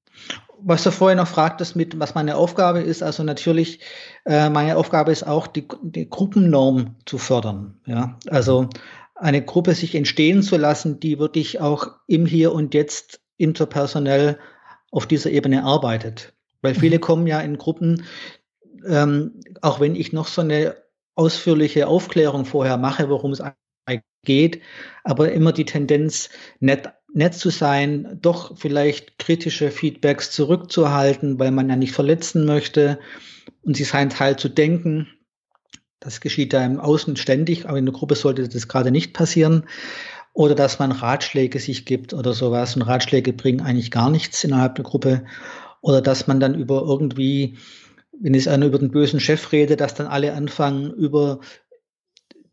Was 0.60 0.82
du 0.82 0.90
vorher 0.90 1.16
noch 1.16 1.28
fragtest, 1.28 1.76
mit 1.76 1.98
was 2.00 2.14
meine 2.14 2.36
Aufgabe 2.36 2.80
ist, 2.80 3.02
also 3.02 3.22
natürlich, 3.22 3.80
äh, 4.26 4.50
meine 4.50 4.76
Aufgabe 4.76 5.12
ist 5.12 5.24
auch, 5.24 5.46
die, 5.46 5.66
die 5.82 6.10
Gruppennorm 6.10 6.96
zu 7.06 7.16
fördern. 7.16 7.80
Ja, 7.86 8.18
also 8.28 8.68
eine 9.18 9.44
Gruppe 9.44 9.74
sich 9.74 9.94
entstehen 9.94 10.42
zu 10.42 10.56
lassen, 10.56 11.00
die 11.00 11.18
wirklich 11.18 11.60
auch 11.60 11.90
im 12.06 12.24
Hier 12.26 12.52
und 12.52 12.74
Jetzt 12.74 13.20
interpersonell 13.36 14.38
auf 14.90 15.06
dieser 15.06 15.30
Ebene 15.30 15.64
arbeitet. 15.64 16.32
Weil 16.62 16.74
viele 16.74 16.96
mhm. 16.96 17.02
kommen 17.02 17.26
ja 17.26 17.40
in 17.40 17.58
Gruppen, 17.58 18.04
ähm, 18.86 19.40
auch 19.60 19.80
wenn 19.80 19.94
ich 19.94 20.12
noch 20.12 20.28
so 20.28 20.40
eine 20.40 20.76
ausführliche 21.14 21.88
Aufklärung 21.88 22.44
vorher 22.44 22.76
mache, 22.76 23.08
worum 23.08 23.32
es 23.32 23.42
geht, 24.24 24.60
aber 25.04 25.32
immer 25.32 25.52
die 25.52 25.64
Tendenz, 25.64 26.28
nett, 26.60 26.90
nett 27.14 27.34
zu 27.34 27.50
sein, 27.50 28.18
doch 28.20 28.56
vielleicht 28.58 29.18
kritische 29.18 29.70
Feedbacks 29.70 30.30
zurückzuhalten, 30.30 31.38
weil 31.38 31.50
man 31.50 31.68
ja 31.68 31.76
nicht 31.76 31.92
verletzen 31.92 32.44
möchte 32.44 32.98
und 33.62 33.76
sich 33.76 33.88
seinen 33.88 34.10
Teil 34.10 34.38
zu 34.38 34.48
denken. 34.48 35.08
Das 36.00 36.20
geschieht 36.20 36.52
da 36.52 36.64
im 36.64 36.78
Außen 36.78 37.16
ständig, 37.16 37.68
aber 37.68 37.78
in 37.78 37.86
der 37.86 37.94
Gruppe 37.94 38.14
sollte 38.14 38.48
das 38.48 38.68
gerade 38.68 38.90
nicht 38.90 39.14
passieren. 39.14 39.64
Oder 40.32 40.54
dass 40.54 40.78
man 40.78 40.92
Ratschläge 40.92 41.58
sich 41.58 41.84
gibt 41.84 42.14
oder 42.14 42.32
sowas. 42.32 42.76
Und 42.76 42.82
Ratschläge 42.82 43.32
bringen 43.32 43.60
eigentlich 43.60 43.90
gar 43.90 44.10
nichts 44.10 44.44
innerhalb 44.44 44.76
der 44.76 44.84
Gruppe. 44.84 45.24
Oder 45.80 46.00
dass 46.00 46.26
man 46.26 46.38
dann 46.38 46.54
über 46.54 46.82
irgendwie, 46.82 47.58
wenn 48.12 48.34
es 48.34 48.46
einer 48.46 48.66
über 48.66 48.78
den 48.78 48.90
bösen 48.90 49.18
Chef 49.18 49.50
redet, 49.50 49.80
dass 49.80 49.94
dann 49.94 50.06
alle 50.06 50.34
anfangen, 50.34 50.92
über 50.92 51.40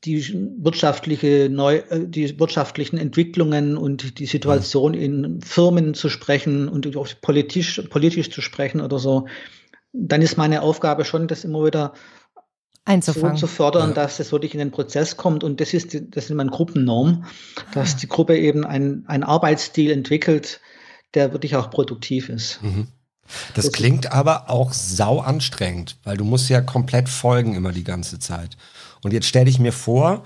die 0.05 0.23
wirtschaftliche 0.60 1.49
neu, 1.49 1.77
äh, 1.89 2.08
die 2.08 2.39
wirtschaftlichen 2.39 2.97
Entwicklungen 2.97 3.77
und 3.77 4.19
die 4.19 4.25
Situation 4.25 4.93
in 4.93 5.41
Firmen 5.41 5.93
zu 5.93 6.10
sprechen 6.10 6.67
und 6.69 6.95
auch 6.95 7.08
politisch, 7.21 7.81
politisch 7.89 8.29
zu 8.29 8.41
sprechen 8.41 8.81
oder 8.81 8.99
so, 8.99 9.27
dann 9.93 10.21
ist 10.21 10.38
meine 10.38 10.62
Aufgabe 10.62 11.05
schon, 11.05 11.27
das 11.27 11.43
immer 11.43 11.65
wieder 11.65 11.93
einzufangen. 12.85 13.37
So 13.37 13.47
zu 13.47 13.53
fördern, 13.53 13.89
ja. 13.89 13.95
dass 13.95 14.19
es 14.19 14.31
wirklich 14.31 14.53
in 14.53 14.59
den 14.59 14.71
Prozess 14.71 15.17
kommt. 15.17 15.43
Und 15.43 15.59
das 15.59 15.73
ist, 15.73 15.93
die, 15.93 16.09
das 16.09 16.25
ist 16.25 16.35
meine 16.35 16.51
Gruppennorm, 16.51 17.25
dass 17.73 17.95
ah. 17.95 17.97
die 18.01 18.07
Gruppe 18.07 18.37
eben 18.37 18.65
einen 18.65 19.23
Arbeitsstil 19.23 19.91
entwickelt, 19.91 20.61
der 21.13 21.33
wirklich 21.33 21.55
auch 21.55 21.69
produktiv 21.69 22.29
ist. 22.29 22.61
Mhm. 22.61 22.87
Das, 23.55 23.65
das 23.65 23.71
klingt 23.71 24.11
aber 24.11 24.51
auch 24.51 24.71
sau 24.71 25.19
anstrengend, 25.19 25.97
weil 26.03 26.15
du 26.15 26.23
musst 26.23 26.47
ja 26.47 26.61
komplett 26.61 27.09
folgen 27.09 27.55
immer 27.55 27.71
die 27.71 27.83
ganze 27.83 28.19
Zeit. 28.19 28.55
Und 29.03 29.13
jetzt 29.13 29.25
stell 29.25 29.45
dich 29.45 29.57
mir 29.57 29.73
vor, 29.73 30.23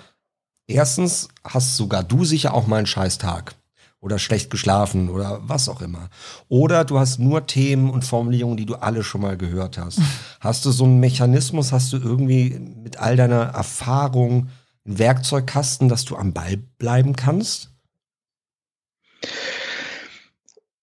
erstens 0.67 1.29
hast 1.45 1.77
sogar 1.77 2.03
du 2.03 2.25
sicher 2.25 2.53
auch 2.53 2.67
mal 2.67 2.77
einen 2.77 2.87
scheiß 2.87 3.17
Tag 3.17 3.55
oder 4.01 4.17
schlecht 4.17 4.49
geschlafen 4.49 5.09
oder 5.09 5.39
was 5.43 5.67
auch 5.67 5.81
immer. 5.81 6.09
Oder 6.47 6.85
du 6.85 6.99
hast 6.99 7.19
nur 7.19 7.47
Themen 7.47 7.89
und 7.89 8.05
Formulierungen, 8.05 8.57
die 8.57 8.65
du 8.65 8.75
alle 8.75 9.03
schon 9.03 9.21
mal 9.21 9.37
gehört 9.37 9.77
hast. 9.77 10.01
Hast 10.39 10.63
du 10.63 10.71
so 10.71 10.85
einen 10.85 11.01
Mechanismus, 11.01 11.73
hast 11.73 11.91
du 11.91 11.97
irgendwie 11.97 12.57
mit 12.57 12.97
all 12.97 13.17
deiner 13.17 13.41
Erfahrung 13.41 14.47
einen 14.85 14.97
Werkzeugkasten, 14.97 15.89
dass 15.89 16.05
du 16.05 16.15
am 16.15 16.31
Ball 16.31 16.55
bleiben 16.77 17.13
kannst? 17.17 17.71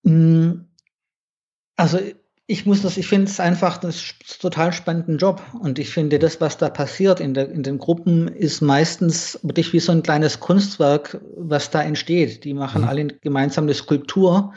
Mm, 0.03 0.67
also 1.77 1.99
ich 2.49 2.65
muss 2.65 2.83
das, 2.83 2.97
ich 2.97 3.09
finde 3.09 3.29
es 3.29 3.41
einfach 3.41 3.77
das 3.79 4.15
total 4.41 4.73
spannenden 4.73 5.19
Job. 5.19 5.43
Und 5.61 5.81
ich 5.81 5.91
finde, 5.91 6.19
das, 6.19 6.41
was 6.41 6.57
da 6.59 6.69
passiert 6.69 7.19
in, 7.19 7.35
der, 7.35 7.51
in 7.51 7.65
den 7.65 7.79
Gruppen, 7.79 8.29
ist 8.29 8.61
meistens 8.61 9.39
wirklich 9.43 9.73
wie 9.73 9.81
so 9.81 9.91
ein 9.91 10.05
kleines 10.05 10.39
Kunstwerk, 10.39 11.21
was 11.37 11.71
da 11.71 11.83
entsteht. 11.83 12.45
Die 12.45 12.55
machen 12.55 12.83
mhm. 12.83 12.89
alle 12.89 13.07
gemeinsam 13.07 13.65
eine 13.65 13.75
Skulptur, 13.75 14.53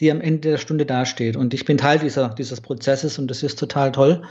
die 0.00 0.10
am 0.10 0.20
Ende 0.20 0.50
der 0.50 0.58
Stunde 0.58 0.84
dasteht. 0.84 1.36
Und 1.36 1.54
ich 1.54 1.64
bin 1.64 1.78
Teil 1.78 1.98
dieser, 1.98 2.28
dieses 2.28 2.60
Prozesses 2.60 3.18
und 3.18 3.28
das 3.28 3.42
ist 3.42 3.58
total 3.58 3.92
toll. 3.92 4.22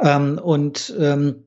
Ähm, 0.00 0.40
und 0.42 0.92
ähm, 0.98 1.44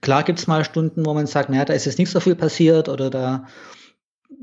klar 0.00 0.24
gibt 0.24 0.40
es 0.40 0.48
mal 0.48 0.64
Stunden, 0.64 1.06
wo 1.06 1.14
man 1.14 1.28
sagt, 1.28 1.48
naja, 1.48 1.64
da 1.64 1.74
ist 1.74 1.84
jetzt 1.84 1.98
nicht 1.98 2.10
so 2.10 2.18
viel 2.18 2.34
passiert 2.34 2.88
oder 2.88 3.08
da 3.08 3.46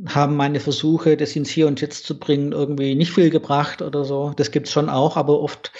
haben 0.07 0.35
meine 0.35 0.59
Versuche, 0.59 1.15
das 1.17 1.35
ins 1.35 1.49
Hier 1.49 1.67
und 1.67 1.81
Jetzt 1.81 2.05
zu 2.05 2.19
bringen, 2.19 2.51
irgendwie 2.51 2.95
nicht 2.95 3.11
viel 3.11 3.29
gebracht 3.29 3.81
oder 3.81 4.03
so. 4.03 4.33
Das 4.35 4.51
gibt's 4.51 4.71
schon 4.71 4.89
auch, 4.89 5.15
aber 5.17 5.39
oft 5.39 5.71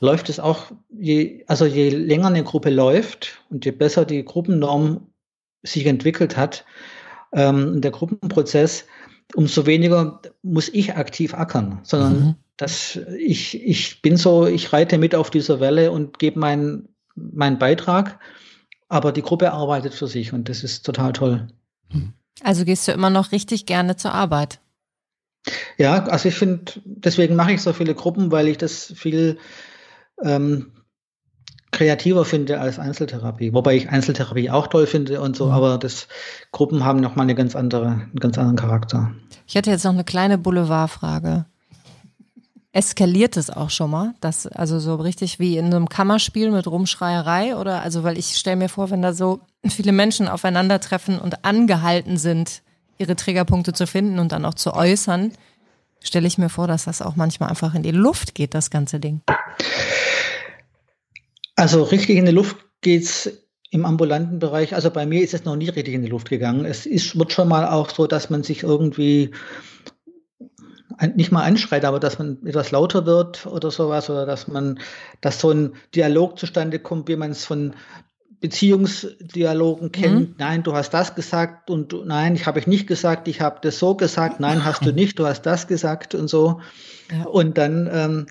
läuft 0.00 0.28
es 0.28 0.40
auch, 0.40 0.72
je, 0.90 1.44
also 1.46 1.64
je 1.64 1.90
länger 1.90 2.28
eine 2.28 2.44
Gruppe 2.44 2.70
läuft 2.70 3.42
und 3.50 3.64
je 3.64 3.70
besser 3.70 4.04
die 4.04 4.24
Gruppennorm 4.24 5.08
sich 5.62 5.86
entwickelt 5.86 6.36
hat, 6.36 6.64
ähm, 7.32 7.80
der 7.80 7.92
Gruppenprozess, 7.92 8.86
umso 9.34 9.64
weniger 9.66 10.20
muss 10.42 10.68
ich 10.68 10.96
aktiv 10.96 11.34
ackern, 11.34 11.80
sondern 11.84 12.12
mhm. 12.12 12.34
dass 12.56 12.98
ich, 13.16 13.62
ich 13.62 14.02
bin 14.02 14.16
so, 14.16 14.46
ich 14.46 14.72
reite 14.72 14.98
mit 14.98 15.14
auf 15.14 15.30
dieser 15.30 15.60
Welle 15.60 15.92
und 15.92 16.18
gebe 16.18 16.38
meinen 16.38 16.88
meinen 17.14 17.58
Beitrag, 17.58 18.18
aber 18.88 19.12
die 19.12 19.22
Gruppe 19.22 19.52
arbeitet 19.52 19.94
für 19.94 20.06
sich 20.06 20.32
und 20.32 20.48
das 20.48 20.64
ist 20.64 20.84
total 20.84 21.12
toll. 21.12 21.48
Mhm. 21.92 22.14
Also 22.42 22.64
gehst 22.64 22.88
du 22.88 22.92
immer 22.92 23.10
noch 23.10 23.32
richtig 23.32 23.66
gerne 23.66 23.96
zur 23.96 24.12
Arbeit? 24.12 24.60
Ja, 25.76 26.04
also 26.04 26.28
ich 26.28 26.34
finde, 26.34 26.72
deswegen 26.84 27.36
mache 27.36 27.52
ich 27.52 27.62
so 27.62 27.72
viele 27.72 27.94
Gruppen, 27.94 28.30
weil 28.30 28.48
ich 28.48 28.58
das 28.58 28.92
viel 28.96 29.38
ähm, 30.22 30.72
kreativer 31.72 32.24
finde 32.24 32.60
als 32.60 32.78
Einzeltherapie. 32.78 33.52
Wobei 33.52 33.74
ich 33.74 33.88
Einzeltherapie 33.88 34.50
auch 34.50 34.68
toll 34.68 34.86
finde 34.86 35.20
und 35.20 35.36
so, 35.36 35.46
mhm. 35.46 35.52
aber 35.52 35.78
das 35.78 36.06
Gruppen 36.52 36.84
haben 36.84 37.00
nochmal 37.00 37.24
eine 37.24 37.34
ganz 37.34 37.56
andere, 37.56 37.86
einen 37.86 38.20
ganz 38.20 38.38
anderen 38.38 38.56
Charakter. 38.56 39.12
Ich 39.46 39.54
hätte 39.54 39.70
jetzt 39.70 39.84
noch 39.84 39.92
eine 39.92 40.04
kleine 40.04 40.38
Boulevardfrage. 40.38 41.46
Eskaliert 42.74 43.36
es 43.36 43.50
auch 43.50 43.68
schon 43.68 43.90
mal? 43.90 44.14
Das, 44.20 44.46
also 44.46 44.78
so 44.78 44.94
richtig 44.94 45.38
wie 45.38 45.58
in 45.58 45.66
einem 45.66 45.90
Kammerspiel 45.90 46.50
mit 46.50 46.66
Rumschreierei? 46.66 47.56
Oder 47.56 47.82
also, 47.82 48.02
weil 48.02 48.16
ich 48.16 48.36
stelle 48.36 48.56
mir 48.56 48.70
vor, 48.70 48.90
wenn 48.90 49.02
da 49.02 49.12
so 49.12 49.40
viele 49.68 49.92
Menschen 49.92 50.26
aufeinandertreffen 50.26 51.18
und 51.18 51.44
angehalten 51.44 52.16
sind, 52.16 52.62
ihre 52.96 53.14
Triggerpunkte 53.14 53.74
zu 53.74 53.86
finden 53.86 54.18
und 54.18 54.32
dann 54.32 54.46
auch 54.46 54.54
zu 54.54 54.72
äußern, 54.72 55.32
stelle 56.00 56.26
ich 56.26 56.38
mir 56.38 56.48
vor, 56.48 56.66
dass 56.66 56.84
das 56.84 57.02
auch 57.02 57.14
manchmal 57.14 57.50
einfach 57.50 57.74
in 57.74 57.82
die 57.82 57.90
Luft 57.90 58.34
geht, 58.34 58.54
das 58.54 58.70
ganze 58.70 59.00
Ding. 59.00 59.20
Also 61.54 61.82
richtig 61.82 62.16
in 62.16 62.24
die 62.24 62.32
Luft 62.32 62.56
geht's 62.80 63.30
im 63.70 63.84
ambulanten 63.84 64.38
Bereich. 64.38 64.74
Also 64.74 64.90
bei 64.90 65.04
mir 65.04 65.22
ist 65.22 65.34
es 65.34 65.44
noch 65.44 65.56
nie 65.56 65.68
richtig 65.68 65.94
in 65.94 66.02
die 66.02 66.08
Luft 66.08 66.30
gegangen. 66.30 66.64
Es 66.64 66.86
ist, 66.86 67.18
wird 67.18 67.32
schon 67.32 67.48
mal 67.48 67.68
auch 67.68 67.90
so, 67.90 68.06
dass 68.06 68.30
man 68.30 68.42
sich 68.42 68.62
irgendwie 68.62 69.30
nicht 71.14 71.32
mal 71.32 71.42
anschreit, 71.42 71.84
aber 71.84 72.00
dass 72.00 72.18
man 72.18 72.38
etwas 72.44 72.70
lauter 72.70 73.06
wird 73.06 73.46
oder 73.46 73.70
sowas 73.70 74.10
oder 74.10 74.26
dass 74.26 74.48
man, 74.48 74.78
dass 75.20 75.40
so 75.40 75.50
ein 75.50 75.74
Dialog 75.94 76.38
zustande 76.38 76.78
kommt, 76.78 77.08
wie 77.08 77.16
man 77.16 77.30
es 77.30 77.44
von 77.44 77.74
Beziehungsdialogen 78.40 79.92
kennt. 79.92 80.30
Mhm. 80.30 80.34
Nein, 80.38 80.62
du 80.64 80.74
hast 80.74 80.90
das 80.90 81.14
gesagt 81.14 81.70
und 81.70 81.92
du, 81.92 82.04
nein, 82.04 82.34
ich 82.34 82.46
habe 82.46 82.58
ich 82.58 82.66
nicht 82.66 82.88
gesagt, 82.88 83.28
ich 83.28 83.40
habe 83.40 83.60
das 83.62 83.78
so 83.78 83.94
gesagt. 83.94 84.40
Nein, 84.40 84.64
hast 84.64 84.84
du 84.84 84.92
nicht, 84.92 85.18
du 85.18 85.26
hast 85.26 85.42
das 85.42 85.68
gesagt 85.68 86.14
und 86.14 86.28
so. 86.28 86.60
Ja. 87.10 87.24
Und 87.26 87.56
dann 87.56 87.88
ähm, 87.92 88.26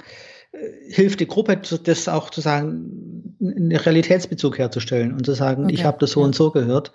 hilft 0.90 1.22
die 1.22 1.28
Gruppe, 1.28 1.58
das 1.58 2.08
auch 2.10 2.30
zu 2.30 2.42
sagen, 2.42 3.38
einen 3.40 3.72
Realitätsbezug 3.72 4.58
herzustellen 4.58 5.14
und 5.14 5.26
zu 5.26 5.34
sagen, 5.34 5.66
okay. 5.66 5.74
ich 5.74 5.86
habe 5.86 5.98
das 6.00 6.12
so 6.12 6.20
ja. 6.20 6.26
und 6.26 6.36
so 6.36 6.52
gehört. 6.52 6.92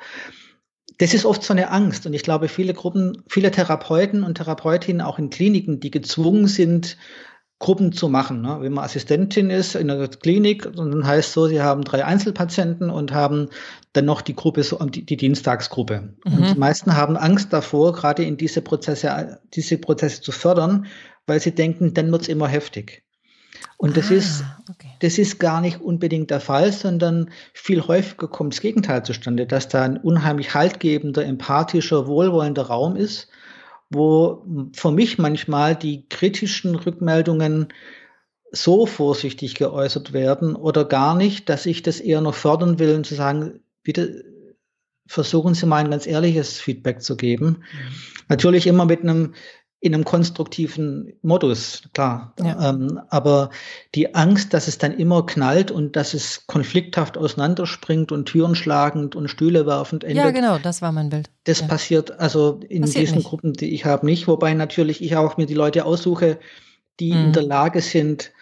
Das 0.99 1.13
ist 1.13 1.25
oft 1.25 1.43
so 1.43 1.53
eine 1.53 1.71
Angst 1.71 2.07
und 2.07 2.15
ich 2.15 2.23
glaube, 2.23 2.49
viele 2.49 2.73
Gruppen, 2.73 3.23
viele 3.29 3.51
Therapeuten 3.51 4.23
und 4.23 4.37
Therapeutinnen 4.37 5.03
auch 5.03 5.19
in 5.19 5.31
Kliniken, 5.31 5.81
die 5.81 5.91
gezwungen 5.91 6.47
sind, 6.47 6.97
Gruppen 7.59 7.93
zu 7.93 8.09
machen. 8.09 8.43
Ne? 8.43 8.59
Wenn 8.61 8.73
man 8.73 8.85
Assistentin 8.85 9.49
ist 9.49 9.77
in 9.77 9.89
der 9.89 10.09
Klinik, 10.09 10.71
dann 10.77 11.07
heißt 11.07 11.33
so, 11.33 11.47
sie 11.47 11.63
haben 11.63 11.85
drei 11.85 12.05
Einzelpatienten 12.05 12.91
und 12.91 13.13
haben 13.13 13.49
dann 13.95 14.05
noch 14.05 14.21
die 14.21 14.37
Gruppe, 14.37 14.63
die, 14.91 15.07
die 15.07 15.17
Dienstagsgruppe. 15.17 16.15
Mhm. 16.25 16.33
Und 16.33 16.55
die 16.55 16.59
meisten 16.59 16.97
haben 16.97 17.17
Angst 17.17 17.53
davor, 17.53 17.93
gerade 17.93 18.25
in 18.25 18.37
diese 18.37 18.61
Prozesse, 18.61 19.41
diese 19.55 19.79
Prozesse 19.79 20.21
zu 20.21 20.33
fördern, 20.33 20.87
weil 21.27 21.41
sie 21.41 21.55
denken, 21.55 21.95
dann 21.95 22.13
wird's 22.13 22.29
immer 22.29 22.47
heftig. 22.47 23.06
Und 23.79 23.97
das 23.97 24.11
ah, 24.11 24.15
ist, 24.15 24.45
okay. 24.71 24.89
das 25.01 25.19
ist 25.19 25.39
gar 25.39 25.61
nicht 25.61 25.81
unbedingt 25.81 26.31
der 26.31 26.41
Fall, 26.41 26.73
sondern 26.73 27.31
viel 27.53 27.83
häufiger 27.83 28.29
kommt 28.29 28.55
das 28.55 28.61
Gegenteil 28.61 29.05
zustande, 29.05 29.47
dass 29.47 29.69
da 29.69 29.83
ein 29.83 29.99
unheimlich 29.99 30.55
haltgebender, 30.55 31.25
empathischer, 31.25 32.07
wohlwollender 32.07 32.63
Raum 32.63 32.97
ist, 32.97 33.29
wo 33.91 34.45
für 34.73 34.91
mich 34.91 35.19
manchmal 35.19 35.77
die 35.77 36.09
kritischen 36.09 36.75
Rückmeldungen 36.75 37.69
so 38.51 38.87
vorsichtig 38.87 39.55
geäußert 39.55 40.13
werden 40.13 40.57
oder 40.57 40.85
gar 40.85 41.15
nicht, 41.15 41.49
dass 41.49 41.67
ich 41.67 41.83
das 41.83 42.01
eher 42.01 42.21
noch 42.21 42.35
fördern 42.35 42.79
will 42.79 42.95
und 42.95 43.07
zu 43.07 43.15
sagen, 43.15 43.61
bitte 43.83 44.25
versuchen 45.07 45.55
Sie 45.55 45.67
mal 45.67 45.85
ein 45.85 45.91
ganz 45.91 46.07
ehrliches 46.07 46.59
Feedback 46.59 47.03
zu 47.03 47.17
geben. 47.17 47.47
Mhm. 47.47 47.95
Natürlich 48.29 48.67
immer 48.67 48.87
mit 48.87 49.03
einem 49.03 49.35
in 49.81 49.95
einem 49.95 50.05
konstruktiven 50.05 51.13
Modus, 51.23 51.83
klar. 51.93 52.33
Ja. 52.43 52.71
Ähm, 52.71 52.99
aber 53.09 53.51
die 53.95 54.15
Angst, 54.15 54.55
dass 54.55 54.69
es 54.69 54.79
dann 54.79 54.93
immer 54.93 55.27
knallt 55.27 55.71
und 55.71 55.97
dass 55.97 56.15
es 56.15 56.47
konflikthaft 56.47 57.19
auseinanderspringt 57.19 58.11
und 58.11 58.27
Türen 58.27 58.55
schlagend 58.55 59.15
und 59.15 59.29
Stühle 59.29 59.67
werfend 59.67 60.03
endet. 60.03 60.25
Ja, 60.25 60.31
genau, 60.31 60.59
das 60.59 60.81
war 60.81 60.93
mein 60.93 61.11
Bild. 61.11 61.31
Das 61.45 61.61
ja. 61.61 61.67
passiert 61.67 62.19
also 62.19 62.61
in 62.69 62.83
passiert 62.83 63.03
diesen 63.03 63.19
nicht. 63.19 63.29
Gruppen, 63.29 63.53
die 63.53 63.75
ich 63.75 63.85
habe, 63.85 64.07
nicht. 64.07 64.27
Wobei 64.27 64.55
natürlich 64.55 65.03
ich 65.03 65.15
auch 65.17 65.37
mir 65.37 65.47
die 65.47 65.55
Leute 65.55 65.85
aussuche, 65.85 66.39
die 66.99 67.13
mhm. 67.13 67.27
in 67.27 67.33
der 67.35 67.43
Lage 67.43 67.83
sind, 67.83 68.33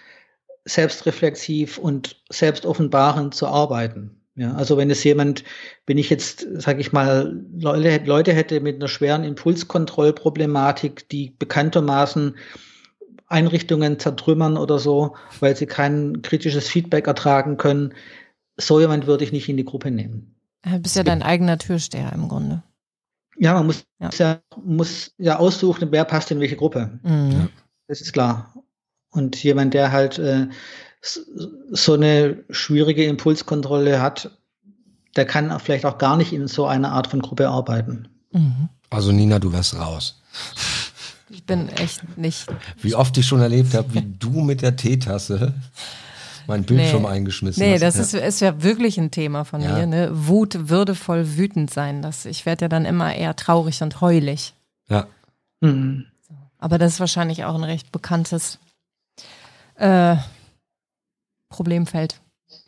selbstreflexiv 0.65 1.79
und 1.79 2.17
selbstoffenbarend 2.31 3.35
zu 3.35 3.49
arbeiten. 3.49 4.24
Ja, 4.37 4.55
also 4.55 4.77
wenn 4.77 4.91
es 4.91 5.05
jemand, 5.05 5.45
wenn 5.87 5.97
ich 5.97 6.11
jetzt, 6.11 6.47
sage 6.55 6.81
ich 6.81 6.93
mal, 6.93 7.41
Leute, 7.57 8.05
Leute 8.05 8.33
hätte 8.33 8.61
mit 8.61 8.77
einer 8.77 8.89
schweren 8.89 9.23
Impulskontrollproblematik, 9.23 11.09
die 11.09 11.31
bekanntermaßen 11.39 12.37
Einrichtungen 13.29 13.99
zertrümmern 14.01 14.57
oder 14.57 14.79
so, 14.79 15.17
weil 15.39 15.57
sie 15.57 15.67
kein 15.67 16.23
kritisches 16.23 16.69
Feedback 16.69 17.07
ertragen 17.07 17.57
können, 17.57 17.95
so 18.57 18.81
jemand 18.81 19.07
würde 19.07 19.25
ich 19.25 19.33
nicht 19.33 19.49
in 19.49 19.57
die 19.57 19.65
Gruppe 19.65 19.91
nehmen. 19.91 20.35
Du 20.65 20.79
bist 20.79 20.97
ja 20.97 21.05
dein 21.05 21.23
eigener 21.23 21.59
Türsteher 21.59 22.13
im 22.13 22.29
Grunde. 22.29 22.63
Ja, 23.37 23.55
man 23.55 23.67
muss 23.67 23.85
ja, 24.01 24.11
ja 24.19 24.41
muss 24.63 25.13
ja 25.19 25.39
aussuchen, 25.39 25.89
wer 25.91 26.05
passt 26.05 26.31
in 26.31 26.41
welche 26.41 26.57
Gruppe. 26.57 26.99
Mhm. 27.03 27.49
Das 27.87 28.01
ist 28.01 28.13
klar. 28.13 28.55
Und 29.11 29.43
jemand, 29.43 29.75
der 29.75 29.93
halt 29.93 30.19
äh, 30.19 30.49
so 31.71 31.93
eine 31.95 32.39
schwierige 32.51 33.05
Impulskontrolle 33.05 34.01
hat, 34.01 34.31
der 35.17 35.27
kann 35.27 35.59
vielleicht 35.61 35.85
auch 35.85 35.99
gar 35.99 36.17
nicht 36.17 36.33
in 36.33 36.49
so 36.49 36.67
einer 36.67 36.93
Art 36.93 37.07
von 37.07 37.21
Gruppe 37.21 37.49
arbeiten. 37.49 38.09
Mhm. 38.33 38.69
Also 38.91 39.13
Nina, 39.13 39.39
du 39.39 39.53
wärst 39.53 39.77
raus. 39.77 40.21
Ich 41.29 41.45
bin 41.45 41.69
echt 41.69 42.17
nicht. 42.17 42.47
Wie 42.81 42.95
oft 42.95 43.17
ich 43.19 43.27
schon 43.27 43.41
erlebt 43.41 43.75
habe, 43.75 43.93
wie 43.95 44.03
du 44.03 44.41
mit 44.41 44.63
der 44.63 44.77
Teetasse 44.77 45.55
mein 46.47 46.65
Bildschirm 46.65 47.03
nee. 47.03 47.09
eingeschmissen 47.09 47.63
nee, 47.63 47.75
hast. 47.75 47.81
Nee, 47.81 47.87
das 47.87 48.13
ja. 48.13 48.19
ist, 48.19 48.27
ist 48.27 48.41
ja 48.41 48.63
wirklich 48.63 48.99
ein 48.99 49.11
Thema 49.11 49.45
von 49.45 49.61
ja. 49.61 49.75
mir. 49.75 49.87
Ne? 49.87 50.11
Wut, 50.13 50.69
würdevoll 50.69 51.37
wütend 51.37 51.71
sein. 51.71 52.03
Das, 52.03 52.27
ich 52.27 52.47
werde 52.47 52.67
ja 52.67 52.69
dann 52.69 52.85
immer 52.85 53.15
eher 53.15 53.35
traurig 53.37 53.83
und 53.83 54.01
heulig. 54.01 54.55
Ja. 54.89 55.07
Mhm. 55.61 56.07
Aber 56.59 56.79
das 56.79 56.95
ist 56.95 57.01
wahrscheinlich 57.01 57.45
auch 57.45 57.55
ein 57.55 57.65
recht 57.65 57.93
bekanntes 57.93 58.59
äh, 59.77 60.17
Problemfeld. 61.55 62.21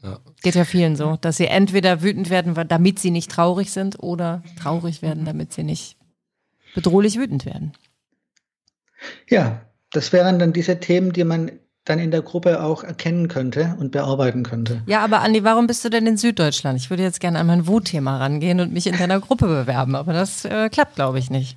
Ja. 0.03 0.21
Geht 0.43 0.55
ja 0.55 0.65
vielen 0.65 0.97
so, 0.97 1.17
dass 1.21 1.37
sie 1.37 1.47
entweder 1.47 2.03
wütend 2.03 2.31
werden, 2.31 2.55
damit 2.69 2.99
sie 2.99 3.11
nicht 3.11 3.31
traurig 3.31 3.71
sind, 3.73 4.03
oder 4.03 4.43
traurig 4.61 5.03
werden, 5.03 5.25
damit 5.25 5.53
sie 5.53 5.65
nicht 5.65 5.97
bedrohlich 6.75 7.19
wütend 7.19 7.45
werden. 7.47 7.73
Ja, 9.29 9.63
das 9.91 10.13
wären 10.13 10.39
dann 10.39 10.53
diese 10.53 10.79
Themen, 10.79 11.13
die 11.13 11.25
man 11.25 11.51
dann 11.85 11.99
in 11.99 12.11
der 12.11 12.23
Gruppe 12.23 12.63
auch 12.63 12.83
erkennen 12.83 13.29
könnte 13.29 13.77
und 13.79 13.93
bearbeiten 13.93 14.43
könnte. 14.43 14.83
Ja, 14.87 15.05
aber 15.05 15.21
Andi, 15.21 15.45
warum 15.45 15.67
bist 15.67 15.85
du 15.85 15.89
denn 15.89 16.07
in 16.07 16.17
Süddeutschland? 16.17 16.79
Ich 16.79 16.91
würde 16.91 17.05
jetzt 17.05 17.21
gerne 17.21 17.39
an 17.39 17.47
mein 17.47 17.67
Wutthema 17.67 18.19
rangehen 18.19 18.61
und 18.61 18.73
mich 18.73 18.87
in 18.87 18.99
deiner 18.99 19.21
Gruppe 19.21 19.47
bewerben, 19.47 19.95
aber 19.95 20.13
das 20.13 20.45
äh, 20.45 20.69
klappt, 20.69 20.97
glaube 20.97 21.19
ich, 21.19 21.31
nicht. 21.31 21.57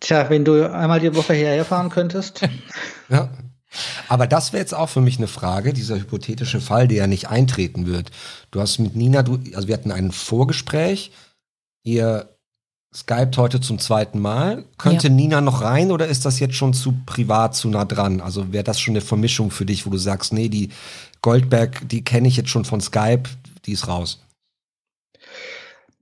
Tja, 0.00 0.30
wenn 0.30 0.44
du 0.44 0.72
einmal 0.72 1.00
die 1.00 1.14
Woche 1.14 1.34
hierher 1.34 1.64
fahren 1.64 1.90
könntest. 1.90 2.40
Ja, 3.08 3.28
aber 4.08 4.26
das 4.26 4.52
wäre 4.52 4.60
jetzt 4.60 4.74
auch 4.74 4.88
für 4.88 5.00
mich 5.00 5.18
eine 5.18 5.26
Frage, 5.26 5.72
dieser 5.72 5.96
hypothetische 5.96 6.60
Fall, 6.60 6.88
der 6.88 6.98
ja 6.98 7.06
nicht 7.06 7.28
eintreten 7.28 7.86
wird. 7.86 8.10
Du 8.50 8.60
hast 8.60 8.78
mit 8.78 8.96
Nina, 8.96 9.22
du, 9.22 9.38
also 9.54 9.68
wir 9.68 9.74
hatten 9.74 9.92
ein 9.92 10.12
Vorgespräch, 10.12 11.12
ihr 11.84 12.36
Skypt 12.94 13.36
heute 13.36 13.60
zum 13.60 13.78
zweiten 13.78 14.18
Mal. 14.20 14.64
Könnte 14.78 15.08
ja. 15.08 15.12
Nina 15.12 15.40
noch 15.42 15.60
rein 15.60 15.92
oder 15.92 16.06
ist 16.06 16.24
das 16.24 16.40
jetzt 16.40 16.54
schon 16.54 16.72
zu 16.72 16.94
privat, 17.04 17.54
zu 17.54 17.68
nah 17.68 17.84
dran? 17.84 18.20
Also 18.22 18.52
wäre 18.52 18.64
das 18.64 18.80
schon 18.80 18.92
eine 18.92 19.02
Vermischung 19.02 19.50
für 19.50 19.66
dich, 19.66 19.86
wo 19.86 19.90
du 19.90 19.98
sagst, 19.98 20.32
nee, 20.32 20.48
die 20.48 20.70
Goldberg, 21.20 21.86
die 21.88 22.02
kenne 22.02 22.28
ich 22.28 22.36
jetzt 22.36 22.48
schon 22.48 22.64
von 22.64 22.80
Skype, 22.80 23.24
die 23.66 23.72
ist 23.72 23.88
raus? 23.88 24.22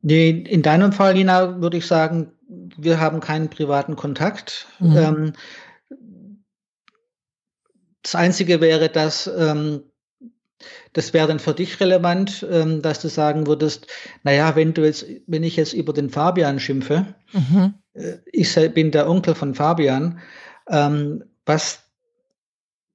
Nee, 0.02 0.30
in 0.30 0.62
deinem 0.62 0.92
Fall, 0.92 1.14
Nina, 1.14 1.60
würde 1.60 1.78
ich 1.78 1.86
sagen, 1.86 2.30
wir 2.76 3.00
haben 3.00 3.20
keinen 3.20 3.48
privaten 3.48 3.96
Kontakt. 3.96 4.66
Mhm. 4.78 4.96
Ähm, 4.96 5.32
das 8.04 8.14
Einzige 8.14 8.60
wäre, 8.60 8.88
dass 8.88 9.26
ähm, 9.26 9.82
das 10.92 11.12
wäre 11.12 11.26
dann 11.26 11.40
für 11.40 11.54
dich 11.54 11.80
relevant, 11.80 12.46
ähm, 12.48 12.80
dass 12.80 13.00
du 13.00 13.08
sagen 13.08 13.46
würdest, 13.46 13.88
naja, 14.22 14.54
wenn 14.56 14.72
du 14.74 14.84
jetzt, 14.84 15.06
wenn 15.26 15.42
ich 15.42 15.56
jetzt 15.56 15.72
über 15.72 15.92
den 15.92 16.10
Fabian 16.10 16.60
schimpfe, 16.60 17.06
mhm. 17.32 17.74
äh, 17.94 18.18
ich 18.30 18.54
bin 18.72 18.92
der 18.92 19.10
Onkel 19.10 19.34
von 19.34 19.54
Fabian, 19.54 20.20
ähm, 20.70 21.24
was, 21.44 21.82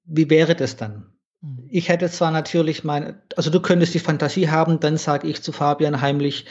wie 0.05 0.29
wäre 0.29 0.55
das 0.55 0.77
dann? 0.77 1.11
Mhm. 1.41 1.67
Ich 1.69 1.89
hätte 1.89 2.09
zwar 2.09 2.31
natürlich 2.31 2.83
meine, 2.83 3.21
also 3.35 3.49
du 3.49 3.59
könntest 3.59 3.93
die 3.93 3.99
Fantasie 3.99 4.49
haben, 4.49 4.79
dann 4.79 4.97
sage 4.97 5.27
ich 5.27 5.43
zu 5.43 5.51
Fabian 5.51 6.01
heimlich, 6.01 6.45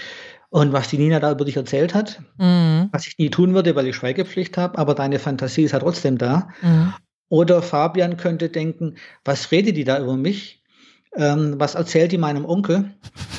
und 0.50 0.72
was 0.72 0.88
die 0.88 0.96
Nina 0.96 1.20
da 1.20 1.30
über 1.32 1.44
dich 1.44 1.56
erzählt 1.56 1.94
hat, 1.94 2.22
mhm. 2.38 2.88
was 2.90 3.06
ich 3.06 3.18
nie 3.18 3.30
tun 3.30 3.54
würde, 3.54 3.76
weil 3.76 3.86
ich 3.86 3.96
Schweigepflicht 3.96 4.56
habe, 4.56 4.78
aber 4.78 4.94
deine 4.94 5.18
Fantasie 5.18 5.64
ist 5.64 5.72
ja 5.72 5.78
trotzdem 5.78 6.16
da. 6.16 6.48
Mhm. 6.62 6.94
Oder 7.28 7.62
Fabian 7.62 8.16
könnte 8.16 8.48
denken, 8.48 8.96
was 9.24 9.52
redet 9.52 9.76
die 9.76 9.84
da 9.84 10.00
über 10.00 10.16
mich? 10.16 10.58
ähm, 11.16 11.54
was 11.58 11.74
erzählt 11.74 12.12
die 12.12 12.18
meinem 12.18 12.44
Onkel? 12.44 12.90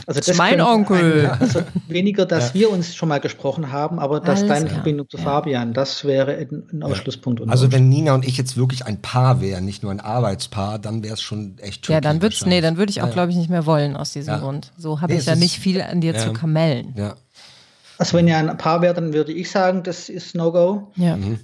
Also 0.06 0.20
das 0.20 0.28
ist 0.28 0.38
mein 0.38 0.60
Onkel. 0.60 1.30
Ein, 1.30 1.32
also 1.42 1.62
weniger, 1.88 2.26
dass 2.26 2.50
ja. 2.50 2.54
wir 2.56 2.72
uns 2.72 2.96
schon 2.96 3.10
mal 3.10 3.20
gesprochen 3.20 3.72
haben, 3.72 4.00
aber 4.00 4.20
dass 4.20 4.40
Alles 4.40 4.48
deine 4.48 4.66
klar. 4.66 4.76
Verbindung 4.76 5.10
zu 5.10 5.18
ja. 5.18 5.24
Fabian, 5.24 5.74
das 5.74 6.04
wäre 6.04 6.36
ein, 6.36 6.68
ein 6.74 6.84
Ausschlusspunkt. 6.84 7.42
Also 7.48 7.72
wenn 7.72 7.88
Nina 7.88 8.14
und 8.16 8.28
ich 8.28 8.38
jetzt 8.38 8.58
wirklich 8.58 8.86
ein 8.86 9.02
Paar 9.02 9.40
wären, 9.40 9.66
nicht 9.66 9.84
nur 9.84 9.92
ein 9.92 10.00
Arbeitspaar, 10.00 10.80
dann 10.80 11.04
wäre 11.04 11.14
es 11.14 11.22
schon 11.22 11.58
echt 11.60 11.86
schön. 11.86 11.94
Ja, 11.94 12.02
dann 12.02 12.22
wird's, 12.22 12.46
nee, 12.46 12.62
dann 12.62 12.78
würde 12.78 12.90
ich 12.90 13.02
auch, 13.02 13.12
glaube 13.12 13.32
ich, 13.32 13.38
nicht 13.38 13.50
mehr 13.50 13.66
wollen 13.66 13.96
aus 13.96 14.14
diesem 14.14 14.40
Grund. 14.40 14.72
So 14.78 15.02
habe 15.02 15.14
nee, 15.14 15.20
ich 15.20 15.26
ja 15.26 15.36
nicht 15.36 15.60
viel 15.60 15.82
an 15.82 16.02
dir 16.02 16.18
zu 16.18 16.34
kamellen. 16.34 16.94
Ja. 16.98 17.16
Also 17.98 18.18
wenn 18.18 18.28
ihr 18.28 18.38
ein 18.38 18.58
Paar 18.58 18.82
wäre, 18.82 18.94
dann 18.94 19.14
würde 19.14 19.34
ich 19.34 19.52
sagen, 19.52 19.84
das 19.84 20.10
ist 20.10 20.34
No-Go. 20.34 20.92
Ja. 20.96 21.18
Mhm 21.18 21.40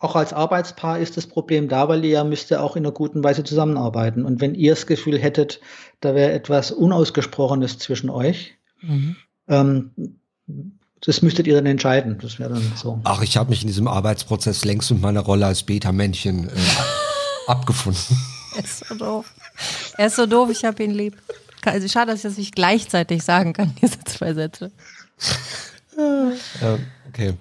auch 0.00 0.16
als 0.16 0.32
Arbeitspaar 0.32 0.98
ist 0.98 1.18
das 1.18 1.26
Problem 1.26 1.68
da, 1.68 1.88
weil 1.88 2.02
ihr 2.04 2.24
müsst 2.24 2.48
ja 2.48 2.60
auch 2.60 2.74
in 2.74 2.84
einer 2.84 2.92
guten 2.92 3.22
Weise 3.22 3.44
zusammenarbeiten. 3.44 4.24
Und 4.24 4.40
wenn 4.40 4.54
ihr 4.54 4.72
das 4.72 4.86
Gefühl 4.86 5.18
hättet, 5.18 5.60
da 6.00 6.14
wäre 6.14 6.32
etwas 6.32 6.72
Unausgesprochenes 6.72 7.78
zwischen 7.78 8.08
euch, 8.08 8.54
mhm. 8.80 9.16
ähm, 9.46 9.90
das 11.02 11.20
müsstet 11.20 11.46
ihr 11.46 11.54
dann 11.54 11.66
entscheiden. 11.66 12.18
Das 12.20 12.38
wäre 12.38 12.54
dann 12.54 12.72
so. 12.76 12.98
Ach, 13.04 13.22
ich 13.22 13.36
habe 13.36 13.50
mich 13.50 13.60
in 13.60 13.68
diesem 13.68 13.88
Arbeitsprozess 13.88 14.64
längst 14.64 14.90
mit 14.90 15.02
meiner 15.02 15.20
Rolle 15.20 15.44
als 15.44 15.62
Beta-Männchen 15.62 16.48
äh, 16.48 16.52
abgefunden. 17.46 18.16
Er 18.56 18.64
ist 18.64 18.86
so 18.86 18.94
doof. 18.94 19.34
Er 19.98 20.06
ist 20.06 20.16
so 20.16 20.24
doof, 20.24 20.48
ich 20.50 20.64
habe 20.64 20.82
ihn 20.82 20.92
lieb. 20.92 21.16
Also 21.62 21.88
schade, 21.88 22.12
dass 22.12 22.20
ich 22.20 22.22
das 22.22 22.38
nicht 22.38 22.54
gleichzeitig 22.54 23.22
sagen 23.22 23.52
kann, 23.52 23.74
diese 23.82 24.02
zwei 24.04 24.32
Sätze. 24.32 24.72
Ja, 25.94 26.78
okay. 27.06 27.34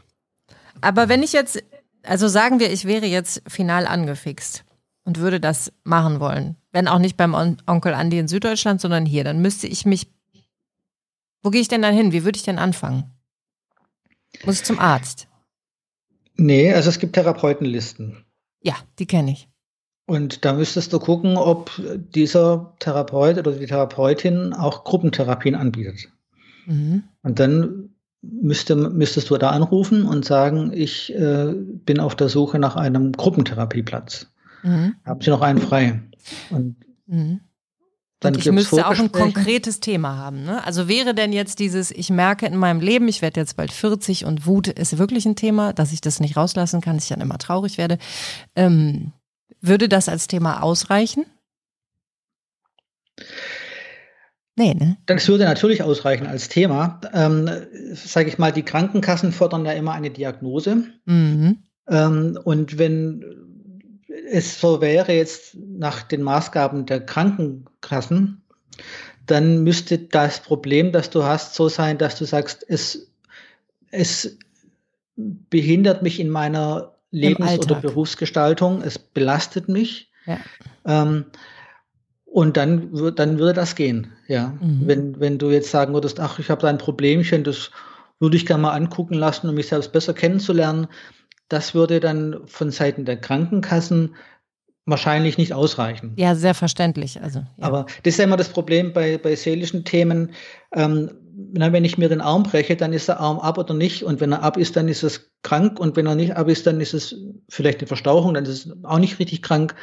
Aber 0.82 1.08
wenn 1.08 1.24
ich 1.24 1.32
jetzt 1.32 1.62
also 2.04 2.28
sagen 2.28 2.60
wir, 2.60 2.72
ich 2.72 2.86
wäre 2.86 3.06
jetzt 3.06 3.42
final 3.48 3.88
angefixt 3.88 4.66
und 5.04 5.18
würde 5.18 5.40
das 5.40 5.72
machen 5.84 6.20
wollen. 6.20 6.56
Wenn 6.72 6.88
auch 6.88 7.00
nicht 7.00 7.18
beim 7.18 7.34
On 7.34 7.58
Onkel 7.66 7.94
Andi 7.94 8.20
in 8.20 8.28
Süddeutschland, 8.28 8.82
sondern 8.82 9.06
hier, 9.06 9.24
dann 9.24 9.42
müsste 9.42 9.68
ich 9.68 9.86
mich. 9.86 10.08
Wo 11.42 11.50
gehe 11.50 11.62
ich 11.62 11.68
denn 11.68 11.82
dann 11.82 11.96
hin? 11.96 12.12
Wie 12.12 12.24
würde 12.24 12.38
ich 12.38 12.44
denn 12.44 12.60
anfangen? 12.60 13.12
Muss 14.46 14.60
ich 14.60 14.66
zum 14.66 14.80
Arzt? 14.80 15.28
Nee, 16.36 16.74
also 16.74 16.90
es 16.90 17.00
gibt 17.00 17.14
Therapeutenlisten. 17.14 18.24
Ja, 18.62 18.76
die 19.00 19.06
kenne 19.06 19.32
ich. 19.32 19.48
Und 20.06 20.44
da 20.44 20.54
müsstest 20.54 20.92
du 20.92 21.00
gucken, 21.00 21.38
ob 21.38 21.72
dieser 22.14 22.74
Therapeut 22.80 23.38
oder 23.38 23.52
die 23.52 23.68
Therapeutin 23.68 24.54
auch 24.54 24.84
Gruppentherapien 24.84 25.56
anbietet. 25.56 26.10
Mhm. 26.66 27.04
Und 27.22 27.40
dann 27.40 27.96
müsste, 28.22 28.76
müsstest 28.76 29.30
du 29.30 29.38
da 29.38 29.52
anrufen 29.52 30.06
und 30.06 30.26
sagen, 30.26 30.72
ich 30.74 31.14
äh, 31.16 31.54
bin 31.54 32.00
auf 32.00 32.16
der 32.16 32.30
Suche 32.30 32.60
nach 32.60 32.76
einem 32.76 33.12
Gruppentherapieplatz. 33.14 34.28
Mhm. 34.64 34.96
Haben 35.06 35.22
Sie 35.22 35.30
noch 35.30 35.42
einen 35.42 35.60
frei? 35.60 36.02
Und 36.50 36.76
mhm. 37.08 37.42
Dann 38.20 38.36
und 38.36 38.46
ich 38.46 38.52
müsste 38.52 38.86
auch 38.86 39.00
ein 39.00 39.14
konkretes 39.14 39.80
Thema 39.80 40.18
haben. 40.18 40.44
Ne? 40.44 40.62
Also 40.66 40.90
wäre 40.90 41.16
denn 41.16 41.32
jetzt 41.32 41.60
dieses, 41.60 41.90
ich 41.90 42.10
merke 42.10 42.46
in 42.48 42.58
meinem 42.58 42.82
Leben, 42.82 43.08
ich 43.08 43.22
werde 43.22 43.40
jetzt 43.40 43.56
bald 43.56 43.72
40 43.72 44.26
und 44.26 44.46
Wut 44.46 44.68
ist 44.68 44.98
wirklich 44.98 45.26
ein 45.26 45.38
Thema, 45.38 45.72
dass 45.72 45.94
ich 45.94 46.02
das 46.02 46.20
nicht 46.20 46.36
rauslassen 46.36 46.82
kann, 46.82 46.98
ich 46.98 47.08
dann 47.08 47.22
immer 47.22 47.38
traurig 47.38 47.78
werde. 47.78 47.98
Ähm, 48.58 49.14
würde 49.62 49.88
das 49.88 50.10
als 50.10 50.28
Thema 50.28 50.62
ausreichen? 50.62 51.26
Nee, 54.60 54.74
ne? 54.74 54.98
Das 55.06 55.26
würde 55.30 55.46
natürlich 55.46 55.84
ausreichen 55.84 56.28
als 56.28 56.50
Thema. 56.50 57.00
Ähm, 57.14 57.50
Sage 57.94 58.28
ich 58.28 58.38
mal, 58.38 58.52
die 58.52 58.64
Krankenkassen 58.64 59.32
fordern 59.32 59.66
ja 59.66 59.72
immer 59.72 59.94
eine 59.94 60.10
Diagnose. 60.10 60.84
Mhm. 61.06 61.60
Ähm, 61.88 62.38
und 62.44 62.78
wenn 62.78 63.24
es 64.30 64.60
so 64.60 64.82
wäre 64.82 65.14
jetzt 65.14 65.56
nach 65.56 66.04
den 66.04 66.24
Maßgaben 66.24 66.86
der 66.86 67.06
Krankenkassen, 67.06 68.42
dann 69.26 69.64
müsste 69.64 69.98
das 69.98 70.42
Problem, 70.42 70.92
das 70.92 71.10
du 71.10 71.24
hast, 71.24 71.56
so 71.56 71.70
sein, 71.70 71.98
dass 71.98 72.18
du 72.18 72.26
sagst, 72.26 72.66
es, 72.68 73.14
es 73.92 74.38
behindert 75.16 76.04
mich 76.04 76.20
in 76.20 76.30
meiner 76.30 76.98
Lebens- 77.12 77.60
oder 77.60 77.76
Berufsgestaltung, 77.76 78.82
es 78.82 79.00
belastet 79.00 79.70
mich. 79.70 80.12
Ja. 80.26 80.38
Ähm, 80.86 81.28
und 82.32 82.58
dann, 82.58 82.90
dann 83.16 83.40
würde 83.40 83.54
das 83.54 83.76
gehen, 83.76 84.14
ja. 84.28 84.54
Mhm. 84.62 84.82
Wenn, 84.86 85.20
wenn 85.20 85.38
du 85.38 85.50
jetzt 85.50 85.72
sagen 85.72 85.94
würdest, 85.94 86.20
ach, 86.20 86.40
ich 86.40 86.50
habe 86.50 86.62
da 86.62 86.68
ein 86.68 86.78
Problemchen, 86.78 87.44
das 87.44 87.72
würde 88.20 88.38
ich 88.38 88.46
gerne 88.46 88.64
mal 88.64 88.72
angucken 88.72 89.16
lassen, 89.16 89.50
um 89.50 89.56
mich 89.56 89.68
selbst 89.68 89.92
besser 89.92 90.14
kennenzulernen, 90.14 90.88
das 91.48 91.74
würde 91.74 92.00
dann 92.00 92.42
von 92.46 92.70
Seiten 92.70 93.06
der 93.06 93.18
Krankenkassen 93.18 94.16
wahrscheinlich 94.86 95.38
nicht 95.38 95.54
ausreichen. 95.54 96.14
Ja, 96.16 96.36
sehr 96.36 96.54
verständlich. 96.54 97.22
Also, 97.22 97.40
ja. 97.40 97.46
Aber 97.60 97.86
das 98.04 98.14
ist 98.14 98.18
ja 98.18 98.26
immer 98.26 98.38
das 98.38 98.50
Problem 98.50 98.94
bei, 98.94 99.18
bei 99.18 99.36
seelischen 99.36 99.84
Themen. 99.84 100.32
Ähm, 100.74 101.12
wenn 101.54 101.86
ich 101.86 101.98
mir 101.98 102.10
den 102.10 102.22
Arm 102.22 102.44
breche, 102.44 102.76
dann 102.76 102.94
ist 102.94 103.08
der 103.08 103.20
Arm 103.20 103.40
ab 103.40 103.58
oder 103.58 103.74
nicht. 103.74 104.04
Und 104.04 104.20
wenn 104.20 104.32
er 104.32 104.44
ab 104.44 104.58
ist, 104.58 104.76
dann 104.76 104.88
ist 104.88 105.04
es 105.04 105.32
krank. 105.42 105.80
Und 105.80 105.96
wenn 105.96 106.06
er 106.06 106.16
nicht 106.16 106.36
ab 106.36 106.50
ist, 106.50 106.68
dann 106.68 106.82
ist 106.82 106.94
es 106.94 107.16
vielleicht 107.50 107.80
eine 107.80 107.88
Verstauchung, 107.88 108.34
dann 108.34 108.44
ist 108.46 108.66
es 108.66 108.84
auch 108.84 109.00
nicht 109.00 109.20
richtig 109.20 109.42
krank. 109.42 109.76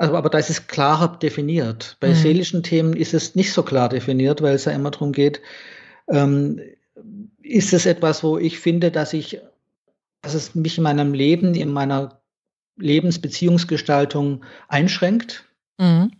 Also, 0.00 0.16
aber 0.16 0.30
da 0.30 0.38
ist 0.38 0.48
es 0.48 0.66
klarer 0.66 1.18
definiert. 1.18 1.98
Bei 2.00 2.08
mhm. 2.08 2.14
seelischen 2.14 2.62
Themen 2.62 2.96
ist 2.96 3.12
es 3.12 3.34
nicht 3.34 3.52
so 3.52 3.62
klar 3.62 3.90
definiert, 3.90 4.40
weil 4.40 4.54
es 4.54 4.64
ja 4.64 4.72
immer 4.72 4.90
darum 4.90 5.12
geht, 5.12 5.42
ähm, 6.08 6.58
ist 7.42 7.74
es 7.74 7.84
etwas, 7.84 8.24
wo 8.24 8.38
ich 8.38 8.60
finde, 8.60 8.90
dass 8.90 9.12
ich, 9.12 9.42
dass 10.22 10.32
es 10.32 10.54
mich 10.54 10.78
in 10.78 10.84
meinem 10.84 11.12
Leben, 11.12 11.54
in 11.54 11.70
meiner 11.70 12.22
Lebensbeziehungsgestaltung 12.78 14.42
einschränkt, 14.68 15.44
mhm. 15.76 16.12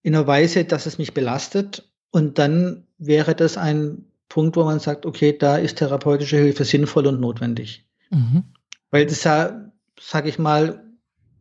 in 0.00 0.14
einer 0.14 0.26
Weise, 0.26 0.64
dass 0.64 0.86
es 0.86 0.96
mich 0.96 1.12
belastet. 1.12 1.86
Und 2.12 2.38
dann 2.38 2.86
wäre 2.96 3.34
das 3.34 3.58
ein 3.58 4.06
Punkt, 4.30 4.56
wo 4.56 4.64
man 4.64 4.80
sagt, 4.80 5.04
okay, 5.04 5.36
da 5.36 5.58
ist 5.58 5.76
therapeutische 5.76 6.38
Hilfe 6.38 6.64
sinnvoll 6.64 7.06
und 7.06 7.20
notwendig. 7.20 7.84
Mhm. 8.08 8.44
Weil 8.90 9.04
das 9.04 9.22
ja, 9.24 9.70
sage 10.00 10.30
ich 10.30 10.38
mal, 10.38 10.82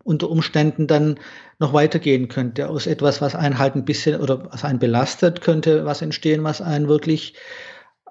unter 0.03 0.29
Umständen 0.29 0.87
dann 0.87 1.19
noch 1.59 1.73
weitergehen 1.73 2.27
könnte. 2.27 2.69
Aus 2.69 2.87
etwas, 2.87 3.21
was 3.21 3.35
einen 3.35 3.59
halt 3.59 3.75
ein 3.75 3.85
bisschen 3.85 4.19
oder 4.19 4.51
was 4.51 4.63
einen 4.63 4.79
belastet, 4.79 5.41
könnte 5.41 5.85
was 5.85 6.01
entstehen, 6.01 6.43
was 6.43 6.61
einen 6.61 6.87
wirklich 6.87 7.35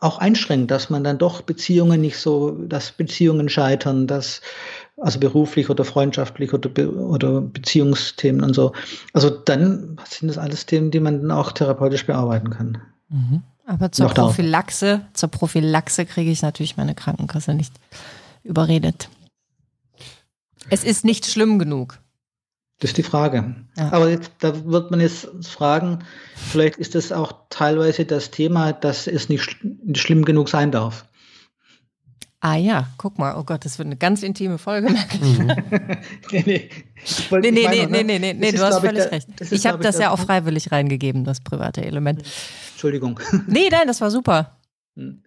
auch 0.01 0.18
einschränkt, 0.18 0.70
dass 0.70 0.88
man 0.88 1.05
dann 1.05 1.18
doch 1.18 1.43
Beziehungen 1.43 2.01
nicht 2.01 2.16
so, 2.16 2.53
dass 2.53 2.93
Beziehungen 2.93 3.49
scheitern, 3.49 4.07
dass 4.07 4.41
also 4.97 5.18
beruflich 5.18 5.68
oder 5.70 5.84
freundschaftlich 5.84 6.53
oder, 6.55 6.70
oder 6.91 7.41
Beziehungsthemen 7.41 8.43
und 8.43 8.55
so. 8.55 8.72
Also 9.12 9.30
dann 9.30 9.99
sind 10.09 10.28
das 10.28 10.38
alles 10.38 10.66
Themen, 10.66 10.91
die 10.91 11.01
man 11.01 11.20
dann 11.20 11.30
auch 11.30 11.53
therapeutisch 11.53 12.07
bearbeiten 12.07 12.51
kann. 12.51 12.78
Mhm. 13.09 13.43
Aber 13.66 13.93
zur 13.93 14.07
Noch 14.07 14.14
Prophylaxe, 14.14 15.03
zur 15.12 15.28
Prophylaxe 15.28 16.05
kriege 16.05 16.30
ich 16.30 16.43
natürlich 16.43 16.76
meine 16.76 16.95
Krankenkasse 16.95 17.55
nicht 17.55 17.72
überredet. 18.43 19.09
Es 20.70 20.84
ist 20.84 21.04
nicht 21.04 21.26
schlimm 21.26 21.58
genug. 21.58 21.98
Das 22.80 22.90
ist 22.90 22.96
die 22.96 23.02
Frage. 23.02 23.54
Ja. 23.76 23.92
Aber 23.92 24.08
jetzt, 24.08 24.32
da 24.38 24.64
wird 24.64 24.90
man 24.90 25.00
jetzt 25.00 25.28
fragen, 25.46 25.98
vielleicht 26.34 26.76
ist 26.76 26.94
das 26.94 27.12
auch 27.12 27.34
teilweise 27.50 28.06
das 28.06 28.30
Thema, 28.30 28.72
dass 28.72 29.06
es 29.06 29.28
nicht, 29.28 29.58
schlimm 29.94 30.24
genug 30.24 30.48
sein 30.48 30.70
darf. 30.70 31.04
Ah 32.42 32.56
ja, 32.56 32.88
guck 32.96 33.18
mal, 33.18 33.36
oh 33.36 33.44
Gott, 33.44 33.66
das 33.66 33.78
wird 33.78 33.84
eine 33.84 33.98
ganz 33.98 34.22
intime 34.22 34.56
Folge. 34.56 34.88
Mhm. 34.88 35.46
nee, 36.32 36.42
nee. 36.46 36.70
Nee, 37.30 37.50
nee, 37.50 37.50
nee, 37.50 37.86
nee, 37.86 38.02
nee, 38.02 38.18
nee, 38.18 38.32
nee, 38.32 38.52
du 38.52 38.64
hast 38.64 38.80
völlig 38.80 39.04
ich, 39.04 39.12
recht. 39.12 39.40
Ist, 39.40 39.52
ich 39.52 39.66
habe 39.66 39.82
das 39.82 39.98
ja 39.98 40.10
auch 40.10 40.18
freiwillig 40.18 40.72
reingegeben, 40.72 41.24
das 41.24 41.40
private 41.40 41.84
Element. 41.84 42.22
Entschuldigung. 42.72 43.20
Nee, 43.46 43.68
nein, 43.70 43.86
das 43.86 44.00
war 44.00 44.10
super. 44.10 44.58
Hm. 44.96 45.22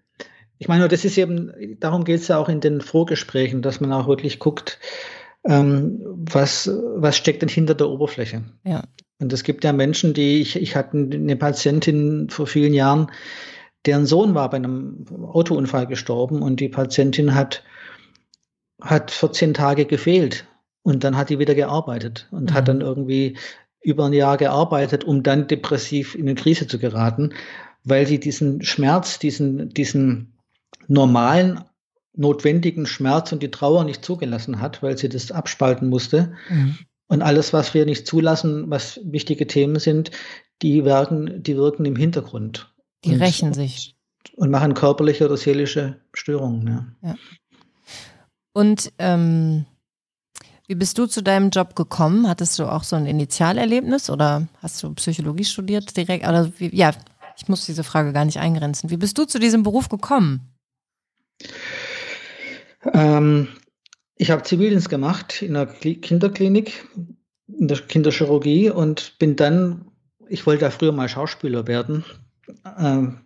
Ich 0.58 0.68
meine, 0.68 0.88
das 0.88 1.06
ist 1.06 1.18
eben, 1.20 1.52
darum 1.80 2.04
geht 2.04 2.22
es 2.22 2.30
ja 2.30 2.38
auch 2.40 2.50
in 2.50 2.62
den 2.62 2.82
Vorgesprächen, 2.82 3.62
dass 3.62 3.80
man 3.80 3.92
auch 3.92 4.08
wirklich 4.08 4.40
guckt, 4.40 4.80
ähm, 5.46 6.02
was, 6.06 6.72
was 6.96 7.18
steckt 7.18 7.42
denn 7.42 7.50
hinter 7.50 7.76
der 7.76 7.90
Oberfläche? 7.90 8.44
Ja. 8.64 8.84
Und 9.20 9.34
es 9.34 9.44
gibt 9.44 9.64
ja 9.64 9.74
Menschen, 9.74 10.14
die, 10.14 10.42
ich, 10.42 10.56
ich 10.56 10.76
hatte 10.76 10.98
eine 10.98 11.36
Patientin 11.36 12.30
vor 12.30 12.48
vielen 12.48 12.74
Jahren, 12.74 13.12
deren 13.86 14.06
Sohn 14.06 14.36
war 14.36 14.50
bei 14.50 14.58
einem 14.58 15.06
Autounfall 15.10 15.88
gestorben 15.88 16.42
und 16.42 16.60
die 16.60 16.70
Patientin 16.70 17.36
hat, 17.36 17.64
hat 18.82 19.12
14 19.12 19.54
Tage 19.54 19.86
gefehlt 19.86 20.48
und 20.84 21.04
dann 21.04 21.18
hat 21.18 21.30
die 21.30 21.40
wieder 21.40 21.56
gearbeitet 21.56 22.28
und 22.32 22.52
mhm. 22.52 22.54
hat 22.54 22.68
dann 22.68 22.82
irgendwie 22.82 23.38
über 23.82 24.06
ein 24.06 24.14
Jahr 24.14 24.38
gearbeitet, 24.38 25.04
um 25.04 25.24
dann 25.24 25.48
depressiv 25.48 26.16
in 26.16 26.22
eine 26.22 26.36
Krise 26.36 26.68
zu 26.68 26.80
geraten, 26.80 27.34
weil 27.84 28.08
sie 28.08 28.20
diesen 28.20 28.62
Schmerz, 28.62 29.20
diesen, 29.20 29.70
diesen 29.70 30.38
normalen 30.88 31.60
notwendigen 32.16 32.86
Schmerz 32.86 33.32
und 33.32 33.42
die 33.42 33.52
Trauer 33.52 33.84
nicht 33.84 34.06
zugelassen 34.06 34.62
hat, 34.62 34.84
weil 34.84 34.98
sie 34.98 35.10
das 35.10 35.32
abspalten 35.32 35.90
musste. 35.90 36.34
Mhm. 36.50 36.78
Und 37.08 37.22
alles, 37.22 37.54
was 37.54 37.74
wir 37.74 37.86
nicht 37.86 38.08
zulassen, 38.08 38.70
was 38.70 39.00
wichtige 39.04 39.46
Themen 39.48 39.80
sind, 39.80 40.12
die 40.62 40.86
wirken, 40.86 41.44
die 41.44 41.58
wirken 41.58 41.86
im 41.86 41.96
Hintergrund. 41.96 42.74
Die 43.04 43.14
und, 43.14 43.22
rächen 43.22 43.54
sich. 43.54 43.96
Und 44.36 44.50
machen 44.50 44.74
körperliche 44.74 45.26
oder 45.26 45.38
seelische 45.38 46.00
Störungen. 46.14 46.68
Ja. 47.02 47.10
ja. 47.10 47.16
Und 48.54 48.94
ähm, 49.00 49.66
Wie 50.68 50.76
bist 50.76 50.98
du 50.98 51.08
zu 51.08 51.22
deinem 51.22 51.50
Job 51.50 51.76
gekommen? 51.76 52.28
Hattest 52.30 52.58
du 52.58 52.66
auch 52.66 52.84
so 52.84 52.96
ein 52.96 53.06
Initialerlebnis 53.06 54.10
oder 54.10 54.48
hast 54.62 54.82
du 54.82 54.94
Psychologie 54.94 55.44
studiert 55.44 55.96
direkt? 55.98 56.26
Oder 56.26 56.52
wie, 56.58 56.74
ja, 56.76 56.92
ich 57.38 57.48
muss 57.48 57.66
diese 57.66 57.84
Frage 57.84 58.14
gar 58.14 58.26
nicht 58.26 58.40
eingrenzen. 58.40 58.90
Wie 58.90 58.98
bist 58.98 59.18
du 59.18 59.26
zu 59.26 59.40
diesem 59.40 59.64
Beruf 59.64 59.90
gekommen? 59.90 60.53
Ähm, 62.92 63.48
ich 64.16 64.32
habe 64.32 64.44
Zivildienst 64.44 64.90
gemacht 64.90 65.42
in 65.42 65.54
der 65.54 65.68
Kinderklinik, 65.68 66.88
in 67.48 67.68
der 67.68 67.78
Kinderchirurgie 67.78 68.70
und 68.70 69.18
bin 69.20 69.36
dann, 69.36 69.86
ich 70.28 70.46
wollte 70.46 70.66
ja 70.66 70.72
früher 70.72 70.92
mal 70.92 71.10
Schauspieler 71.10 71.68
werden. 71.68 72.04
Ähm, 72.78 73.20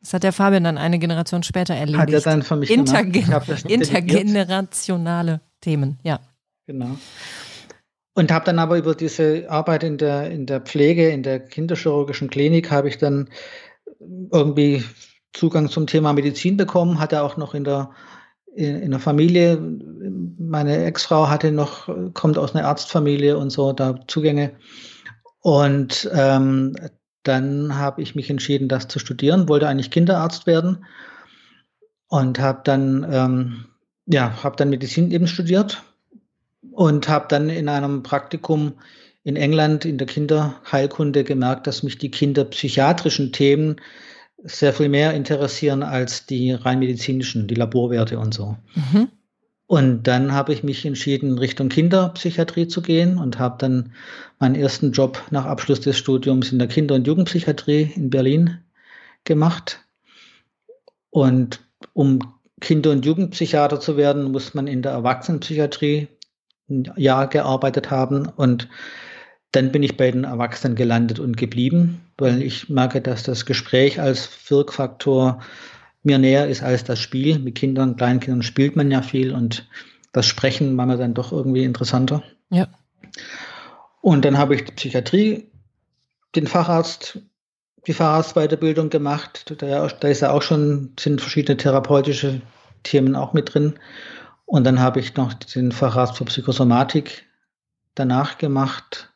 das 0.00 0.12
hat 0.12 0.22
der 0.22 0.32
Fabian 0.32 0.64
dann 0.64 0.76
eine 0.76 0.98
Generation 0.98 1.42
später 1.42 1.74
erlebt. 1.74 1.98
Hat 1.98 2.10
er 2.10 2.20
dann 2.20 2.42
für 2.42 2.56
mich 2.56 2.70
Intergen. 2.70 3.14
Intergenerationale 3.68 5.40
Themen, 5.62 5.98
ja. 6.02 6.20
Genau. 6.66 6.98
Und 8.14 8.30
habe 8.30 8.44
dann 8.44 8.58
aber 8.58 8.76
über 8.76 8.94
diese 8.94 9.46
Arbeit 9.48 9.82
in 9.82 9.96
der, 9.96 10.30
in 10.30 10.44
der 10.46 10.60
Pflege, 10.60 11.08
in 11.08 11.22
der 11.22 11.40
kinderchirurgischen 11.40 12.28
Klinik, 12.28 12.70
habe 12.70 12.88
ich 12.88 12.98
dann 12.98 13.30
irgendwie 14.30 14.84
Zugang 15.32 15.68
zum 15.70 15.86
Thema 15.86 16.12
Medizin 16.12 16.56
bekommen, 16.56 17.00
hatte 17.00 17.22
auch 17.22 17.38
noch 17.38 17.54
in 17.54 17.64
der, 17.64 17.90
in, 18.54 18.82
in 18.82 18.90
der 18.90 19.00
Familie, 19.00 19.58
meine 20.38 20.84
Ex-Frau 20.84 21.28
hatte 21.28 21.52
noch, 21.52 21.88
kommt 22.14 22.38
aus 22.38 22.54
einer 22.54 22.66
Arztfamilie 22.66 23.36
und 23.36 23.50
so, 23.50 23.72
da 23.72 24.00
Zugänge. 24.06 24.52
Und 25.40 26.08
ähm, 26.14 26.76
dann 27.22 27.76
habe 27.76 28.02
ich 28.02 28.14
mich 28.14 28.30
entschieden, 28.30 28.68
das 28.68 28.88
zu 28.88 28.98
studieren, 28.98 29.48
wollte 29.48 29.68
eigentlich 29.68 29.90
Kinderarzt 29.90 30.46
werden 30.46 30.84
und 32.08 32.38
habe 32.38 32.60
dann, 32.64 33.06
ähm, 33.10 33.64
ja, 34.06 34.42
habe 34.42 34.56
dann 34.56 34.70
Medizin 34.70 35.10
eben 35.10 35.26
studiert 35.26 35.82
und 36.70 37.08
habe 37.08 37.26
dann 37.28 37.48
in 37.48 37.68
einem 37.68 38.02
Praktikum 38.02 38.74
in 39.24 39.36
England 39.36 39.86
in 39.86 39.96
der 39.96 40.06
Kinderheilkunde 40.06 41.24
gemerkt, 41.24 41.66
dass 41.66 41.82
mich 41.82 41.96
die 41.96 42.10
kinderpsychiatrischen 42.10 43.32
Themen 43.32 43.76
sehr 44.44 44.72
viel 44.72 44.88
mehr 44.88 45.14
interessieren 45.14 45.82
als 45.82 46.26
die 46.26 46.52
rein 46.52 46.78
medizinischen, 46.78 47.48
die 47.48 47.54
Laborwerte 47.54 48.18
und 48.18 48.34
so. 48.34 48.56
Mhm. 48.74 49.08
Und 49.66 50.02
dann 50.02 50.32
habe 50.32 50.52
ich 50.52 50.62
mich 50.62 50.84
entschieden, 50.84 51.38
Richtung 51.38 51.70
Kinderpsychiatrie 51.70 52.68
zu 52.68 52.82
gehen 52.82 53.16
und 53.18 53.38
habe 53.38 53.56
dann 53.58 53.92
meinen 54.38 54.54
ersten 54.54 54.92
Job 54.92 55.22
nach 55.30 55.46
Abschluss 55.46 55.80
des 55.80 55.96
Studiums 55.96 56.52
in 56.52 56.58
der 56.58 56.68
Kinder- 56.68 56.94
und 56.94 57.06
Jugendpsychiatrie 57.06 57.92
in 57.96 58.10
Berlin 58.10 58.58
gemacht. 59.24 59.80
Und 61.08 61.60
um 61.94 62.18
Kinder- 62.60 62.90
und 62.90 63.06
Jugendpsychiater 63.06 63.80
zu 63.80 63.96
werden, 63.96 64.30
muss 64.30 64.52
man 64.52 64.66
in 64.66 64.82
der 64.82 64.92
Erwachsenenpsychiatrie 64.92 66.08
ein 66.68 66.92
Jahr 66.96 67.26
gearbeitet 67.28 67.90
haben. 67.90 68.26
Und 68.26 68.68
dann 69.54 69.70
bin 69.70 69.82
ich 69.84 69.96
bei 69.96 70.10
den 70.10 70.24
Erwachsenen 70.24 70.74
gelandet 70.74 71.20
und 71.20 71.36
geblieben, 71.36 72.00
weil 72.18 72.42
ich 72.42 72.68
merke, 72.68 73.00
dass 73.00 73.22
das 73.22 73.46
Gespräch 73.46 74.00
als 74.00 74.28
Wirkfaktor 74.50 75.40
mir 76.02 76.18
näher 76.18 76.48
ist 76.48 76.62
als 76.62 76.82
das 76.82 76.98
Spiel. 76.98 77.38
Mit 77.38 77.54
Kindern, 77.54 77.96
Kleinkindern 77.96 78.42
spielt 78.42 78.74
man 78.74 78.90
ja 78.90 79.02
viel 79.02 79.32
und 79.32 79.68
das 80.12 80.26
Sprechen 80.26 80.76
war 80.76 80.86
mir 80.86 80.96
dann 80.96 81.14
doch 81.14 81.30
irgendwie 81.30 81.64
interessanter. 81.64 82.22
Ja. 82.50 82.68
Und 84.00 84.24
dann 84.24 84.38
habe 84.38 84.56
ich 84.56 84.64
die 84.64 84.72
Psychiatrie, 84.72 85.48
den 86.34 86.46
Facharzt, 86.48 87.20
die 87.86 87.92
Facharztweiterbildung 87.92 88.90
gemacht. 88.90 89.54
Da, 89.58 89.86
da 89.88 90.08
ist 90.08 90.20
ja 90.20 90.32
auch 90.32 90.42
schon, 90.42 90.92
sind 90.98 91.20
verschiedene 91.20 91.56
therapeutische 91.56 92.42
Themen 92.82 93.14
auch 93.14 93.32
mit 93.32 93.54
drin. 93.54 93.74
Und 94.46 94.64
dann 94.64 94.80
habe 94.80 95.00
ich 95.00 95.16
noch 95.16 95.32
den 95.32 95.70
Facharzt 95.70 96.18
für 96.18 96.24
Psychosomatik 96.24 97.24
danach 97.94 98.36
gemacht 98.38 99.13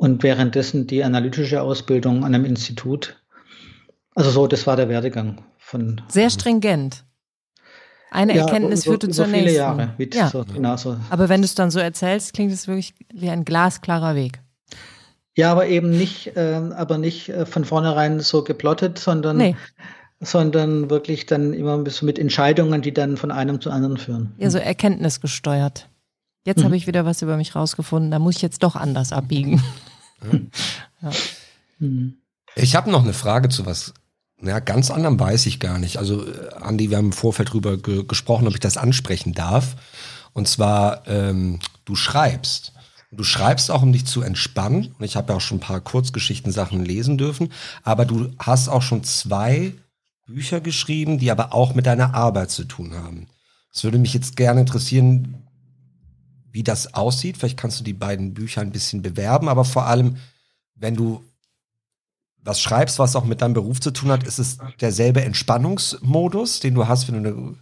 und 0.00 0.22
währenddessen 0.22 0.86
die 0.86 1.04
analytische 1.04 1.60
Ausbildung 1.60 2.24
an 2.24 2.34
einem 2.34 2.46
Institut. 2.46 3.22
Also 4.14 4.30
so, 4.30 4.46
das 4.46 4.66
war 4.66 4.74
der 4.74 4.88
Werdegang 4.88 5.42
von. 5.58 6.00
Sehr 6.08 6.30
stringent. 6.30 7.04
Eine 8.10 8.34
ja, 8.34 8.44
Erkenntnis 8.44 8.86
über, 8.86 8.94
führte 8.94 9.06
über 9.08 9.14
zur 9.14 9.26
viele 9.26 9.42
nächsten. 9.42 9.58
Jahre 9.58 9.94
mit 9.98 10.14
ja. 10.14 10.30
so, 10.30 10.46
genau 10.46 10.78
so. 10.78 10.96
Aber 11.10 11.28
wenn 11.28 11.42
du 11.42 11.44
es 11.44 11.54
dann 11.54 11.70
so 11.70 11.80
erzählst, 11.80 12.32
klingt 12.32 12.50
es 12.50 12.66
wirklich 12.66 12.94
wie 13.12 13.28
ein 13.28 13.44
glasklarer 13.44 14.14
Weg. 14.14 14.40
Ja, 15.36 15.52
aber 15.52 15.66
eben 15.66 15.90
nicht, 15.90 16.34
äh, 16.34 16.60
aber 16.74 16.96
nicht 16.96 17.28
äh, 17.28 17.44
von 17.44 17.66
vornherein 17.66 18.20
so 18.20 18.42
geplottet, 18.42 18.98
sondern, 18.98 19.36
nee. 19.36 19.54
sondern 20.18 20.88
wirklich 20.88 21.26
dann 21.26 21.52
immer 21.52 21.84
so 21.90 22.06
mit 22.06 22.18
Entscheidungen, 22.18 22.80
die 22.80 22.94
dann 22.94 23.18
von 23.18 23.30
einem 23.30 23.60
zu 23.60 23.70
anderen 23.70 23.98
führen. 23.98 24.32
Ja, 24.38 24.48
so 24.48 24.56
erkenntnisgesteuert. 24.56 25.90
Jetzt 26.46 26.60
mhm. 26.60 26.64
habe 26.64 26.76
ich 26.76 26.86
wieder 26.86 27.04
was 27.04 27.20
über 27.20 27.36
mich 27.36 27.54
rausgefunden, 27.54 28.10
da 28.10 28.18
muss 28.18 28.36
ich 28.36 28.42
jetzt 28.42 28.62
doch 28.62 28.76
anders 28.76 29.12
abbiegen. 29.12 29.62
Mhm. 31.78 32.18
Ich 32.56 32.76
habe 32.76 32.90
noch 32.90 33.02
eine 33.02 33.14
Frage 33.14 33.48
zu 33.48 33.64
was 33.64 33.94
ja, 34.42 34.58
ganz 34.58 34.90
anderem 34.90 35.20
weiß 35.20 35.46
ich 35.46 35.60
gar 35.60 35.78
nicht. 35.78 35.98
Also, 35.98 36.26
äh, 36.26 36.54
Andi, 36.60 36.90
wir 36.90 36.96
haben 36.96 37.06
im 37.06 37.12
Vorfeld 37.12 37.52
drüber 37.52 37.76
ge 37.76 38.04
gesprochen, 38.04 38.46
ob 38.46 38.54
ich 38.54 38.60
das 38.60 38.76
ansprechen 38.76 39.32
darf. 39.32 39.76
Und 40.32 40.48
zwar, 40.48 41.06
ähm, 41.06 41.58
du 41.84 41.94
schreibst. 41.94 42.72
Du 43.12 43.24
schreibst 43.24 43.70
auch, 43.70 43.82
um 43.82 43.92
dich 43.92 44.06
zu 44.06 44.22
entspannen. 44.22 44.94
Und 44.98 45.04
ich 45.04 45.16
habe 45.16 45.32
ja 45.32 45.36
auch 45.36 45.40
schon 45.40 45.58
ein 45.58 45.62
paar 45.62 45.80
Kurzgeschichten-Sachen 45.80 46.84
lesen 46.84 47.18
dürfen. 47.18 47.52
Aber 47.82 48.04
du 48.04 48.32
hast 48.38 48.68
auch 48.68 48.82
schon 48.82 49.04
zwei 49.04 49.74
Bücher 50.26 50.60
geschrieben, 50.60 51.18
die 51.18 51.30
aber 51.30 51.52
auch 51.52 51.74
mit 51.74 51.86
deiner 51.86 52.14
Arbeit 52.14 52.50
zu 52.50 52.64
tun 52.64 52.94
haben. 52.94 53.26
Es 53.74 53.84
würde 53.84 53.98
mich 53.98 54.14
jetzt 54.14 54.36
gerne 54.36 54.60
interessieren, 54.60 55.42
wie 56.52 56.62
das 56.62 56.94
aussieht. 56.94 57.36
Vielleicht 57.36 57.58
kannst 57.58 57.80
du 57.80 57.84
die 57.84 57.92
beiden 57.92 58.34
Bücher 58.34 58.60
ein 58.60 58.72
bisschen 58.72 59.02
bewerben, 59.02 59.48
aber 59.48 59.64
vor 59.64 59.86
allem, 59.86 60.16
wenn 60.74 60.96
du 60.96 61.24
was 62.42 62.60
schreibst, 62.60 62.98
was 62.98 63.16
auch 63.16 63.24
mit 63.24 63.42
deinem 63.42 63.54
Beruf 63.54 63.80
zu 63.80 63.90
tun 63.90 64.10
hat, 64.10 64.24
ist 64.24 64.38
es 64.38 64.58
derselbe 64.80 65.22
Entspannungsmodus, 65.22 66.60
den 66.60 66.74
du 66.74 66.88
hast, 66.88 67.08
wenn 67.08 67.22
du 67.22 67.28
eine 67.28 67.56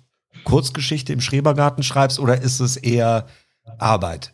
Kurzgeschichte 0.44 1.12
im 1.12 1.20
Schrebergarten 1.20 1.82
schreibst, 1.82 2.18
oder 2.20 2.40
ist 2.40 2.60
es 2.60 2.76
eher 2.76 3.26
Arbeit? 3.78 4.32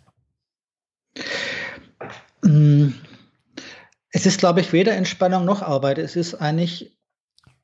Mm, 2.43 2.89
es 4.11 4.27
ist, 4.27 4.39
glaube 4.39 4.61
ich, 4.61 4.73
weder 4.73 4.95
Entspannung 4.95 5.45
noch 5.45 5.63
Arbeit. 5.63 5.99
Es 5.99 6.15
ist 6.15 6.35
eigentlich 6.35 6.97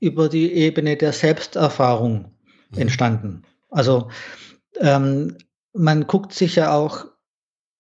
über 0.01 0.29
die 0.29 0.53
Ebene 0.53 0.97
der 0.97 1.13
Selbsterfahrung 1.13 2.33
mhm. 2.71 2.79
entstanden. 2.79 3.43
Also 3.71 4.11
ähm, 4.81 5.37
man 5.73 6.07
guckt 6.07 6.33
sich 6.33 6.57
ja 6.57 6.75
auch, 6.75 7.07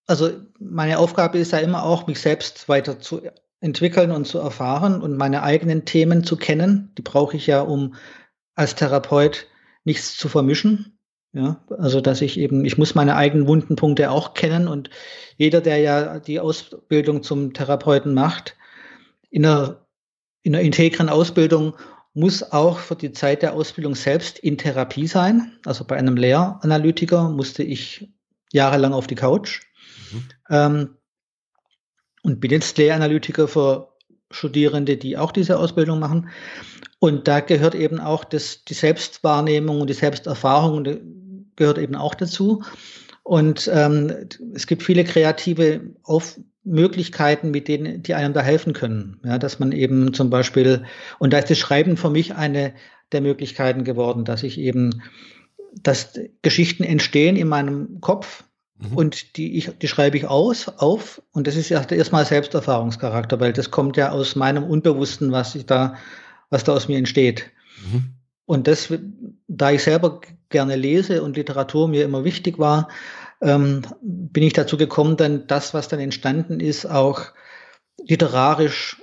also 0.06 0.30
meine 0.58 0.98
Aufgabe 0.98 1.38
ist 1.38 1.52
ja 1.52 1.58
immer 1.58 1.84
auch, 1.84 2.06
mich 2.06 2.20
selbst 2.20 2.68
weiter 2.68 2.98
zu 3.00 3.22
entwickeln 3.60 4.10
und 4.10 4.26
zu 4.26 4.38
erfahren 4.38 5.02
und 5.02 5.16
meine 5.16 5.42
eigenen 5.42 5.84
Themen 5.84 6.24
zu 6.24 6.36
kennen. 6.36 6.92
Die 6.96 7.02
brauche 7.02 7.36
ich 7.36 7.46
ja, 7.46 7.60
um 7.60 7.94
als 8.54 8.74
Therapeut 8.74 9.46
nichts 9.84 10.16
zu 10.16 10.28
vermischen. 10.28 10.98
Ja, 11.32 11.64
also 11.78 12.00
dass 12.00 12.22
ich 12.22 12.40
eben, 12.40 12.64
ich 12.64 12.76
muss 12.76 12.96
meine 12.96 13.14
eigenen 13.14 13.46
Wundenpunkte 13.46 14.10
auch 14.10 14.34
kennen 14.34 14.66
und 14.66 14.90
jeder, 15.36 15.60
der 15.60 15.78
ja 15.78 16.18
die 16.18 16.40
Ausbildung 16.40 17.22
zum 17.22 17.52
Therapeuten 17.52 18.14
macht, 18.14 18.56
in 19.30 19.46
einer, 19.46 19.86
in 20.42 20.56
einer 20.56 20.64
integren 20.64 21.08
Ausbildung 21.08 21.74
muss 22.14 22.42
auch 22.42 22.78
für 22.78 22.96
die 22.96 23.12
Zeit 23.12 23.42
der 23.42 23.54
Ausbildung 23.54 23.94
selbst 23.94 24.38
in 24.38 24.58
Therapie 24.58 25.06
sein. 25.06 25.58
Also 25.64 25.84
bei 25.84 25.96
einem 25.96 26.16
Lehranalytiker 26.16 27.28
musste 27.28 27.62
ich 27.62 28.08
jahrelang 28.52 28.92
auf 28.92 29.06
die 29.06 29.14
Couch. 29.14 29.62
Mhm. 30.12 30.24
Ähm, 30.48 30.96
und 32.22 32.40
bin 32.40 32.50
jetzt 32.50 32.76
Lehranalytiker 32.76 33.48
für 33.48 33.92
Studierende, 34.30 34.96
die 34.96 35.16
auch 35.16 35.32
diese 35.32 35.58
Ausbildung 35.58 35.98
machen. 35.98 36.28
Und 36.98 37.28
da 37.28 37.40
gehört 37.40 37.74
eben 37.74 37.98
auch 37.98 38.24
das, 38.24 38.64
die 38.64 38.74
Selbstwahrnehmung 38.74 39.80
und 39.80 39.88
die 39.88 39.94
Selbsterfahrung 39.94 40.84
gehört 41.56 41.78
eben 41.78 41.94
auch 41.94 42.14
dazu. 42.14 42.62
Und 43.22 43.70
ähm, 43.72 44.28
es 44.54 44.66
gibt 44.66 44.82
viele 44.82 45.04
kreative 45.04 45.94
Auf 46.02 46.38
Möglichkeiten, 46.64 47.50
mit 47.50 47.68
denen, 47.68 48.02
die 48.02 48.14
einem 48.14 48.34
da 48.34 48.42
helfen 48.42 48.72
können. 48.72 49.20
Ja, 49.24 49.38
dass 49.38 49.58
man 49.58 49.72
eben 49.72 50.12
zum 50.12 50.30
Beispiel, 50.30 50.84
und 51.18 51.32
da 51.32 51.38
ist 51.38 51.50
das 51.50 51.58
Schreiben 51.58 51.96
für 51.96 52.10
mich 52.10 52.34
eine 52.34 52.74
der 53.12 53.22
Möglichkeiten 53.22 53.84
geworden, 53.84 54.24
dass 54.24 54.42
ich 54.42 54.58
eben, 54.58 55.02
dass 55.82 56.18
Geschichten 56.42 56.84
entstehen 56.84 57.36
in 57.36 57.48
meinem 57.48 58.00
Kopf, 58.00 58.44
Mhm. 58.80 58.96
Und 58.96 59.36
die, 59.36 59.56
ich, 59.56 59.70
die 59.78 59.88
schreibe 59.88 60.16
ich 60.16 60.26
aus, 60.26 60.68
auf. 60.68 61.22
Und 61.32 61.46
das 61.46 61.56
ist 61.56 61.68
ja 61.68 61.82
erstmal 61.82 62.24
Selbsterfahrungscharakter, 62.24 63.40
weil 63.40 63.52
das 63.52 63.70
kommt 63.70 63.96
ja 63.96 64.10
aus 64.10 64.36
meinem 64.36 64.64
Unbewussten, 64.64 65.32
was 65.32 65.54
ich 65.54 65.66
da, 65.66 65.96
was 66.48 66.64
da 66.64 66.72
aus 66.72 66.88
mir 66.88 66.98
entsteht. 66.98 67.50
Mhm. 67.92 68.14
Und 68.46 68.66
das, 68.66 68.92
da 69.46 69.70
ich 69.70 69.82
selber 69.82 70.20
gerne 70.48 70.76
lese 70.76 71.22
und 71.22 71.36
Literatur 71.36 71.88
mir 71.88 72.04
immer 72.04 72.24
wichtig 72.24 72.58
war, 72.58 72.88
ähm, 73.40 73.82
bin 74.02 74.42
ich 74.42 74.52
dazu 74.52 74.76
gekommen, 74.76 75.16
dann 75.16 75.46
das, 75.46 75.74
was 75.74 75.88
dann 75.88 76.00
entstanden 76.00 76.60
ist, 76.60 76.86
auch 76.86 77.22
literarisch 78.06 79.02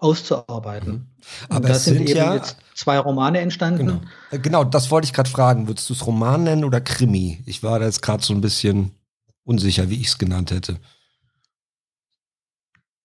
auszuarbeiten. 0.00 0.92
Mhm. 0.92 1.06
Aber 1.48 1.68
da 1.68 1.74
sind, 1.74 1.98
sind 1.98 2.10
eben 2.10 2.18
ja, 2.18 2.34
jetzt 2.34 2.58
zwei 2.74 2.98
Romane 2.98 3.38
entstanden. 3.40 3.86
Genau, 3.86 4.00
äh, 4.30 4.38
genau 4.38 4.64
das 4.64 4.90
wollte 4.90 5.06
ich 5.06 5.12
gerade 5.12 5.30
fragen. 5.30 5.66
Würdest 5.66 5.88
du 5.88 5.94
es 5.94 6.06
Roman 6.06 6.44
nennen 6.44 6.64
oder 6.64 6.80
Krimi? 6.80 7.42
Ich 7.46 7.62
war 7.62 7.78
da 7.78 7.86
jetzt 7.86 8.02
gerade 8.02 8.22
so 8.22 8.34
ein 8.34 8.40
bisschen 8.40 8.92
unsicher, 9.44 9.88
wie 9.88 10.00
ich 10.00 10.08
es 10.08 10.18
genannt 10.18 10.50
hätte. 10.50 10.78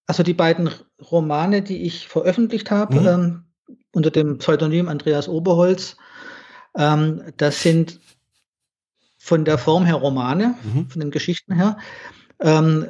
Also 0.07 0.23
die 0.23 0.33
beiden 0.33 0.71
Romane, 1.11 1.61
die 1.61 1.83
ich 1.83 2.07
veröffentlicht 2.07 2.71
habe, 2.71 2.99
mhm. 2.99 3.07
ähm, 3.07 3.43
unter 3.91 4.11
dem 4.11 4.39
Pseudonym 4.39 4.89
Andreas 4.89 5.27
Oberholz, 5.27 5.97
ähm, 6.75 7.23
das 7.37 7.61
sind 7.61 7.99
von 9.19 9.45
der 9.45 9.57
Form 9.57 9.85
her 9.85 9.95
Romane, 9.95 10.55
mhm. 10.63 10.89
von 10.89 10.99
den 11.01 11.11
Geschichten 11.11 11.53
her. 11.53 11.77
Ähm, 12.39 12.89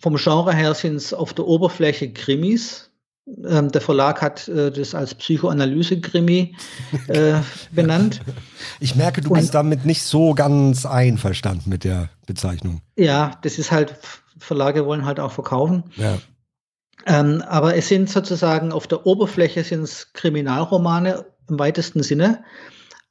vom 0.00 0.16
Genre 0.16 0.54
her 0.54 0.74
sind 0.74 0.96
es 0.96 1.14
auf 1.14 1.34
der 1.34 1.46
Oberfläche 1.46 2.12
Krimis. 2.12 2.90
Ähm, 3.46 3.70
der 3.70 3.80
Verlag 3.80 4.22
hat 4.22 4.48
äh, 4.48 4.72
das 4.72 4.94
als 4.94 5.14
Psychoanalyse-Krimi 5.14 6.56
äh, 7.08 7.34
benannt. 7.70 8.22
Ich 8.80 8.96
merke, 8.96 9.20
du 9.20 9.30
Und, 9.30 9.38
bist 9.38 9.54
damit 9.54 9.84
nicht 9.84 10.02
so 10.02 10.34
ganz 10.34 10.86
einverstanden 10.86 11.70
mit 11.70 11.84
der 11.84 12.08
Bezeichnung. 12.26 12.80
Ja, 12.96 13.38
das 13.42 13.58
ist 13.58 13.70
halt, 13.70 13.94
Verlage 14.38 14.86
wollen 14.86 15.04
halt 15.04 15.20
auch 15.20 15.32
verkaufen. 15.32 15.84
Ja. 15.96 16.18
Ähm, 17.06 17.42
aber 17.46 17.76
es 17.76 17.88
sind 17.88 18.10
sozusagen 18.10 18.72
auf 18.72 18.86
der 18.86 19.06
Oberfläche 19.06 19.64
sind 19.64 19.82
es 19.82 20.12
Kriminalromane 20.12 21.26
im 21.48 21.58
weitesten 21.58 22.02
Sinne. 22.02 22.42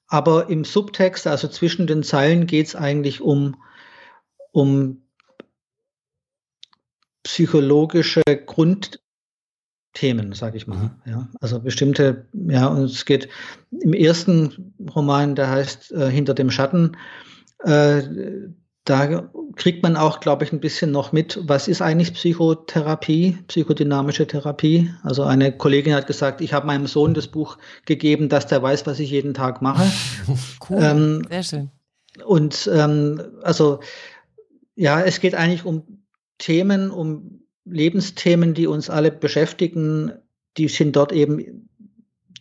Aber 0.10 0.50
im 0.50 0.66
Subtext, 0.66 1.28
also 1.28 1.48
zwischen 1.48 1.88
den 1.88 2.04
Zeilen, 2.04 2.48
geht 2.48 2.68
es 2.68 2.76
eigentlich 2.76 3.22
um, 3.22 3.56
um 4.52 5.04
psychologische 7.24 8.24
Grundthemen, 8.48 10.34
sage 10.34 10.58
ich 10.58 10.66
mal. 10.66 10.78
Mhm. 10.78 10.92
Ja, 11.06 11.30
also 11.40 11.60
bestimmte, 11.60 12.26
ja, 12.34 12.68
und 12.68 12.86
es 12.86 13.06
geht 13.06 13.30
im 13.70 13.94
ersten 13.94 14.74
Roman, 14.96 15.36
der 15.36 15.52
heißt 15.52 15.92
äh, 15.92 16.10
Hinter 16.10 16.34
dem 16.34 16.50
Schatten, 16.50 16.98
äh, 17.64 18.02
da 18.90 19.30
kriegt 19.56 19.84
man 19.84 19.96
auch, 19.96 20.20
glaube 20.20 20.44
ich, 20.44 20.52
ein 20.52 20.60
bisschen 20.60 20.90
noch 20.90 21.12
mit, 21.12 21.40
was 21.44 21.68
ist 21.68 21.82
eigentlich 21.82 22.14
Psychotherapie, 22.14 23.38
psychodynamische 23.48 24.26
Therapie. 24.26 24.92
Also 25.04 25.24
eine 25.24 25.56
Kollegin 25.56 25.94
hat 25.94 26.08
gesagt, 26.08 26.42
ich 26.42 26.54
habe 26.54 26.66
meinem 26.66 26.88
Sohn 26.88 27.14
das 27.14 27.28
Buch 27.28 27.60
gegeben, 27.86 28.30
dass 28.30 28.48
der 28.48 28.64
weiß, 28.64 28.88
was 28.88 29.00
ich 29.00 29.12
jeden 29.12 29.34
Tag 29.34 29.62
mache. 29.62 29.86
Cool, 30.70 30.80
ähm, 30.82 31.28
sehr 31.30 31.44
schön. 31.44 31.72
Und 32.26 32.70
ähm, 32.74 33.22
also 33.44 33.80
ja, 34.76 35.02
es 35.02 35.20
geht 35.20 35.36
eigentlich 35.36 35.66
um 35.66 35.84
Themen, 36.38 36.92
um 36.92 37.42
Lebensthemen, 37.66 38.54
die 38.54 38.68
uns 38.68 38.90
alle 38.90 39.12
beschäftigen, 39.12 40.14
die 40.58 40.68
sind 40.68 40.96
dort 40.96 41.12
eben 41.12 41.70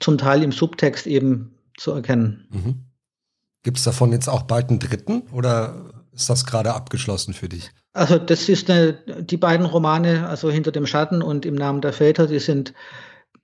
zum 0.01 0.18
Teil 0.18 0.42
im 0.42 0.53
Subtext 0.53 1.07
eben 1.07 1.55
zu 1.76 1.92
erkennen. 1.92 2.46
Mhm. 2.51 2.74
Gibt 3.62 3.78
es 3.78 3.84
davon 3.84 4.12
jetzt 4.12 4.28
auch 4.28 4.42
bald 4.42 4.70
einen 4.70 4.78
dritten 4.78 5.22
oder 5.32 5.97
ist 6.19 6.29
das 6.29 6.45
gerade 6.45 6.75
abgeschlossen 6.75 7.33
für 7.33 7.49
dich? 7.49 7.71
Also 7.93 8.19
das 8.19 8.49
ist 8.49 8.69
eine, 8.69 8.95
die 9.23 9.37
beiden 9.37 9.64
Romane, 9.64 10.29
also 10.29 10.51
Hinter 10.51 10.73
dem 10.73 10.87
Schatten 10.87 11.23
und 11.23 11.47
Im 11.47 11.55
Namen 11.55 11.81
der 11.81 11.93
Väter, 11.93 12.27
die 12.27 12.41
sind, 12.41 12.75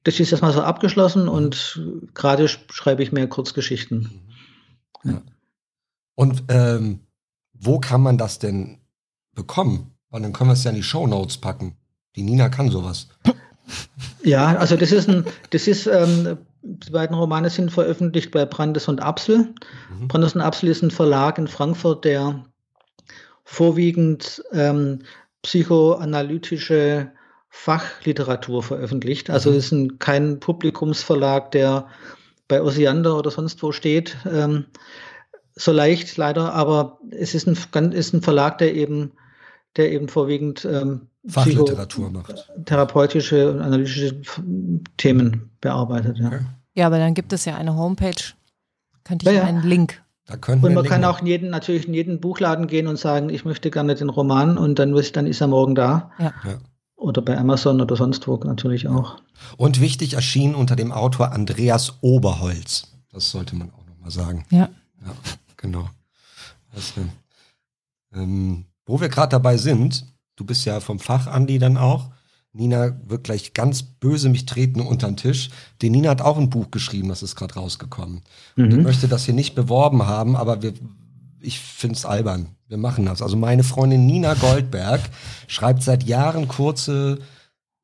das 0.03 0.19
ist 0.19 0.33
erstmal 0.33 0.53
so 0.53 0.63
abgeschlossen 0.63 1.29
und 1.29 1.81
gerade 2.15 2.49
schreibe 2.49 3.03
ich 3.03 3.13
mehr 3.13 3.29
Kurzgeschichten. 3.29 4.11
Ja. 5.05 5.23
Und 6.17 6.45
ähm, 6.49 7.01
wo 7.53 7.79
kann 7.79 8.03
man 8.03 8.19
das 8.19 8.41
denn 8.41 8.81
bekommen? 9.35 9.93
Weil 10.11 10.23
dann 10.23 10.33
können 10.33 10.51
wir 10.51 10.55
es 10.55 10.65
ja 10.65 10.71
in 10.71 10.77
die 10.77 10.83
Show 10.83 11.07
Notes 11.07 11.39
packen. 11.39 11.77
Die 12.17 12.23
Nina 12.23 12.49
kann 12.49 12.71
sowas. 12.71 13.09
Ja, 14.23 14.57
also 14.57 14.77
das 14.77 14.93
ist 14.93 15.09
ein, 15.09 15.25
das 15.51 15.67
ist, 15.67 15.87
ähm, 15.87 16.39
die 16.63 16.91
beiden 16.91 17.17
Romane 17.17 17.51
sind 17.51 17.71
veröffentlicht 17.71 18.31
bei 18.31 18.45
Brandes 18.45 18.89
und 18.89 19.01
Apsel. 19.01 19.55
Mhm. 19.99 20.09
Brandes 20.09 20.35
und 20.35 20.41
Apsel 20.41 20.69
ist 20.69 20.83
ein 20.83 20.91
Verlag 20.91 21.39
in 21.39 21.49
Frankfurt, 21.49 22.05
der 22.05 22.45
vorwiegend 23.45 24.43
ähm, 24.53 25.01
psychoanalytische 25.43 27.13
Fachliteratur 27.51 28.63
veröffentlicht. 28.63 29.31
Also 29.31 29.51
mhm. 29.51 29.57
ist 29.57 29.73
ein, 29.73 29.99
kein 29.99 30.41
Publikumsverlag, 30.41 31.53
der 31.53 31.87
bei 32.49 32.61
Osiander 32.61 33.17
oder 33.17 33.31
sonst 33.31 33.63
wo 33.63 33.71
steht. 33.73 34.17
Ähm, 34.31 34.67
so 35.55 35.71
leicht 35.71 36.17
leider, 36.17 36.53
aber 36.53 36.99
es 37.11 37.35
ist 37.35 37.47
ein, 37.47 37.93
ist 37.93 38.13
ein 38.13 38.23
Verlag, 38.23 38.59
der 38.59 38.75
eben, 38.75 39.13
der 39.77 39.93
eben 39.93 40.09
vorwiegend 40.09 40.65
ähm, 40.65 41.09
Fachliteratur 41.27 42.11
macht. 42.11 42.51
Therapeutische 42.65 43.51
und 43.53 43.61
analytische 43.61 44.21
Themen 44.97 45.51
bearbeitet. 45.61 46.19
Ja. 46.19 46.27
Okay. 46.27 46.41
ja, 46.75 46.87
aber 46.87 46.99
dann 46.99 47.15
gibt 47.15 47.33
es 47.33 47.45
ja 47.45 47.57
eine 47.57 47.77
Homepage. 47.77 48.35
Könnte 49.05 49.27
ich 49.27 49.33
ja, 49.33 49.43
ja. 49.43 49.45
einen 49.45 49.63
Link 49.63 50.03
und 50.49 50.75
man 50.75 50.85
kann 50.85 51.05
auch 51.05 51.21
in 51.21 51.27
jeden, 51.27 51.51
natürlich 51.51 51.87
in 51.87 51.95
jeden 51.95 52.21
Buchladen 52.21 52.67
gehen 52.67 52.87
und 52.87 52.99
sagen, 52.99 53.29
ich 53.29 53.45
möchte 53.45 53.71
gerne 53.71 53.95
den 53.95 54.09
Roman 54.09 54.57
und 54.57 54.79
dann, 54.79 54.95
dann 55.13 55.27
ist 55.27 55.41
er 55.41 55.49
morgen 55.49 55.75
da. 55.75 56.11
Ja. 56.19 56.33
ja. 56.45 56.59
Oder 56.97 57.21
bei 57.21 57.37
Amazon 57.37 57.81
oder 57.83 57.97
sonst 57.97 58.27
wo 58.27 58.37
natürlich 58.37 58.89
auch. 58.89 59.19
Und 59.59 59.81
wichtig 59.81 60.15
erschien 60.15 60.55
unter 60.55 60.77
dem 60.77 60.93
Autor 60.93 61.33
Andreas 61.33 61.99
Oberholz. 62.01 62.95
Das 63.13 63.31
sollte 63.31 63.55
man 63.57 63.71
auch 63.73 63.87
nochmal 63.87 64.11
sagen. 64.11 64.47
Ja. 64.51 64.71
Ja, 65.05 65.15
genau. 65.59 65.91
Das, 66.75 66.95
ähm, 68.15 68.65
wo 68.87 69.01
wir 69.01 69.09
gerade 69.11 69.31
dabei 69.31 69.59
sind, 69.59 70.07
du 70.37 70.45
bist 70.45 70.65
ja 70.65 70.81
vom 70.81 70.99
Fach, 70.99 71.27
Andi, 71.27 71.59
dann 71.59 71.77
auch. 71.77 72.11
Nina 72.55 72.97
wird 73.07 73.25
gleich 73.25 73.53
ganz 73.53 73.83
böse 73.83 74.29
mich 74.29 74.47
treten 74.47 74.81
unter 74.81 75.09
den 75.09 75.17
Tisch. 75.17 75.51
Die 75.83 75.91
Nina 75.91 76.11
hat 76.11 76.23
auch 76.23 76.39
ein 76.39 76.51
Buch 76.51 76.71
geschrieben, 76.71 77.09
das 77.09 77.23
ist 77.23 77.35
gerade 77.35 77.55
rausgekommen. 77.55 78.23
Mhm. 78.55 78.65
Und 78.65 78.71
ich 78.73 78.79
möchte 78.79 79.09
das 79.09 79.25
hier 79.25 79.35
nicht 79.35 79.57
beworben 79.57 80.07
haben, 80.07 80.37
aber 80.37 80.63
wir, 80.63 80.73
ich 81.41 81.59
finde 81.59 81.97
es 81.97 82.07
albern. 82.07 82.47
Wir 82.69 82.79
machen 82.79 83.07
das. 83.07 83.23
Also 83.23 83.37
meine 83.37 83.65
Freundin 83.65 84.07
Nina 84.07 84.35
Goldberg 84.35 85.01
schreibt 85.49 85.83
seit 85.83 86.05
Jahren 86.05 86.47
kurze 86.47 87.19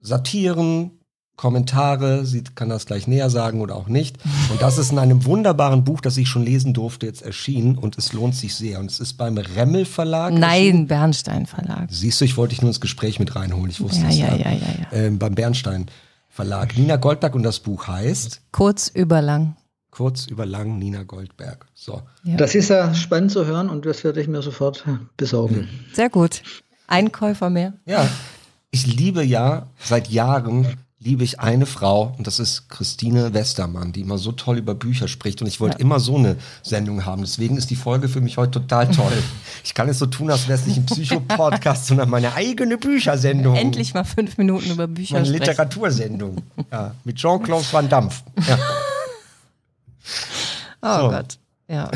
Satiren, 0.01 1.00
Kommentare. 1.41 2.27
Sie 2.27 2.45
kann 2.55 2.69
das 2.69 2.85
gleich 2.85 3.07
näher 3.07 3.31
sagen 3.31 3.63
oder 3.63 3.75
auch 3.75 3.89
nicht. 3.89 4.19
Und 4.51 4.61
das 4.61 4.77
ist 4.77 4.93
in 4.93 4.99
einem 4.99 5.25
wunderbaren 5.25 5.85
Buch, 5.85 6.03
das 6.03 6.19
ich 6.19 6.29
schon 6.29 6.45
lesen 6.45 6.75
durfte, 6.75 7.07
jetzt 7.07 7.23
erschienen 7.23 7.79
und 7.79 7.97
es 7.97 8.13
lohnt 8.13 8.35
sich 8.35 8.55
sehr. 8.55 8.79
Und 8.79 8.91
es 8.91 9.01
ist 9.01 9.15
beim 9.15 9.39
Remmel 9.39 9.87
Verlag. 9.87 10.35
Nein, 10.35 10.87
Bernstein 10.87 11.47
Verlag. 11.47 11.89
Siehst 11.89 12.21
du, 12.21 12.27
ich 12.27 12.37
wollte 12.37 12.51
dich 12.51 12.61
nur 12.61 12.69
ins 12.69 12.83
Gespräch 12.83 13.19
mit 13.19 13.37
reinholen. 13.37 13.71
Ich 13.71 13.81
wusste 13.81 14.03
ja, 14.03 14.09
es 14.11 14.19
ja. 14.19 14.27
Ja, 14.27 14.37
ja, 14.37 14.51
ja, 14.51 14.67
ja. 14.81 14.93
Ähm, 14.93 15.19
beim 15.19 15.35
Bernstein 15.35 15.87
Verlag. 16.29 16.77
Nina 16.77 16.97
Goldberg 16.97 17.35
und 17.35 17.43
das 17.43 17.61
Buch 17.61 17.89
heißt? 17.89 18.43
Kurz 18.53 18.89
über 18.89 19.23
lang. 19.23 19.57
Kurz 19.91 20.27
über 20.27 20.45
lang, 20.45 20.79
Nina 20.79 21.05
Goldberg. 21.05 21.67
So. 21.73 22.03
Ja. 22.23 22.37
Das 22.37 22.55
ist 22.55 22.69
ja 22.69 22.93
spannend 22.93 23.33
zu 23.33 23.47
hören 23.47 23.71
und 23.71 23.87
das 23.87 24.05
werde 24.05 24.21
ich 24.21 24.29
mir 24.29 24.43
sofort 24.43 24.85
besorgen. 25.17 25.71
Sehr 25.95 26.11
gut. 26.11 26.43
Einkäufer 26.87 27.49
mehr. 27.49 27.73
Ja. 27.87 28.07
Ich 28.71 28.87
liebe 28.87 29.25
ja 29.25 29.69
seit 29.79 30.11
Jahren 30.11 30.67
liebe 31.03 31.25
ich 31.25 31.41
eine 31.41 31.65
Frau 31.65 32.15
und 32.19 32.27
das 32.27 32.39
ist 32.39 32.69
Christine 32.69 33.33
Westermann, 33.33 33.93
die 33.93 34.03
immer 34.03 34.19
so 34.19 34.33
toll 34.33 34.59
über 34.59 34.75
Bücher 34.75 35.09
spricht 35.09 35.41
und 35.41 35.49
ich 35.49 35.59
wollte 35.59 35.79
ja. 35.79 35.81
immer 35.81 35.99
so 35.99 36.17
eine 36.17 36.37
Sendung 36.63 37.07
haben. 37.07 37.23
Deswegen 37.23 37.57
ist 37.57 37.71
die 37.71 37.77
Folge 37.77 38.09
für 38.09 38.21
mich 38.21 38.37
heute 38.37 38.61
total 38.61 38.91
toll. 38.91 39.13
Ich 39.63 39.75
kann 39.75 39.91
es 39.91 39.99
so 39.99 40.07
tun, 40.07 40.31
als 40.31 40.49
wäre 40.49 40.59
es 40.59 40.67
nicht 40.67 40.79
ein 40.79 40.87
Psycho-Podcast, 40.87 41.87
sondern 41.87 42.09
meine 42.09 42.33
eigene 42.33 42.79
Büchersendung. 42.79 43.57
Endlich 43.57 43.93
mal 43.93 44.05
fünf 44.05 44.39
Minuten 44.39 44.71
über 44.71 44.87
Bücher 44.87 45.17
Meine 45.17 45.27
sprechen. 45.27 45.43
Literatursendung. 45.43 46.37
Ja, 46.73 46.95
mit 47.05 47.17
Jean-Claude 47.17 47.67
Van 47.71 47.89
Dampf. 47.89 48.23
Ja. 48.49 48.59
Oh 50.83 51.01
so. 51.03 51.11
Gott. 51.11 51.39
Ja. 51.69 51.91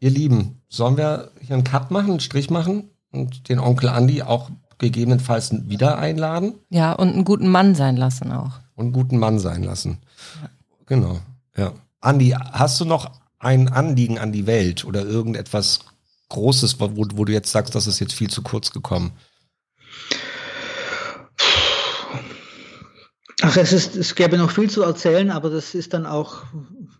Ihr 0.00 0.10
Lieben, 0.10 0.60
sollen 0.68 0.96
wir 0.96 1.30
hier 1.40 1.54
einen 1.54 1.62
Cut 1.62 1.92
machen, 1.92 2.10
einen 2.10 2.20
Strich 2.20 2.50
machen 2.50 2.90
und 3.12 3.48
den 3.48 3.60
Onkel 3.60 3.90
Andi 3.90 4.22
auch 4.22 4.50
gegebenenfalls 4.82 5.54
wieder 5.68 5.98
einladen. 5.98 6.54
Ja, 6.68 6.92
und 6.92 7.12
einen 7.12 7.24
guten 7.24 7.48
Mann 7.48 7.74
sein 7.74 7.96
lassen 7.96 8.32
auch. 8.32 8.60
Und 8.74 8.86
einen 8.86 8.92
guten 8.92 9.18
Mann 9.18 9.38
sein 9.38 9.62
lassen. 9.62 9.98
Ja. 10.42 10.50
Genau, 10.86 11.20
ja. 11.56 11.72
Andi, 12.00 12.30
hast 12.30 12.80
du 12.80 12.84
noch 12.84 13.12
ein 13.38 13.68
Anliegen 13.68 14.18
an 14.18 14.32
die 14.32 14.46
Welt 14.46 14.84
oder 14.84 15.04
irgendetwas 15.04 15.80
Großes, 16.28 16.80
wo, 16.80 16.90
wo 17.14 17.24
du 17.24 17.32
jetzt 17.32 17.52
sagst, 17.52 17.74
das 17.74 17.86
ist 17.86 18.00
jetzt 18.00 18.14
viel 18.14 18.28
zu 18.28 18.42
kurz 18.42 18.72
gekommen? 18.72 19.12
Ach, 23.42 23.56
es 23.56 23.72
ist, 23.72 23.96
es 23.96 24.14
gäbe 24.14 24.38
noch 24.38 24.50
viel 24.50 24.70
zu 24.70 24.82
erzählen, 24.82 25.30
aber 25.30 25.50
das 25.50 25.74
ist 25.74 25.94
dann 25.94 26.06
auch, 26.06 26.42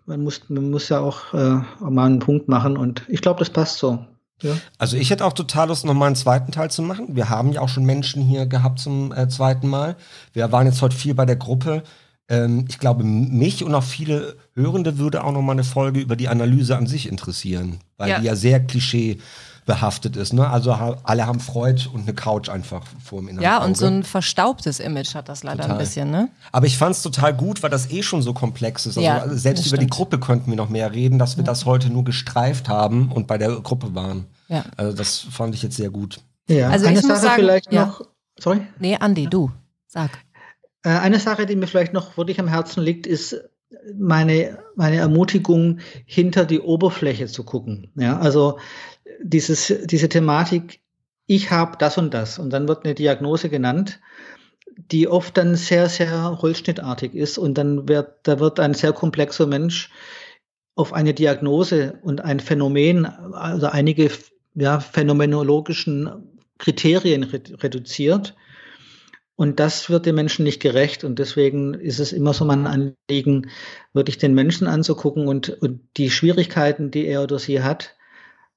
man 0.06 0.22
muss, 0.22 0.48
man 0.48 0.70
muss 0.70 0.88
ja 0.88 1.00
auch 1.00 1.32
äh, 1.34 1.60
mal 1.80 2.06
einen 2.06 2.18
Punkt 2.18 2.48
machen 2.48 2.76
und 2.76 3.02
ich 3.08 3.22
glaube, 3.22 3.38
das 3.38 3.50
passt 3.50 3.78
so. 3.78 4.04
Ja. 4.42 4.56
Also 4.78 4.96
ich 4.96 5.10
hätte 5.10 5.24
auch 5.24 5.32
total 5.32 5.68
Lust, 5.68 5.84
nochmal 5.84 6.06
einen 6.06 6.16
zweiten 6.16 6.52
Teil 6.52 6.70
zu 6.70 6.82
machen. 6.82 7.08
Wir 7.16 7.28
haben 7.28 7.52
ja 7.52 7.60
auch 7.60 7.68
schon 7.68 7.84
Menschen 7.84 8.22
hier 8.22 8.46
gehabt 8.46 8.78
zum 8.78 9.12
äh, 9.12 9.28
zweiten 9.28 9.68
Mal. 9.68 9.96
Wir 10.32 10.50
waren 10.52 10.66
jetzt 10.66 10.82
heute 10.82 10.96
viel 10.96 11.14
bei 11.14 11.26
der 11.26 11.36
Gruppe. 11.36 11.82
Ähm, 12.28 12.66
ich 12.68 12.78
glaube, 12.78 13.04
mich 13.04 13.64
und 13.64 13.74
auch 13.74 13.82
viele 13.82 14.36
Hörende 14.54 14.98
würde 14.98 15.24
auch 15.24 15.32
nochmal 15.32 15.54
eine 15.54 15.64
Folge 15.64 16.00
über 16.00 16.16
die 16.16 16.28
Analyse 16.28 16.76
an 16.76 16.86
sich 16.86 17.08
interessieren, 17.08 17.78
weil 17.98 18.10
ja. 18.10 18.18
die 18.18 18.26
ja 18.26 18.36
sehr 18.36 18.60
Klischee 18.60 19.18
behaftet 19.64 20.16
ist. 20.16 20.32
Ne? 20.32 20.48
Also 20.48 20.76
ha 20.78 20.96
alle 21.04 21.26
haben 21.26 21.40
Freud 21.40 21.88
und 21.92 22.02
eine 22.02 22.14
Couch 22.14 22.48
einfach 22.48 22.82
vor 23.02 23.20
dem 23.20 23.28
inneren 23.28 23.44
Ja, 23.44 23.58
Auge. 23.58 23.66
und 23.66 23.76
so 23.76 23.86
ein 23.86 24.02
verstaubtes 24.02 24.80
Image 24.80 25.14
hat 25.14 25.28
das 25.28 25.44
leider 25.44 25.62
Total. 25.62 25.72
ein 25.72 25.78
bisschen, 25.78 26.10
ne? 26.10 26.28
Aber 26.50 26.66
ich 26.66 26.76
fand 26.76 26.96
es 26.96 27.02
total 27.02 27.32
gut, 27.32 27.62
weil 27.62 27.70
das 27.70 27.90
eh 27.90 28.02
schon 28.02 28.22
so 28.22 28.32
komplex 28.32 28.86
ist. 28.86 28.98
Also 28.98 29.06
Ja, 29.06 29.24
selbst 29.28 29.66
über 29.66 29.76
die 29.76 29.84
stimmt. 29.84 29.90
Gruppe 29.92 30.18
könnten 30.18 30.50
wir 30.50 30.56
noch 30.56 30.68
mehr 30.68 30.92
reden, 30.92 31.18
dass 31.18 31.36
wir 31.36 31.44
das 31.44 31.64
heute 31.64 31.90
nur 31.90 32.02
gestreift 32.04 32.68
haben 32.68 33.12
und 33.12 33.26
bei 33.28 33.38
der 33.38 33.50
Gruppe 33.60 33.94
waren. 33.94 34.26
Ja. 34.52 34.64
Also 34.76 34.94
das 34.94 35.18
fand 35.18 35.54
ich 35.54 35.62
jetzt 35.62 35.76
sehr 35.76 35.88
gut. 35.88 36.20
Ja, 36.46 36.68
Also 36.68 36.86
eine 36.86 36.98
ich 36.98 37.02
muss 37.02 37.08
Sache 37.14 37.22
sagen, 37.22 37.42
vielleicht 37.42 37.72
ja. 37.72 37.86
noch. 37.86 38.02
Sorry? 38.38 38.60
Nee, 38.78 38.96
Andi, 38.96 39.26
du, 39.26 39.50
sag. 39.86 40.10
Äh, 40.82 40.90
Eine 40.90 41.18
Sache, 41.18 41.46
die 41.46 41.56
mir 41.56 41.66
vielleicht 41.66 41.94
noch 41.94 42.16
wirklich 42.18 42.38
am 42.38 42.48
Herzen 42.48 42.82
liegt, 42.82 43.06
ist 43.06 43.40
meine, 43.96 44.58
meine 44.76 44.96
Ermutigung, 44.96 45.78
hinter 46.04 46.44
die 46.44 46.60
Oberfläche 46.60 47.26
zu 47.28 47.44
gucken. 47.44 47.90
Ja, 47.96 48.18
also 48.18 48.58
dieses, 49.22 49.72
diese 49.84 50.10
Thematik, 50.10 50.80
ich 51.26 51.50
habe 51.50 51.78
das 51.78 51.96
und 51.96 52.12
das 52.12 52.38
und 52.38 52.50
dann 52.50 52.68
wird 52.68 52.84
eine 52.84 52.94
Diagnose 52.94 53.48
genannt, 53.48 54.00
die 54.76 55.08
oft 55.08 55.36
dann 55.38 55.54
sehr, 55.54 55.88
sehr 55.88 56.38
holzschnittartig 56.42 57.14
ist 57.14 57.38
und 57.38 57.56
dann 57.56 57.88
wird, 57.88 58.18
da 58.24 58.38
wird 58.38 58.60
ein 58.60 58.74
sehr 58.74 58.92
komplexer 58.92 59.46
Mensch 59.46 59.90
auf 60.74 60.92
eine 60.92 61.14
Diagnose 61.14 61.98
und 62.02 62.22
ein 62.22 62.40
Phänomen, 62.40 63.06
also 63.06 63.66
einige 63.66 64.10
ja, 64.54 64.80
phänomenologischen 64.80 66.10
Kriterien 66.58 67.24
re- 67.24 67.42
reduziert. 67.62 68.34
Und 69.34 69.58
das 69.58 69.88
wird 69.90 70.06
den 70.06 70.14
Menschen 70.14 70.44
nicht 70.44 70.60
gerecht. 70.60 71.04
Und 71.04 71.18
deswegen 71.18 71.74
ist 71.74 71.98
es 71.98 72.12
immer 72.12 72.34
so 72.34 72.44
mein 72.44 72.66
Anliegen, 72.66 73.50
wirklich 73.92 74.18
den 74.18 74.34
Menschen 74.34 74.66
anzugucken 74.66 75.26
und, 75.26 75.48
und 75.48 75.80
die 75.96 76.10
Schwierigkeiten, 76.10 76.90
die 76.90 77.06
er 77.06 77.22
oder 77.22 77.38
sie 77.38 77.62
hat, 77.62 77.96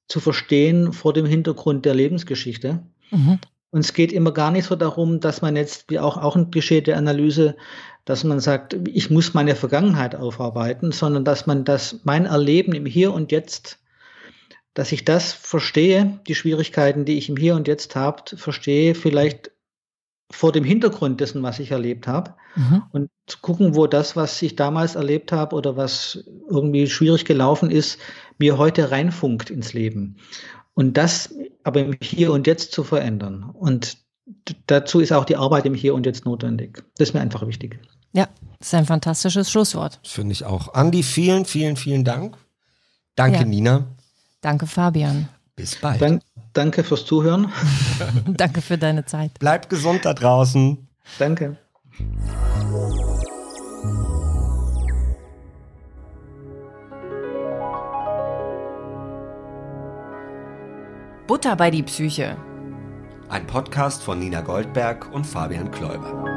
zu 0.07 0.19
verstehen 0.19 0.93
vor 0.93 1.13
dem 1.13 1.25
Hintergrund 1.25 1.85
der 1.85 1.95
Lebensgeschichte. 1.95 2.83
Mhm. 3.09 3.39
Und 3.71 3.79
es 3.79 3.93
geht 3.93 4.13
immer 4.13 4.31
gar 4.31 4.51
nicht 4.51 4.65
so 4.65 4.75
darum, 4.75 5.19
dass 5.19 5.41
man 5.41 5.55
jetzt, 5.55 5.89
wie 5.89 5.99
auch, 5.99 6.17
auch 6.17 6.35
ein 6.35 6.51
Klischee 6.51 6.81
der 6.81 6.97
Analyse, 6.97 7.55
dass 8.05 8.23
man 8.23 8.39
sagt, 8.39 8.77
ich 8.87 9.09
muss 9.09 9.33
meine 9.33 9.55
Vergangenheit 9.55 10.15
aufarbeiten, 10.15 10.91
sondern 10.91 11.25
dass 11.25 11.47
man 11.47 11.65
das, 11.65 12.01
mein 12.03 12.25
Erleben 12.25 12.73
im 12.73 12.85
Hier 12.85 13.11
und 13.11 13.31
Jetzt, 13.31 13.79
dass 14.75 14.91
ich 14.91 15.03
das 15.05 15.33
verstehe, 15.33 16.19
die 16.27 16.35
Schwierigkeiten, 16.35 17.05
die 17.05 17.17
ich 17.17 17.29
im 17.29 17.37
Hier 17.37 17.55
und 17.55 17.67
Jetzt 17.67 17.95
habe, 17.95 18.37
verstehe, 18.37 18.93
vielleicht 18.93 19.51
vor 20.31 20.51
dem 20.51 20.63
Hintergrund 20.63 21.21
dessen, 21.21 21.41
was 21.43 21.59
ich 21.59 21.71
erlebt 21.71 22.07
habe 22.07 22.35
Mhm. 22.55 22.83
und 22.91 23.09
zu 23.27 23.39
gucken, 23.41 23.75
wo 23.75 23.85
das, 23.87 24.15
was 24.15 24.41
ich 24.41 24.55
damals 24.55 24.95
erlebt 24.95 25.31
habe 25.31 25.55
oder 25.55 25.75
was 25.77 26.23
irgendwie 26.49 26.87
schwierig 26.87 27.25
gelaufen 27.25 27.69
ist, 27.71 27.99
mir 28.37 28.57
heute 28.57 28.91
reinfunkt 28.91 29.49
ins 29.49 29.73
Leben. 29.73 30.17
Und 30.73 30.97
das 30.97 31.33
aber 31.63 31.81
im 31.81 31.95
Hier 32.01 32.31
und 32.31 32.47
Jetzt 32.47 32.71
zu 32.71 32.83
verändern. 32.83 33.43
Und 33.53 33.97
dazu 34.67 34.99
ist 34.99 35.11
auch 35.13 35.25
die 35.25 35.35
Arbeit 35.35 35.65
im 35.65 35.73
Hier 35.73 35.93
und 35.95 36.05
Jetzt 36.05 36.25
notwendig. 36.25 36.83
Das 36.97 37.09
ist 37.09 37.13
mir 37.13 37.21
einfach 37.21 37.45
wichtig. 37.47 37.79
Ja, 38.13 38.27
das 38.59 38.69
ist 38.69 38.73
ein 38.73 38.85
fantastisches 38.85 39.49
Schlusswort. 39.51 39.99
Das 40.03 40.11
finde 40.13 40.33
ich 40.33 40.43
auch. 40.45 40.73
Andi, 40.73 41.03
vielen, 41.03 41.45
vielen, 41.45 41.75
vielen 41.75 42.03
Dank. 42.03 42.37
Danke, 43.15 43.39
Ja. 43.39 43.45
Nina. 43.45 43.87
Danke, 44.45 44.67
Fabian. 44.67 45.27
Bis 45.55 45.75
bald. 45.75 45.99
Dann, 45.99 46.21
danke 46.53 46.83
fürs 46.83 47.03
Zuhören. 47.03 47.51
Danke 48.27 48.61
für 48.61 48.77
deine 48.77 49.03
Zeit. 49.03 49.39
Bleibt 49.39 49.71
gesund 49.71 50.05
da 50.05 50.13
draußen. 50.13 50.87
Danke. 51.17 51.57
Butter 61.25 61.55
bei 61.55 61.71
die 61.71 61.81
Psyche. 61.81 62.37
Ein 63.29 63.47
Podcast 63.47 64.03
von 64.03 64.19
Nina 64.19 64.41
Goldberg 64.41 65.11
und 65.11 65.25
Fabian 65.25 65.71
Kläuber. 65.71 66.34